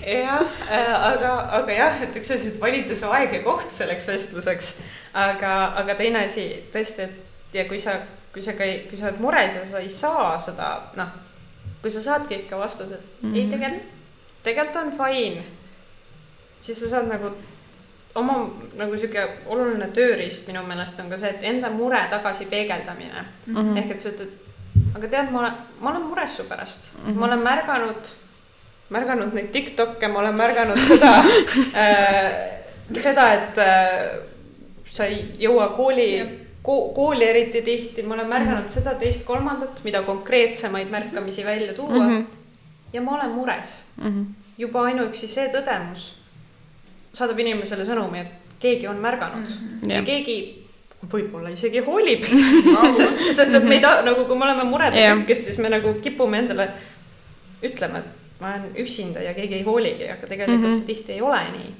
[0.07, 4.07] jah äh,, aga, aga jah, et üks asi, et valida see aeg ja koht selleks
[4.11, 4.75] vestluseks.
[5.17, 5.53] aga,
[5.83, 7.99] aga teine asi tõesti, et ja kui sa,
[8.35, 11.13] kui sa ka ei, kui sa oled mures ja sa ei saa seda, noh,
[11.83, 13.37] kui sa saadki ikka vastuse, et mm -hmm.
[13.37, 13.96] ei tegelikult
[14.47, 15.45] tegelikult on fine.
[16.59, 17.31] siis sa saad nagu
[18.17, 18.37] oma
[18.79, 23.57] nagu sihuke oluline tööriist minu meelest on ka see, et enda mure tagasi peegeldamine mm.
[23.57, 23.79] -hmm.
[23.81, 24.31] ehk et sa ütled,
[24.95, 27.19] aga tead, ma olen, ma olen mures su pärast mm, -hmm.
[27.19, 28.09] ma olen märganud,
[28.89, 31.13] märganud neid Tiktok'e, ma olen märganud seda
[31.75, 32.33] äh,
[32.97, 34.25] seda, et äh,
[34.91, 36.09] sa ei jõua kooli
[36.63, 38.79] ko kooli eriti tihti, ma olen märganud mm -hmm.
[38.79, 42.19] seda, teist-kolmandat, mida konkreetsemaid märkamisi välja tuua mm.
[42.19, 42.36] -hmm
[42.97, 44.11] ja ma olen mures mm.
[44.11, 44.53] -hmm.
[44.59, 46.15] juba ainuüksi see tõdemus
[47.17, 49.93] saadab inimesele sõnumi, et keegi on märganud mm -hmm.
[49.93, 50.37] ja keegi
[51.13, 52.25] võib-olla isegi hoolib
[52.99, 55.95] sest, sest et me ei taha nagu, kui me oleme murede hetkes, siis me nagu
[56.03, 56.71] kipume endale
[57.65, 60.77] ütlema, et ma olen üksinda ja keegi ei hooligi, aga tegelikult mm -hmm.
[60.77, 61.75] see tihti ei ole nii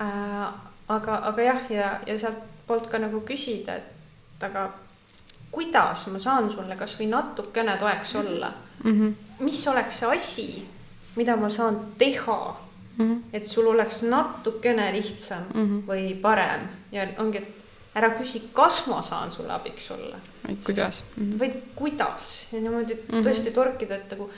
[0.00, 0.52] äh,.
[0.88, 4.72] aga, aga jah, ja, ja sealtpoolt ka nagu küsida, et aga
[5.52, 8.52] kuidas ma saan sulle kasvõi natukene toeks olla
[8.84, 8.92] mm.
[8.92, 10.46] -hmm mis oleks see asi,
[11.16, 12.56] mida ma saan teha
[12.96, 13.18] mm, -hmm.
[13.32, 15.82] et sul oleks natukene lihtsam mm -hmm.
[15.88, 17.48] või parem ja ongi, et
[17.94, 20.16] ära küsi, kas ma saan sulle abiks olla.
[20.48, 21.30] vaid kuidas mm.
[21.30, 21.38] -hmm.
[21.38, 23.26] vaid kuidas ja niimoodi mm -hmm.
[23.26, 24.30] tõesti torkida, et nagu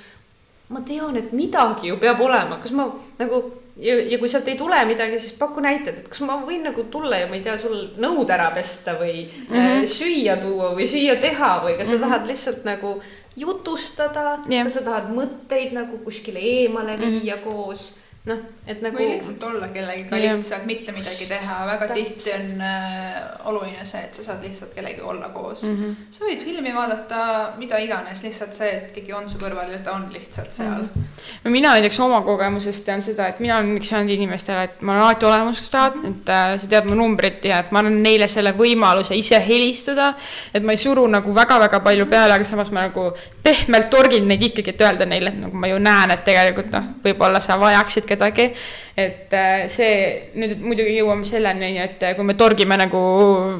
[0.74, 2.88] ma tean, et midagi ju peab olema, kas ma
[3.20, 3.42] nagu
[3.80, 6.86] ja, ja kui sealt ei tule midagi, siis paku näited, et kas ma võin nagu
[6.92, 9.90] tulla ja ma ei tea, sul nõud ära pesta või mm -hmm.
[9.96, 12.08] süüa tuua või süüa teha või kas sa mm -hmm.
[12.08, 12.94] tahad lihtsalt nagu
[13.36, 17.44] jutustada yeah., kas sa tahad mõtteid nagu kuskile eemale viia mm -hmm.
[17.44, 18.96] koos noh, et nagu.
[18.96, 20.36] või lihtsalt olla kellegiga yeah.
[20.38, 22.14] lihtsalt mitte midagi teha, väga Täpselt.
[22.14, 23.18] tihti on äh,
[23.50, 25.74] oluline see, et sa saad lihtsalt kellegagi olla koos mm.
[25.76, 26.06] -hmm.
[26.14, 27.18] sa võid filmi vaadata,
[27.60, 30.88] mida iganes, lihtsalt see, et keegi on su kõrval ja ta on lihtsalt seal mm.
[30.94, 31.28] -hmm.
[31.44, 34.96] no mina näiteks oma kogemusest tean seda, et mina olen üks öelnud inimestele, et ma
[34.96, 36.16] olen alati olemas, kui sa tahad mm, -hmm.
[36.20, 40.14] et äh, sa tead mu numbrit ja et ma annan neile selle võimaluse ise helistada.
[40.54, 43.12] et ma ei suru nagu väga-väga palju peale, aga samas ma nagu
[43.44, 46.86] pehmelt torgin neid ikkagi, et öelda neile, et nagu ma ju näen, et tegelikult noh,
[47.04, 48.48] võib-olla sa vajaksid kedagi.
[48.96, 49.94] et äh, see
[50.38, 53.00] nüüd muidugi jõuame selleni, et äh, kui me torgime nagu,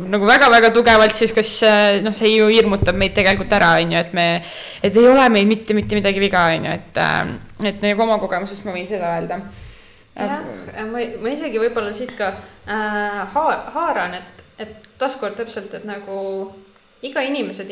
[0.08, 4.00] nagu väga-väga tugevalt, siis kas äh, noh, see ju hirmutab meid tegelikult ära, on ju,
[4.00, 4.26] et me,
[4.80, 7.02] et ei ole meil mitte, mitte midagi viga, on ju, et,
[7.74, 9.42] et nagu oma kogemusest ma võin seda öelda.
[10.14, 10.36] jah,
[10.86, 16.22] ma, ma isegi võib-olla siit ka äh, haar, haaran, et, et taaskord täpselt, et nagu
[17.04, 17.66] iga inimese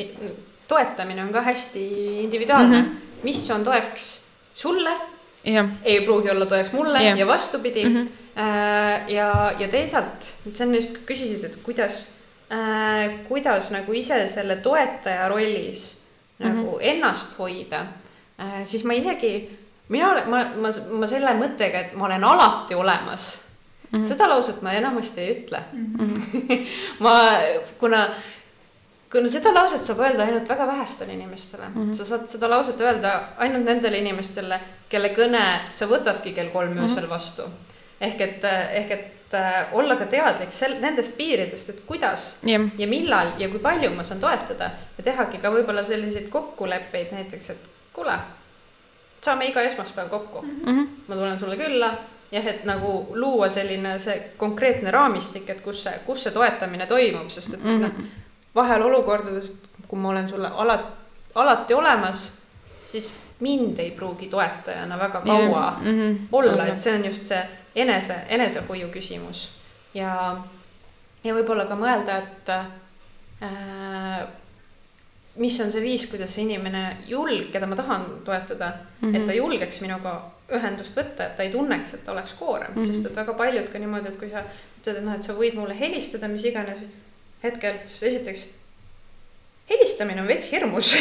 [0.73, 1.85] toetamine on ka hästi
[2.23, 3.25] individuaalne mm, -hmm.
[3.29, 4.25] mis on toeks
[4.55, 4.97] sulle
[5.45, 5.69] ja.
[5.83, 7.97] ei pruugi olla toeks mulle ja, ja vastupidi mm.
[7.97, 8.09] -hmm.
[9.11, 12.09] ja, ja teisalt, sa enne just küsisid, et kuidas
[12.53, 16.03] äh,, kuidas nagu ise selle toetaja rollis
[16.39, 16.55] mm -hmm.
[16.55, 17.87] nagu ennast hoida
[18.41, 18.65] äh,.
[18.65, 19.59] siis ma isegi,
[19.89, 20.69] mina olen, ma, ma,
[20.99, 23.41] ma selle mõttega, et ma olen alati olemas
[23.91, 24.03] mm.
[24.03, 24.09] -hmm.
[24.09, 25.87] seda lauset ma enamasti ei ütle mm.
[25.99, 26.67] -hmm.
[27.05, 27.31] ma,
[27.79, 28.09] kuna
[29.13, 31.95] kuna seda lauset saab öelda ainult väga vähestele inimestele mm, -hmm.
[31.95, 36.97] sa saad seda lauset öelda ainult nendele inimestele, kelle kõne sa võtadki kell kolm öösel
[36.97, 37.09] mm -hmm.
[37.09, 37.43] vastu.
[38.01, 42.63] ehk et, ehk et äh, olla ka teadlik sel-, nendest piiridest, et kuidas yeah.
[42.79, 47.51] ja millal ja kui palju ma saan toetada ja tehagi ka võib-olla selliseid kokkuleppeid näiteks,
[47.51, 48.19] et kuule,
[49.21, 50.89] saame iga esmaspäev kokku mm, -hmm.
[51.09, 51.95] ma tulen sulle külla
[52.33, 57.29] jah, et nagu luua selline see konkreetne raamistik, et kus see, kus see toetamine toimub,
[57.29, 57.81] sest et mm -hmm.
[57.83, 58.22] noh
[58.55, 59.53] vahel olukordades,
[59.89, 60.93] kui ma olen sulle alati,
[61.35, 62.33] alati olemas,
[62.77, 66.19] siis mind ei pruugi toetajana väga kaua mm -hmm.
[66.33, 69.51] olla, et see on just see enese, enesehoiu küsimus.
[69.95, 70.37] ja,
[71.25, 74.27] ja võib-olla ka mõelda, et äh,
[75.37, 79.17] mis on see viis, kuidas see inimene julg-, keda ma tahan toetada mm, -hmm.
[79.17, 82.83] et ta julgeks minuga ühendust võtta, et ta ei tunneks, et ta oleks koorem mm,
[82.83, 82.87] -hmm.
[82.93, 84.43] sest et väga paljud ka niimoodi, et kui sa
[84.81, 86.85] ütled, et noh, et sa võid mulle helistada, mis iganes
[87.43, 88.47] hetkel, sest esiteks
[89.71, 90.95] helistamine on veits hirmus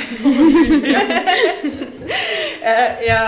[0.94, 1.02] ja,
[3.10, 3.22] ja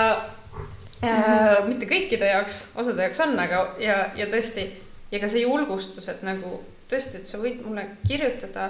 [1.04, 4.68] äh, mitte kõikide jaoks, osade jaoks on, aga ja, ja tõesti
[5.14, 6.60] ja ka see julgustus, et nagu
[6.92, 8.70] tõesti, et sa võid mulle kirjutada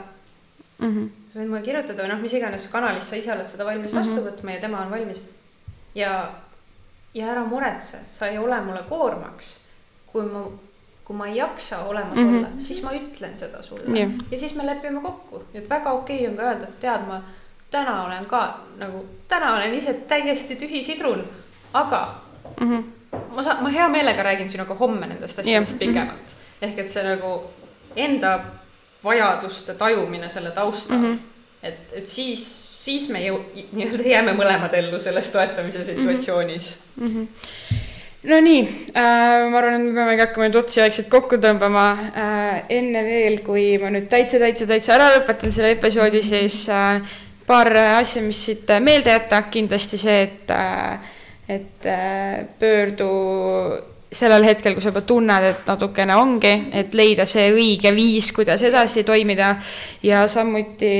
[0.79, 0.89] mm.
[0.89, 1.09] -hmm.
[1.31, 3.99] sa võid mulle kirjutada või noh, mis iganes kanalis sa ise oled seda valmis mm
[3.99, 4.15] -hmm.
[4.15, 5.23] vastu võtma ja tema on valmis.
[5.95, 6.33] ja,
[7.13, 9.59] ja ära muretse, sa ei ole mulle koormaks,
[10.11, 10.47] kui ma
[11.05, 12.37] kui ma ei jaksa olemas mm -hmm.
[12.37, 14.11] olla, siis ma ütlen seda sulle yeah.
[14.31, 17.21] ja siis me lepime kokku, et väga okei okay on ka öelda, et tead, ma
[17.71, 21.23] täna olen ka nagu, täna olen ise täiesti tühi sidrun,
[21.73, 22.15] aga
[22.59, 22.83] mm -hmm.
[23.35, 25.79] ma saan, ma hea meelega räägin sinuga homme nendest asjadest yeah.
[25.79, 26.27] pikemalt mm.
[26.27, 26.67] -hmm.
[26.67, 27.43] ehk et see nagu
[27.95, 28.39] enda
[29.03, 31.17] vajaduste tajumine selle taustal mm, -hmm.
[31.63, 32.43] et, et siis,
[32.83, 37.07] siis me ju nii-öelda jääme mõlemad ellu selles toetamise situatsioonis mm.
[37.07, 37.27] -hmm
[38.23, 38.61] Nonii
[38.95, 42.61] äh,, ma arvan, et me peamegi hakkama nüüd otsi vaikselt kokku tõmbama äh,.
[42.71, 47.01] enne veel, kui ma nüüd täitsa, täitsa, täitsa ära lõpetan selle episoodi, siis äh,
[47.47, 47.67] paar
[47.99, 51.11] asja, mis siit meelde jätta, kindlasti see, et äh,,
[51.51, 53.09] et äh, pöördu
[54.13, 58.63] sellel hetkel, kui sa juba tunned, et natukene ongi, et leida see õige viis, kuidas
[58.63, 59.55] edasi toimida
[60.05, 60.93] ja samuti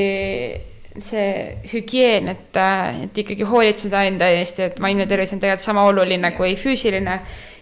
[1.01, 2.59] see hügieen, et,
[3.03, 7.19] et ikkagi hoolitseda enda eest et vaimne tervis on tegelikult sama oluline kui füüsiline.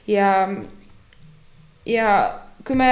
[0.09, 0.31] Ja,
[1.87, 2.09] ja
[2.67, 2.91] kui me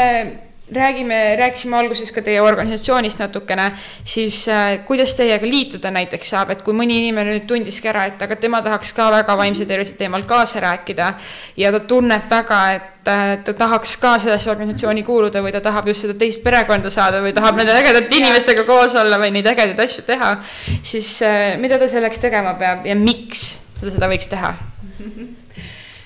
[0.71, 3.69] räägime, rääkisime alguses ka teie organisatsioonist natukene,
[4.03, 8.21] siis äh, kuidas teiega liituda näiteks saab, et kui mõni inimene nüüd tundiski ära, et
[8.21, 11.13] aga tema tahaks ka väga vaimse tervise teemal kaasa rääkida
[11.57, 15.89] ja ta tunneb väga, et äh, ta tahaks ka sellesse organisatsiooni kuuluda või ta tahab
[15.89, 19.81] just seda teist perekonda saada või tahab nende ägedate inimestega koos olla või neid ägedaid
[19.85, 20.35] asju teha,
[20.81, 23.47] siis äh, mida ta selleks tegema peab ja miks
[23.79, 24.53] ta seda võiks teha?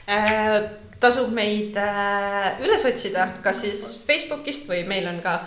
[0.03, 5.41] Äh, tasub meid äh, üles otsida, kas siis Facebookist või meil on ka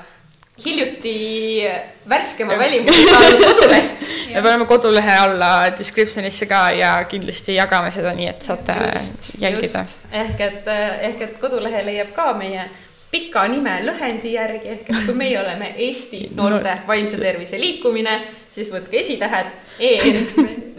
[0.64, 1.64] hiljuti
[2.08, 4.08] värskema välimuse saanud koduleht.
[4.34, 9.84] me paneme kodulehe alla description'isse ka ja kindlasti jagame seda nii, et saate just, jälgida.
[10.12, 10.66] ehk et,
[11.10, 12.64] ehk et kodulehe leiab ka meie
[13.10, 18.20] pika nime lühendi järgi, ehk et kui meie oleme Eesti Noorte Vaimse Tervise Liikumine,
[18.50, 19.46] siis võtke esitähed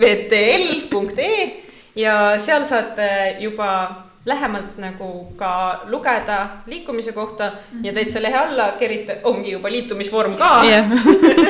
[0.01, 1.39] envtl.ee
[1.97, 3.09] ja seal saate
[3.39, 7.85] juba lähemalt nagu ka lugeda liikumise kohta mm -hmm.
[7.85, 10.85] ja täitsa lehe alla kerita, ongi juba liitumisvorm ka jah,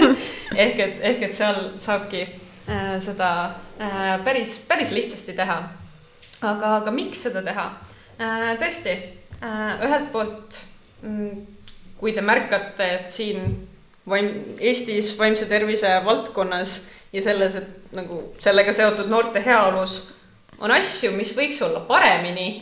[0.65, 2.21] ehk et, ehk et seal saabki
[2.69, 3.51] äh, seda
[3.81, 5.63] äh, päris, päris lihtsasti teha.
[6.41, 7.71] aga, aga miks seda teha
[8.19, 8.57] äh,?
[8.57, 8.93] tõesti
[9.43, 10.59] äh,, ühelt poolt
[11.01, 11.45] mm,
[11.97, 13.67] kui te märkate, et siin
[14.09, 16.81] vaim-, Eestis vaimse tervise valdkonnas
[17.13, 19.97] ja selles, et nagu sellega seotud noorte heaolus
[20.59, 22.61] on asju, mis võiks olla paremini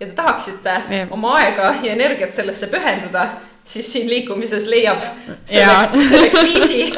[0.00, 1.12] ja te tahaksite Jah.
[1.12, 3.26] oma aega ja energiat sellesse pühenduda,
[3.64, 5.00] siis siin liikumises leiab
[5.44, 6.94] selleks, selleks viisi.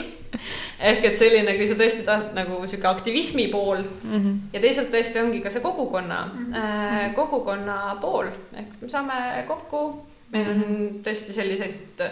[0.83, 4.31] ehk et selline, kui sa tõesti tahad nagu sihuke aktivismi pool Mhm.
[4.53, 7.13] ja teisalt tõesti ongi ka see kogukonna mm, -hmm.
[7.15, 10.07] kogukonna pool ehk me saame kokku.
[10.33, 10.63] meil on
[11.05, 12.03] tõesti selliseid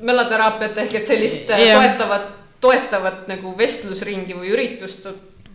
[0.00, 1.80] meloteraapiat ehk et sellist yeah.
[1.80, 2.28] toetavat,
[2.60, 5.08] toetavat nagu vestlusringi või üritust.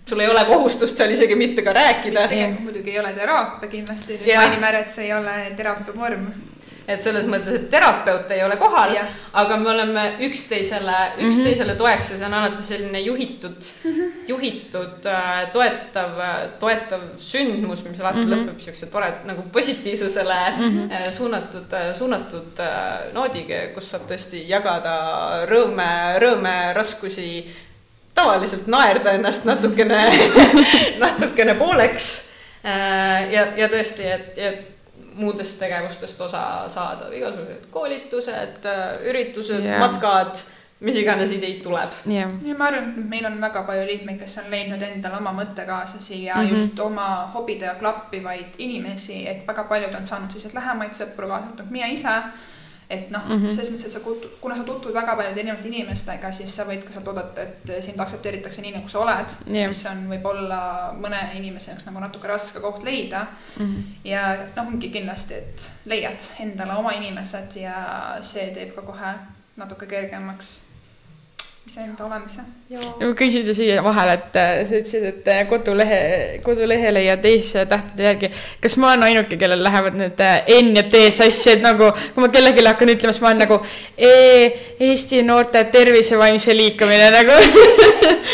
[0.09, 2.27] Sul ei ole kohustust seal isegi mitte ka mis rääkida.
[2.27, 6.29] tegelikult muidugi ei ole teraapia kindlasti, mainime ära, et see ei ole teraapia vorm.
[6.87, 8.93] et selles mõttes, et terapeut ei ole kohal
[9.41, 13.67] aga me oleme üksteisele, üksteisele toeks ja see on alati selline juhitud,
[14.29, 16.21] juhitud äh, toetav,
[16.61, 18.47] toetav sündmus, mis alati mm -hmm.
[18.47, 21.11] lõpeb siukse tore nagu positiivsusele mm -hmm.
[21.11, 24.97] suunatud, suunatud äh, noodiga, kus saab tõesti jagada
[25.51, 27.31] rõõme, rõõme, raskusi.
[28.17, 30.01] Tavaliselt naerda ennast natukene,
[31.05, 32.27] natukene pooleks
[32.67, 36.41] Äh, ja, ja tõesti, et, et muudest tegevustest osa
[36.71, 38.65] saada, igasugused koolitused,
[39.07, 39.77] üritused Jah.
[39.77, 40.41] yeah., matkad,
[40.83, 41.95] mis iganes ideid tuleb.
[42.11, 45.33] jah, ja ma arvan, et meil on väga palju liikmeid, kes on leidnud endale oma
[45.39, 46.49] mõttekaaslasi ja mm.
[46.49, 46.57] -hmm.
[46.57, 51.71] just oma hobidega klappivaid inimesi, et väga paljud on saanud selliseid lähemaid sõpru, kaasa arvatud
[51.71, 52.19] mina ise.
[52.89, 53.35] Et noh mm.
[53.35, 53.51] -hmm.
[53.51, 53.99] selles mõttes, et sa
[54.41, 57.99] kuna sa tutvud väga paljude erinevate inimestega, siis sa võid ka sealt oodata, et sind
[57.99, 59.67] aktsepteeritakse nii, nagu sa oled Jah.
[59.67, 60.59] mis on võib-olla
[60.99, 63.27] mõne inimese jaoks nagu natuke raske koht leida
[63.59, 63.81] Mhm.
[64.03, 67.75] ja noh, ongi kindlasti, et leiad endale oma inimesed ja
[68.21, 69.13] see teeb ka kohe
[69.57, 70.66] natuke kergemaks
[71.67, 72.41] iseenda olemise.
[72.99, 75.99] ma küsida siia vahele, et äh, sa ütlesid, et äh, kodulehe,
[76.43, 78.31] kodulehele ja teise tähtede järgi.
[78.61, 82.23] kas ma olen ainuke, kellel lähevad need äh, N ja T sassi, et nagu kui
[82.23, 83.59] ma kellelegi hakkan ütlema, siis ma olen nagu
[83.97, 84.11] e,
[84.87, 87.37] Eesti noorte tervise vaimse liikumine nagu.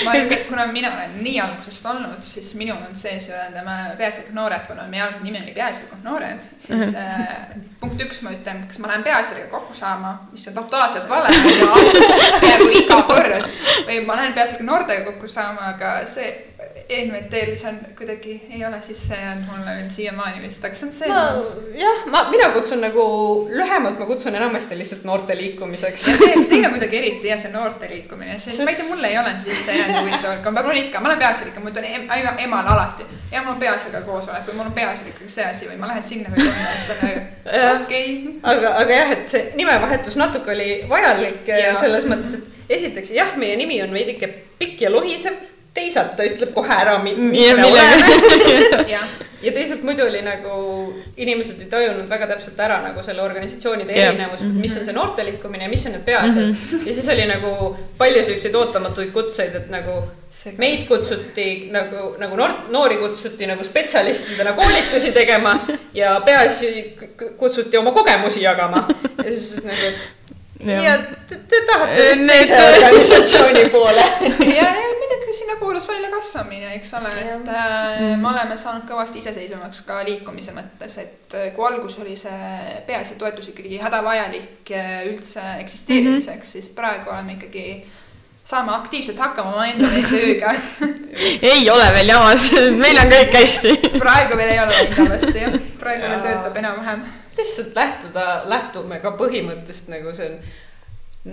[0.05, 3.97] ma et kuna mina olen nii algusest olnud, siis minul on sees öelda, me oleme
[3.97, 6.95] peaasjalikult noored, kuna meie algne nimi oli peaasjalikult noored, siis Mhm.
[6.95, 11.29] äh, punkt üks, ma ütlen, kas ma lähen peaasjaliga kokku saama, mis on totaalselt vale
[11.33, 11.69] ja
[12.41, 13.22] peaaegu iga kord
[13.87, 16.31] või ma lähen peaasjalikult noortega kokku saama, aga see
[16.89, 20.93] ENVT-l see on kuidagi, ei ole sisse jäänud mulle veel siiamaani vist, aga see on
[20.95, 21.21] see ma
[21.79, 23.03] jah, ma, mina kutsun nagu
[23.51, 26.03] lühemalt, ma kutsun enamasti lihtsalt noorte liikumiseks.
[26.49, 29.17] teil, on kuidagi eriti hea see noorte liikumine, see, Sest- ma ei tea, mulle ei
[29.21, 32.35] ole sisse jäänud huvitav, aga mul on ikka, ma olen peaasjalik, ma ütlen em, ema-
[32.47, 33.07] emale alati.
[33.31, 36.33] ja mul on peaasjaga koosolek või mul on peaasjalik see asi või ma lähen sinna
[36.35, 36.99] või siis ta
[37.71, 38.09] on okei.
[38.43, 41.73] aga, aga jah, et see nimevahetus natuke oli vajalik ja.
[41.79, 44.29] Selles mõttes, et esiteks jah, meie nimi on veidike
[44.59, 45.33] pikk ja lohisev,
[45.73, 48.83] teisalt ta ütleb kohe ära, mis Ja me oleme.
[48.91, 49.07] jah,
[49.45, 50.53] ja teisalt muidu oli nagu
[51.17, 54.11] inimesed ei tajunud väga täpselt ära nagu selle organisatsioonide Jah.
[54.13, 56.53] erinevust, mis on see noorte liikumine ja mis on need peaasjad.
[56.85, 59.97] ja siis oli nagu palju siukseid ootamatuid kutseid, et nagu
[60.61, 65.57] meid kutsuti nagu, nagu noor, noori kutsuti nagu spetsialistidena koolitusi tegema
[65.93, 66.95] ja peaasi
[67.37, 68.87] kutsuti oma kogemusi jagama.
[69.17, 70.09] ja siis nagu, Jah.
[70.67, 70.97] Ja
[71.29, 74.05] te, te tahate need- teise organisatsiooni poole.
[74.57, 77.71] ja, ja muidugi sinna kuulus väljakasvamine, eks ole, et äh,
[78.03, 78.21] Mm.
[78.21, 83.15] me oleme saanud kõvasti iseseisvamaks ka liikumise mõttes, et äh, kui alguses oli see peaasi
[83.19, 86.51] toetus ikkagi hädavajalik äh, üldse eksisteerimiseks mm, -hmm.
[86.51, 87.85] siis praegu oleme ikkagi,
[88.45, 90.53] saame aktiivselt hakkama omaenda tööga.
[91.53, 93.75] ei ole veel jamas, meil on kõik hästi.
[93.99, 96.23] praegu veel ei ole läinud halvasti jah, praegu veel Jaa.
[96.27, 97.03] töötab enam-vähem.
[97.37, 100.39] Lihtsalt lähtuda, lähtume ka põhimõttest nagu see on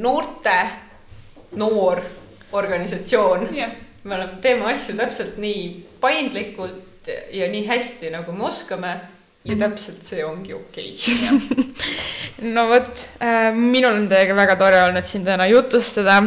[0.02, 0.56] noorte
[1.60, 2.02] noor
[2.52, 3.48] organisatsioon.
[3.54, 3.72] jah,
[4.04, 5.64] me oleme, teeme asju täpselt nii
[6.00, 8.94] paindlikult ja nii hästi, nagu me oskame
[9.44, 11.64] ja täpselt see ongi okei okay.
[12.54, 16.20] no vot äh,, minul on teiega väga tore olnud siin täna jutustada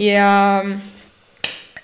[0.00, 0.30] ja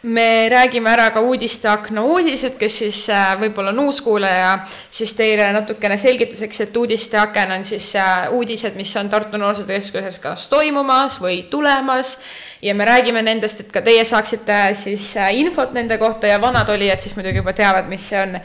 [0.03, 4.55] me räägime ära ka uudisteakna uudised, kes siis äh, võib-olla on uus kuulaja,
[4.91, 10.19] siis teile natukene selgituseks, et uudisteaken on siis äh, uudised, mis on Tartu Noorsootöö Keskuses
[10.23, 12.19] kas toimumas või tulemas.
[12.63, 16.29] Ja me räägime nendest, et ka teie saaksite siis äh, infot nende kohta.
[16.29, 18.39] Ja vanad olijad siis muidugi juba teavad, mis see on.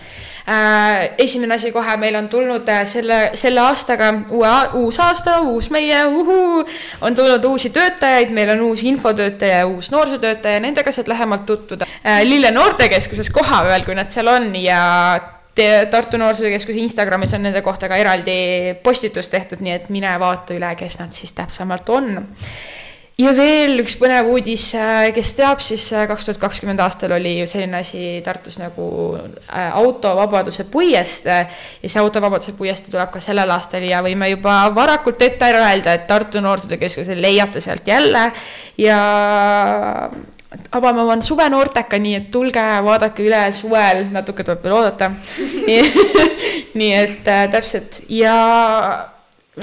[1.17, 4.51] Esimene asi kohe, meil on tulnud äh, selle, selle aastaga uue,
[4.81, 6.65] uus aasta, uus meie, uhuu,
[7.01, 11.89] on tulnud uusi töötajaid, meil on uus infotöötaja ja uus noorsootöötaja, nendega saad lähemalt tutvuda.
[12.05, 14.81] Äh, Lille Noortekeskuses kohapeal, kui nad seal on ja
[15.91, 20.73] Tartu Noorsootöökeskuse Instagramis on nende kohta ka eraldi postitus tehtud, nii et mine vaata üle,
[20.77, 22.25] kes nad siis täpsemalt on
[23.21, 27.37] ja veel üks põnev uudis, äh, kes teab, siis äh, kaks tuhat kakskümmend aastal oli
[27.39, 31.41] ju selline asi Tartus nagu äh, autovabaduse puiestee.
[31.83, 35.95] Ja see autovabaduse puiestee tuleb ka sellel aastal ja võime juba varakult ette ära öelda,
[35.95, 38.27] et Tartu Noorsootöökeskuse leiate sealt jälle.
[38.77, 38.99] Ja
[40.75, 45.11] avame oma suvenoorteka, nii et tulge, vaadake üle suvel, natuke tuleb veel oodata.
[46.79, 48.01] Nii et äh, täpselt.
[48.11, 48.35] Ja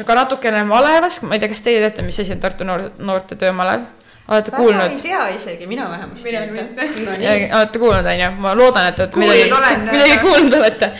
[0.06, 3.36] ka natukene malevast, ma ei tea, kas teie teate, mis asi on Tartu noor, noorte
[3.40, 3.90] töömalev?
[4.28, 4.93] olete Väga kuulnud?
[4.93, 6.86] ei tea isegi, mina vähemasti Mina mitte.
[7.05, 7.12] no,
[7.59, 10.90] olete kuulnud, on ju, ma loodan, et olete Kuulnud midagi, midagi kuulnud olete.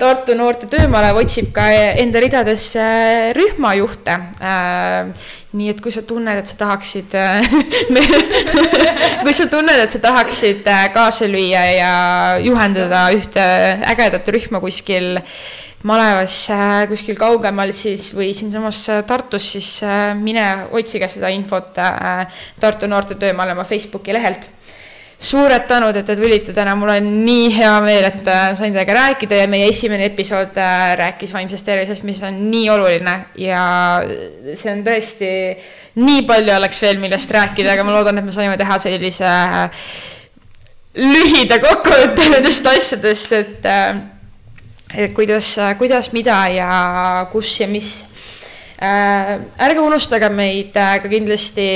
[0.00, 1.68] Tartu Noorte Töömalev otsib ka
[2.02, 2.86] enda ridadesse
[3.38, 4.18] rühmajuhte.
[5.50, 7.14] nii et kui sa tunned, et sa tahaksid
[9.24, 11.94] kui sa tunned, et sa tahaksid äh, kaasa lüüa ja
[12.44, 13.46] juhendada ühte
[13.94, 15.16] ägedat rühma kuskil
[15.88, 21.76] malevas äh, kuskil kaugemal siis või siinsamas äh, Tartus, siis äh, mine otsige seda infot
[22.60, 24.48] Tartu Noorte Töömaleva Facebooki lehelt.
[25.20, 29.42] Suured tänud, et te tulite täna, mul on nii hea meel, et sain teiega rääkida
[29.42, 30.56] ja meie esimene episood
[30.96, 33.64] rääkis vaimsest tervisest, mis on nii oluline ja
[34.56, 35.28] see on tõesti,
[36.00, 39.34] nii palju oleks veel, millest rääkida, aga ma loodan, et me saime teha sellise
[41.04, 43.70] lühida kokkuvõtte nendest asjadest, et
[44.94, 46.70] et kuidas, kuidas, mida ja
[47.32, 48.10] kus ja mis
[48.80, 49.38] äh,.
[49.60, 51.66] ärge unustage meid äh, ka kindlasti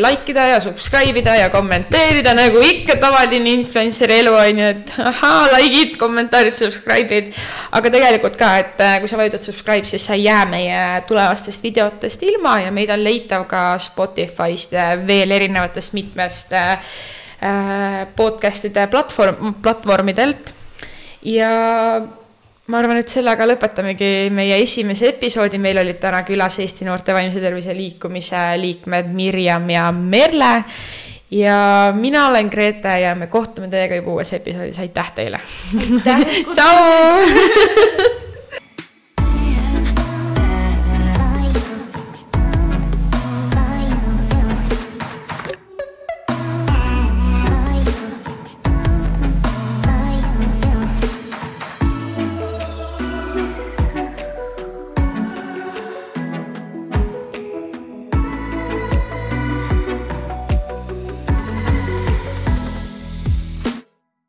[0.00, 4.94] like ida ja subscribe ida ja kommenteerida, nagu ikka tavaline influencer'i elu on ju, et
[5.12, 7.30] ahaa, like'id, kommentaarid, subscribe'id.
[7.76, 11.68] aga tegelikult ka, et äh, kui sa vajutad subscribe, siis sa ei jää meie tulevastest
[11.68, 16.56] videotest ilma ja meid on leitav ka Spotify'st ja veel erinevatest mitmest
[18.16, 20.54] podcast'ide platvorm, platvormidelt
[21.28, 21.50] ja
[22.66, 27.42] ma arvan, et sellega lõpetamegi meie esimese episoodi, meil olid täna külas Eesti Noorte Vaimse
[27.42, 30.52] Tervise Liikumise liikmed Mirjam ja Merle.
[31.30, 35.42] ja mina olen Grete ja me kohtume teiega juba uues episoodis, aitäh teile.
[35.80, 36.20] aitäh,
[36.52, 38.22] tšau.